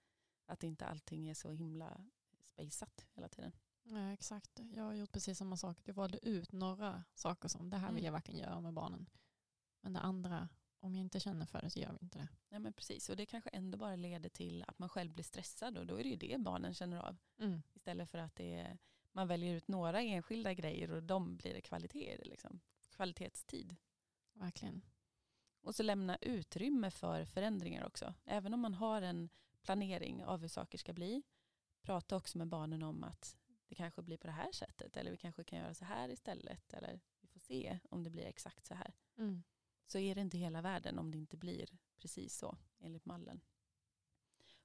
Att 0.46 0.64
inte 0.64 0.86
allting 0.86 1.28
är 1.28 1.34
så 1.34 1.50
himla 1.50 2.04
spejsat 2.44 3.06
hela 3.14 3.28
tiden. 3.28 3.52
Ja, 3.86 4.12
exakt. 4.12 4.60
Jag 4.74 4.84
har 4.84 4.94
gjort 4.94 5.12
precis 5.12 5.38
samma 5.38 5.56
sak. 5.56 5.78
Jag 5.84 5.94
valde 5.94 6.28
ut 6.28 6.52
några 6.52 7.04
saker 7.14 7.48
som 7.48 7.70
det 7.70 7.76
här 7.76 7.88
vill 7.88 7.96
Mm. 7.98 8.04
jag 8.04 8.12
verkligen 8.12 8.40
göra 8.40 8.60
med 8.60 8.72
barnen. 8.74 9.06
Men 9.80 9.92
det 9.92 10.00
andra, 10.00 10.48
om 10.80 10.94
jag 10.94 11.00
inte 11.00 11.20
känner 11.20 11.46
för 11.46 11.60
det 11.62 11.70
så 11.70 11.78
gör 11.80 11.92
vi 11.92 11.98
inte 12.02 12.18
det. 12.18 12.28
Nej 12.48 12.60
men 12.60 12.72
precis, 12.72 13.08
och 13.08 13.16
det 13.16 13.26
kanske 13.26 13.50
ändå 13.50 13.78
bara 13.78 13.96
leder 13.96 14.28
till 14.28 14.64
att 14.68 14.78
man 14.78 14.88
själv 14.88 15.12
blir 15.12 15.24
stressad 15.24 15.78
och 15.78 15.86
då 15.86 15.98
är 16.00 16.02
det 16.02 16.08
ju 16.08 16.16
det 16.16 16.40
barnen 16.40 16.74
känner 16.74 16.96
av. 16.98 17.16
Mm. 17.38 17.62
Istället 17.74 18.10
för 18.10 18.18
att 18.18 18.36
det 18.36 18.54
är, 18.54 18.78
man 19.12 19.28
väljer 19.28 19.54
ut 19.54 19.68
några 19.68 20.00
enskilda 20.02 20.54
grejer 20.54 20.90
och 20.90 21.02
de 21.02 21.36
blir 21.36 21.54
det 21.54 21.60
kvalitet 21.60 22.14
i 22.14 22.16
det, 22.16 22.24
liksom. 22.28 22.60
Kvalitetstid. 22.90 23.76
Verkligen. 24.32 24.82
Och 25.62 25.74
så 25.74 25.82
lämna 25.82 26.16
utrymme 26.16 26.90
för 26.90 27.24
förändringar 27.24 27.86
också. 27.86 28.14
Även 28.24 28.54
om 28.54 28.60
man 28.60 28.74
har 28.74 29.02
en 29.02 29.28
planering 29.62 30.24
av 30.24 30.40
hur 30.40 30.48
saker 30.48 30.78
ska 30.78 30.92
bli. 30.92 31.22
Prata 31.82 32.16
också 32.16 32.38
med 32.38 32.48
barnen 32.48 32.82
om 32.82 33.04
att 33.04 33.36
det 33.74 33.78
kanske 33.78 34.02
blir 34.02 34.16
på 34.16 34.26
det 34.26 34.32
här 34.32 34.52
sättet. 34.52 34.96
Eller 34.96 35.10
vi 35.10 35.16
kanske 35.16 35.44
kan 35.44 35.58
göra 35.58 35.74
så 35.74 35.84
här 35.84 36.08
istället. 36.08 36.74
Eller 36.74 37.00
vi 37.20 37.28
får 37.28 37.40
se 37.40 37.78
om 37.90 38.02
det 38.04 38.10
blir 38.10 38.26
exakt 38.26 38.66
så 38.66 38.74
här. 38.74 38.94
Mm. 39.16 39.42
Så 39.86 39.98
är 39.98 40.14
det 40.14 40.20
inte 40.20 40.38
hela 40.38 40.62
världen 40.62 40.98
om 40.98 41.10
det 41.10 41.18
inte 41.18 41.36
blir 41.36 41.78
precis 41.96 42.36
så 42.36 42.58
enligt 42.78 43.04
mallen. 43.04 43.40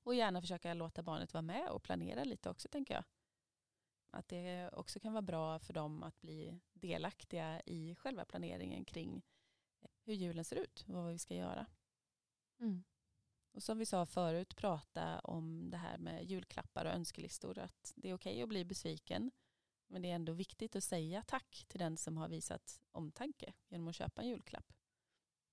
Och 0.04 0.16
gärna 0.16 0.42
försöka 0.42 0.74
låta 0.74 1.04
barnet 1.04 1.34
vara 1.34 1.42
med 1.42 1.70
och 1.70 1.84
planera 1.84 2.24
lite 2.24 2.50
också 2.50 2.68
tänker 2.68 2.94
jag. 2.94 3.04
Att 4.12 4.28
det 4.28 4.70
också 4.74 5.00
kan 5.00 5.14
vara 5.14 5.22
bra 5.22 5.60
för 5.60 5.74
dem 5.74 6.04
att 6.04 6.22
bli 6.22 6.60
delaktiga 6.74 7.62
i 7.66 7.96
själva 7.96 8.26
planeringen 8.26 8.86
kring 8.86 9.22
hur 10.04 10.14
julen 10.14 10.46
ser 10.46 10.56
ut 10.56 10.86
och 10.88 10.94
vad 10.94 11.12
vi 11.12 11.20
ska 11.20 11.36
göra. 11.36 11.66
Mm. 12.60 12.84
Och 13.52 13.64
som 13.64 13.78
vi 13.78 13.86
sa 13.86 14.06
förut, 14.06 14.56
prata 14.56 15.20
om 15.20 15.70
det 15.70 15.78
här 15.78 15.98
med 15.98 16.26
julklappar 16.26 16.86
och 16.86 16.92
önskelistor. 16.92 17.58
Att 17.60 17.94
det 17.96 18.10
är 18.10 18.14
okej 18.14 18.42
att 18.42 18.50
bli 18.50 18.66
besviken, 18.66 19.32
men 19.88 20.02
det 20.02 20.12
är 20.12 20.16
ändå 20.16 20.34
viktigt 20.34 20.76
att 20.76 20.84
säga 20.84 21.24
tack 21.28 21.66
till 21.68 21.80
den 21.80 21.98
som 21.98 22.18
har 22.18 22.28
visat 22.28 22.82
omtanke 22.92 23.54
genom 23.68 23.88
att 23.88 23.96
köpa 23.96 24.22
en 24.22 24.28
julklapp. 24.28 24.74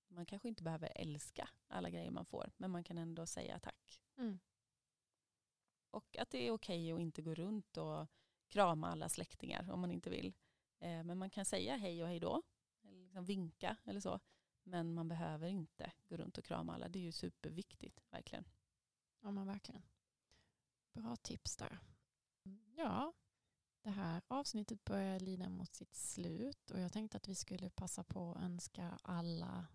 Man 0.07 0.25
kanske 0.25 0.47
inte 0.47 0.63
behöver 0.63 0.91
älska 0.95 1.49
alla 1.67 1.89
grejer 1.89 2.11
man 2.11 2.25
får, 2.25 2.51
men 2.57 2.71
man 2.71 2.83
kan 2.83 2.97
ändå 2.97 3.25
säga 3.25 3.59
tack. 3.59 4.01
Mm. 4.17 4.39
Och 5.91 6.17
att 6.17 6.29
det 6.29 6.47
är 6.47 6.51
okej 6.51 6.91
att 6.91 6.99
inte 6.99 7.21
gå 7.21 7.33
runt 7.33 7.77
och 7.77 8.07
krama 8.47 8.87
alla 8.87 9.09
släktingar 9.09 9.71
om 9.71 9.79
man 9.79 9.91
inte 9.91 10.09
vill. 10.09 10.33
Eh, 10.79 11.03
Men 11.03 11.17
man 11.17 11.29
kan 11.29 11.45
säga 11.45 11.77
hej 11.77 12.01
och 12.03 12.07
hej 12.07 12.19
då, 12.19 12.41
eller 12.83 13.01
liksom 13.03 13.25
vinka 13.25 13.77
eller 13.83 13.99
så. 13.99 14.19
Men 14.67 14.93
man 14.93 15.07
behöver 15.07 15.47
inte 15.47 15.91
gå 16.09 16.17
runt 16.17 16.37
och 16.37 16.43
krama 16.43 16.73
alla. 16.73 16.89
Det 16.89 16.99
är 16.99 17.03
ju 17.03 17.11
superviktigt, 17.11 18.03
verkligen. 18.09 18.45
Ja 19.21 19.31
men 19.31 19.47
verkligen. 19.47 19.83
Bra 20.93 21.15
tips 21.15 21.57
där. 21.57 21.79
Ja, 22.75 23.13
det 23.81 23.89
här 23.89 24.21
avsnittet 24.27 24.83
börjar 24.83 25.19
lida 25.19 25.49
mot 25.49 25.75
sitt 25.75 25.95
slut 25.95 26.71
och 26.71 26.79
jag 26.79 26.93
tänkte 26.93 27.17
att 27.17 27.27
vi 27.27 27.35
skulle 27.35 27.69
passa 27.69 28.03
på 28.03 28.31
att 28.31 28.43
önska 28.43 28.99
alla 29.01 29.67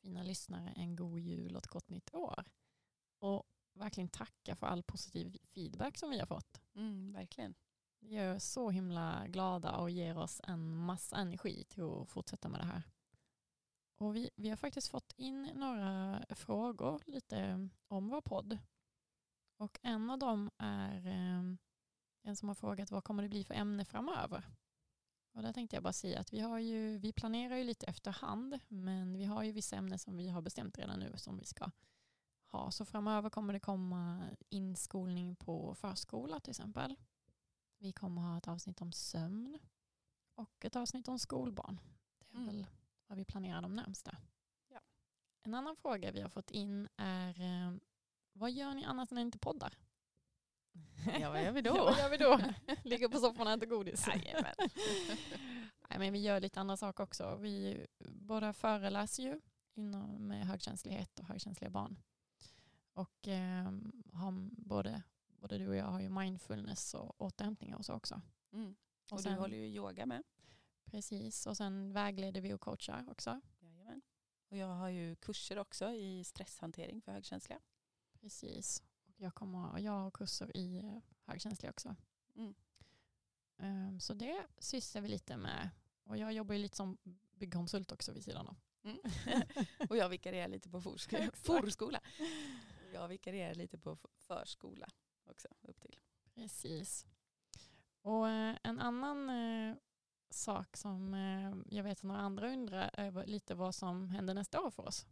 fina 0.00 0.22
lyssnare 0.22 0.72
en 0.76 0.96
god 0.96 1.18
jul 1.18 1.56
och 1.56 1.62
ett 1.62 1.70
gott 1.70 1.88
nytt 1.88 2.14
år. 2.14 2.44
Och 3.18 3.42
verkligen 3.72 4.08
tacka 4.08 4.56
för 4.56 4.66
all 4.66 4.82
positiv 4.82 5.38
feedback 5.54 5.98
som 5.98 6.10
vi 6.10 6.18
har 6.18 6.26
fått. 6.26 6.60
Mm, 6.74 7.12
verkligen. 7.12 7.54
Det 8.00 8.08
gör 8.14 8.38
så 8.38 8.70
himla 8.70 9.26
glada 9.26 9.76
och 9.76 9.90
ger 9.90 10.18
oss 10.18 10.40
en 10.44 10.76
massa 10.76 11.16
energi 11.16 11.64
till 11.64 11.82
att 11.82 12.08
fortsätta 12.08 12.48
med 12.48 12.60
det 12.60 12.66
här. 12.66 12.82
Och 13.98 14.16
vi, 14.16 14.30
vi 14.36 14.48
har 14.48 14.56
faktiskt 14.56 14.88
fått 14.88 15.12
in 15.16 15.42
några 15.54 16.24
frågor 16.30 17.02
lite 17.06 17.68
om 17.88 18.08
vår 18.08 18.20
podd. 18.20 18.58
Och 19.56 19.78
en 19.82 20.10
av 20.10 20.18
dem 20.18 20.50
är 20.58 21.06
eh, 21.06 21.42
en 22.22 22.36
som 22.36 22.48
har 22.48 22.54
frågat 22.54 22.90
vad 22.90 23.04
kommer 23.04 23.22
det 23.22 23.28
bli 23.28 23.44
för 23.44 23.54
ämne 23.54 23.84
framöver? 23.84 24.44
Och 25.32 25.42
där 25.42 25.52
tänkte 25.52 25.76
jag 25.76 25.82
bara 25.82 25.92
säga 25.92 26.20
att 26.20 26.32
vi, 26.32 26.40
har 26.40 26.58
ju, 26.58 26.98
vi 26.98 27.12
planerar 27.12 27.56
ju 27.56 27.64
lite 27.64 27.86
efterhand 27.86 28.58
men 28.68 29.18
vi 29.18 29.24
har 29.24 29.42
ju 29.42 29.52
vissa 29.52 29.76
ämnen 29.76 29.98
som 29.98 30.16
vi 30.16 30.28
har 30.28 30.42
bestämt 30.42 30.78
redan 30.78 30.98
nu 31.00 31.12
som 31.16 31.38
vi 31.38 31.44
ska 31.44 31.70
ha. 32.52 32.70
Så 32.70 32.84
framöver 32.84 33.30
kommer 33.30 33.52
det 33.52 33.60
komma 33.60 34.28
inskolning 34.48 35.36
på 35.36 35.74
förskola 35.74 36.40
till 36.40 36.50
exempel. 36.50 36.96
Vi 37.78 37.92
kommer 37.92 38.22
ha 38.22 38.38
ett 38.38 38.48
avsnitt 38.48 38.80
om 38.80 38.92
sömn 38.92 39.58
och 40.34 40.64
ett 40.64 40.76
avsnitt 40.76 41.08
om 41.08 41.18
skolbarn. 41.18 41.80
Det 42.18 42.36
är 42.36 42.40
Mm. 42.40 42.46
väl 42.46 42.66
vad 43.08 43.18
vi 43.18 43.24
planerar 43.24 43.62
de 43.62 43.76
närmsta. 43.76 44.16
Ja. 44.68 44.80
En 45.42 45.54
annan 45.54 45.76
fråga 45.76 46.12
vi 46.12 46.20
har 46.20 46.28
fått 46.28 46.50
in 46.50 46.88
är 46.96 47.40
eh, 47.40 47.74
vad 48.32 48.50
gör 48.50 48.74
ni 48.74 48.84
annat 48.84 49.10
när 49.10 49.16
ni 49.16 49.22
inte 49.22 49.38
poddar? 49.38 49.78
Ja, 51.20 51.30
vad 51.30 51.42
gör 51.44 51.52
vi 51.52 51.62
då? 51.62 51.70
Ja, 51.76 51.84
vad 51.84 51.98
gör 51.98 52.10
vi 52.10 52.16
då? 52.16 52.40
Ligger 52.88 53.08
på 53.08 53.18
soffan 53.18 53.46
och 53.46 53.52
äter 53.52 53.66
godis. 53.66 54.06
Jajamän. 54.08 54.54
Nej, 55.90 55.98
men 55.98 56.12
vi 56.12 56.18
gör 56.22 56.40
lite 56.40 56.60
andra 56.60 56.76
saker 56.76 57.04
också. 57.04 57.36
Vi 57.36 57.86
båda 57.98 58.52
föreläser 58.52 59.22
ju 59.22 59.40
inom 59.74 60.30
högkänslighet 60.30 61.18
och 61.18 61.26
högkänsliga 61.26 61.70
barn. 61.70 61.96
Och 62.92 63.28
eh, 63.28 63.72
har 64.12 64.32
både, 64.62 65.02
både 65.28 65.58
du 65.58 65.68
och 65.68 65.76
jag 65.76 65.84
har 65.84 66.00
ju 66.00 66.08
mindfulness 66.08 66.94
och 66.94 67.20
återhämtning 67.22 67.74
och 67.74 67.84
så 67.84 67.94
också. 67.94 68.22
Mm. 68.52 68.76
Och, 69.12 69.20
sen- 69.20 69.32
du 69.32 69.38
håller 69.38 69.56
ju 69.56 69.66
yoga 69.66 70.06
med. 70.06 70.22
Precis, 70.90 71.46
och 71.46 71.56
sen 71.56 71.92
vägleder 71.92 72.40
vi 72.40 72.52
och 72.52 72.60
coachar 72.60 73.04
också. 73.10 73.40
Jajamän. 73.60 74.02
Och 74.48 74.56
jag 74.56 74.66
har 74.66 74.88
ju 74.88 75.16
kurser 75.16 75.58
också 75.58 75.90
i 75.90 76.24
stresshantering 76.24 77.02
för 77.02 77.12
högkänsliga. 77.12 77.60
Precis. 78.20 78.82
Och 79.06 79.20
jag, 79.20 79.34
kommer, 79.34 79.78
jag 79.78 79.92
har 79.92 80.10
kurser 80.10 80.56
i 80.56 80.78
eh, 80.78 80.98
högkänsliga 81.24 81.70
också. 81.70 81.96
Mm. 82.34 82.54
Ehm, 83.58 84.00
Så 84.00 84.14
det 84.14 84.46
sysslar 84.58 85.02
vi 85.02 85.08
lite 85.08 85.36
med. 85.36 85.70
Och 86.04 86.16
jag 86.16 86.32
jobbar 86.32 86.54
ju 86.54 86.60
lite 86.60 86.76
som 86.76 86.98
byggkonsult 87.32 87.92
också 87.92 88.12
vid 88.12 88.24
sidan 88.24 88.48
av. 88.48 88.56
Mm. 88.82 88.98
och 89.88 89.96
jag 89.96 90.08
vikarierar 90.08 90.48
lite 90.48 90.70
på 90.70 90.80
forskola. 91.34 92.00
Jag 92.92 93.08
vikarierar 93.08 93.54
lite 93.54 93.78
på 93.78 93.96
förskola 93.96 94.88
också 95.24 95.48
upp 95.62 95.80
till. 95.80 95.96
Precis. 96.34 97.06
Och 98.02 98.28
eh, 98.28 98.56
en 98.62 98.80
annan 98.80 99.30
eh, 99.30 99.76
sak 100.34 100.76
som 100.76 101.14
eh, 101.14 101.56
jag 101.76 101.84
vet 101.84 101.98
att 101.98 102.02
några 102.02 102.20
andra 102.20 102.52
undrar 102.52 103.10
vad- 103.10 103.28
lite 103.28 103.54
vad 103.54 103.74
som 103.74 104.08
händer 104.08 104.34
nästa 104.34 104.60
år 104.60 104.70
för 104.70 104.86
oss. 104.86 105.06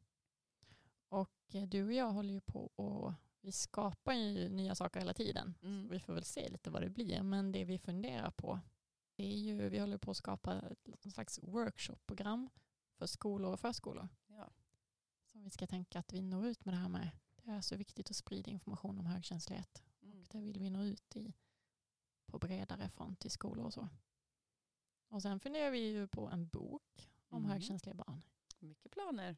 Och 1.09 1.55
eh, 1.55 1.69
du 1.69 1.85
och 1.85 1.93
jag 1.93 2.11
håller 2.13 2.35
ju 2.35 2.41
på 2.41 2.67
och 2.77 3.13
vi 3.41 3.53
skapar 3.53 4.13
ju 4.13 4.49
nya 4.49 4.75
saker 4.75 5.01
hela 5.01 5.15
tiden. 5.15 5.55
Mm. 5.63 5.89
Vi 5.89 6.01
får 6.01 6.13
väl 6.13 6.25
se 6.25 6.49
lite 6.49 6.71
vad 6.71 6.83
det 6.83 6.91
blir. 6.91 7.23
Men 7.23 7.53
det 7.53 7.65
vi 7.65 7.79
funderar 7.79 8.31
på 8.31 8.61
det 9.15 9.25
är 9.27 9.39
ju, 9.39 9.69
vi 9.69 9.79
håller 9.79 9.99
på 9.99 10.11
att 10.11 10.17
skapa 10.17 10.63
ett 11.05 11.13
slags 11.13 11.39
workshopprogram 11.43 12.49
för 12.99 13.07
skolor 13.07 13.53
och 13.53 13.61
förskolor. 13.61 14.09
Ja. 14.27 14.51
Som 15.25 15.45
vi 15.45 15.51
ska 15.51 15.67
tänka 15.67 15.99
att 15.99 16.13
vi 16.13 16.23
når 16.23 16.47
ut 16.47 16.65
med 16.65 16.75
det 16.75 16.79
här 16.79 16.89
med. 16.89 17.11
Det 17.37 17.51
är 17.51 17.61
så 17.61 17.77
viktigt 17.77 18.11
att 18.11 18.17
sprida 18.17 18.51
information 18.51 18.99
om 18.99 19.07
högkänslighet. 19.07 19.83
Mm. 20.03 20.25
Det 20.31 20.41
vill 20.41 20.59
vi 20.59 20.71
nå 20.71 20.83
ut 20.85 21.17
i 21.17 21.35
på 22.27 22.39
bredare 22.39 22.89
front 22.89 23.25
i 23.25 23.31
skolor 23.31 23.65
och 23.65 23.73
så. 23.75 23.89
Och 25.09 25.23
sen 25.23 25.41
funderar 25.41 25.71
vi 25.71 25.79
ju 25.79 26.07
på 26.09 26.29
en 26.29 26.47
bok 26.49 27.11
om 27.29 27.39
Mm. 27.39 27.51
högkänsliga 27.51 27.95
barn. 27.95 28.23
Mycket 28.59 28.93
planer. 28.93 29.37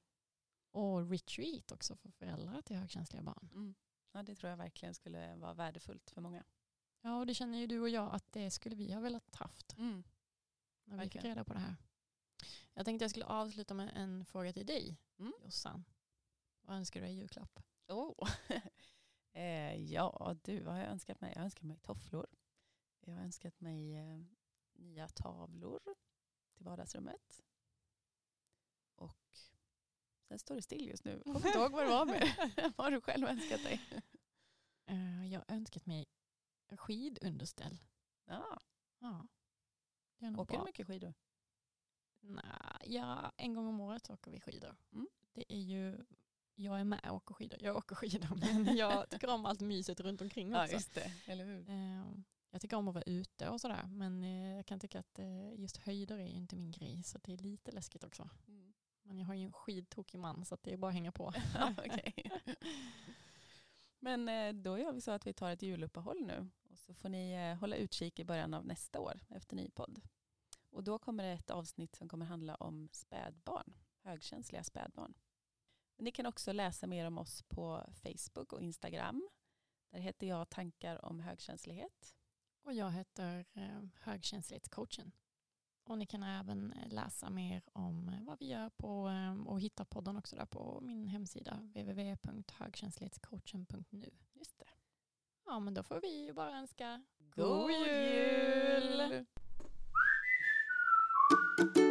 Och 0.71 1.11
retreat 1.11 1.73
också 1.73 1.97
för 1.97 2.11
föräldrar 2.11 2.63
till 2.63 2.77
högkänsliga 2.77 3.23
barn. 3.23 3.51
Mm. 3.55 3.75
Ja, 4.13 4.23
det 4.23 4.35
tror 4.35 4.51
jag 4.51 4.57
verkligen 4.57 4.95
skulle 4.95 5.37
vara 5.37 5.55
värdefullt 5.55 6.11
för 6.11 6.21
många. 6.21 6.45
Ja, 7.01 7.19
och 7.19 7.27
det 7.27 7.35
känner 7.35 7.59
ju 7.59 7.67
du 7.67 7.81
och 7.81 7.89
jag 7.89 8.15
att 8.15 8.33
det 8.33 8.51
skulle 8.51 8.77
vi 8.77 8.93
ha 8.93 9.01
velat 9.01 9.35
haft 9.35 9.77
Mm. 9.79 10.05
när 10.85 10.97
vi 10.97 11.03
fick 11.03 11.15
Verkligen. 11.15 11.37
reda 11.37 11.45
på 11.45 11.53
det 11.53 11.59
här. 11.59 11.77
Jag 12.75 12.85
tänkte 12.85 13.05
jag 13.05 13.11
skulle 13.11 13.25
avsluta 13.27 13.75
med 13.75 13.93
en 13.95 14.25
fråga 14.25 14.53
till 14.53 14.67
dig, 14.67 14.97
Mm. 15.19 15.33
Jossan. 15.45 15.85
Vad 16.61 16.77
önskar 16.77 17.01
du 17.01 17.07
dig 17.07 17.15
i 17.15 17.19
julklapp? 17.19 17.61
Oh. 17.89 18.29
eh, 19.33 19.75
ja, 19.93 20.37
du, 20.43 20.61
vad 20.61 20.75
har 20.75 20.81
jag 20.81 20.91
önskat 20.91 21.21
mig? 21.21 21.31
Jag 21.33 21.39
har 21.41 21.45
önskat 21.45 21.63
mig 21.65 21.79
tofflor. 21.79 22.27
Jag 23.01 23.15
har 23.15 23.21
önskat 23.23 23.61
mig 23.61 23.95
eh, 23.97 24.25
nya 24.79 25.09
tavlor 25.09 25.81
till 26.55 26.65
vardagsrummet. 26.65 27.43
Och 28.95 29.39
sen 30.29 30.39
står 30.39 30.55
det 30.55 30.63
still 30.63 30.89
just 30.89 31.05
nu. 31.05 31.11
Jag 31.25 31.35
kommer 31.35 31.47
inte 31.47 31.59
ihåg 31.59 31.73
vad 31.73 31.85
det 31.87 31.91
var 31.91 32.07
med. 32.07 32.53
vad 32.77 32.87
har 32.87 32.91
du 32.91 33.01
själv 33.01 33.27
önskat 33.27 33.63
dig? 33.63 34.03
Eh, 34.87 35.27
Jag 35.33 35.41
har 35.41 35.55
önskat 35.57 35.87
mig 35.87 36.07
skidunderställ. 36.77 37.79
Ja, 38.25 38.61
Ja, 38.99 39.27
åker 40.39 40.59
du 40.59 40.65
mycket 40.65 40.87
skidor? 40.87 41.15
Nej, 42.21 42.45
ja, 42.85 43.33
en 43.37 43.55
gång 43.55 43.67
om 43.67 43.81
året 43.81 44.11
åker 44.11 44.31
vi 44.31 44.41
skidor. 44.41 44.77
Mm. 44.93 45.09
Det 45.33 45.53
är 45.53 45.61
ju, 45.61 46.05
jag 46.55 46.81
är 46.81 46.85
med 46.85 47.01
och 47.11 47.17
åker 47.17 47.35
skidor. 47.35 47.63
Jag 47.63 47.77
åker 47.77 47.95
skidor 47.95 48.35
men 48.65 48.77
jag 48.77 49.11
tycker 49.11 49.31
om 49.31 49.47
allt 49.47 49.61
myset 49.61 50.01
runt 50.01 50.21
omkring 50.21 50.51
Ja, 50.51 50.63
också. 50.63 50.75
just 50.75 50.95
det. 50.95 51.13
Eller 51.27 51.45
hur? 51.45 51.69
Jag 52.51 52.61
tycker 52.61 52.77
om 52.77 52.89
att 52.89 52.95
vara 52.95 53.05
ute 53.07 53.49
och 53.49 53.61
sådär 53.61 53.87
men 53.89 54.25
eh, 54.25 54.57
jag 54.57 54.67
kan 54.67 54.81
tycka 54.81 55.01
att 55.01 55.19
eh, 55.19 55.55
just 55.55 55.77
höjder 55.77 56.19
är 56.19 56.27
ju 56.27 56.35
inte 56.35 56.57
min 56.57 56.71
grej 56.71 57.03
så 57.03 57.19
det 57.23 57.33
är 57.33 57.37
lite 57.37 57.73
läskigt 57.73 58.05
också. 58.05 58.31
Mm. 58.49 58.75
Men 59.03 59.19
jag 59.19 59.27
har 59.27 59.35
ju 59.35 59.45
en 59.45 59.53
skidtokig 59.53 60.19
man 60.19 60.45
så 60.45 60.57
det 60.63 60.73
är 60.73 60.77
bara 60.77 60.89
att 60.89 60.95
hänga 60.95 61.13
på. 61.13 61.33
Men 63.99 64.29
eh, 64.29 64.53
då 64.53 64.79
gör 64.79 64.93
vi 64.93 65.01
så 65.01 65.11
att 65.11 65.27
vi 65.27 65.33
tar 65.33 65.51
ett 65.51 65.63
juluppehåll 65.63 66.27
nu. 66.27 66.49
Och 66.71 66.79
så 66.79 66.95
får 66.95 67.09
ni 67.09 67.55
hålla 67.55 67.77
utkik 67.77 68.19
i 68.19 68.25
början 68.25 68.55
av 68.55 68.67
nästa 68.67 69.01
år 69.01 69.21
efter 69.29 69.57
ny 69.57 69.71
podd. 69.71 70.01
Och 70.71 70.85
då 70.85 70.99
kommer 70.99 71.25
det 71.25 71.31
ett 71.31 71.51
avsnitt 71.51 71.97
som 71.97 72.09
kommer 72.09 72.27
handla 72.27 72.55
om 72.55 72.89
spädbarn, 72.93 73.75
högkänsliga 74.03 74.65
spädbarn. 74.65 75.15
Ni 75.97 76.13
kan 76.13 76.27
också 76.27 76.53
läsa 76.53 76.87
mer 76.87 77.07
om 77.07 77.19
oss 77.19 77.43
på 77.43 77.85
Facebook 78.03 78.53
och 78.53 78.61
Instagram. 78.61 79.29
Där 79.91 79.99
heter 79.99 80.27
jag 80.27 80.51
Tankar 80.51 81.05
om 81.05 81.21
högkänslighet. 81.21 82.15
Och 82.69 82.75
jag 82.75 82.91
heter 82.91 83.45
eh, 83.55 83.81
högkänslighetscoachen. 84.01 85.13
Och 85.85 85.99
ni 85.99 86.07
kan 86.07 86.23
även 86.23 86.73
eh, 86.73 86.89
läsa 86.89 87.31
mer 87.31 87.63
om 87.73 88.09
eh, 88.09 88.25
vad 88.27 88.39
vi 88.39 88.49
gör 88.49 88.71
på 88.71 89.07
ehm, 89.07 89.47
och 89.47 89.61
hitta 89.61 89.85
podden 89.85 90.17
också 90.17 90.37
där 90.37 90.47
på 90.47 90.81
min 90.83 91.09
hemsida 91.09 91.71
www.högkänslighetscoachen.nu. 91.75 94.11
Just 94.33 94.59
det. 94.59 94.69
Ja, 95.47 95.61
men 95.61 95.75
då 95.75 95.83
får 95.83 96.01
vi 96.01 96.33
bara 96.33 96.59
önska 96.59 97.05
god 97.19 97.71
jul! 97.71 99.27
God 101.59 101.77
jul! 101.77 101.88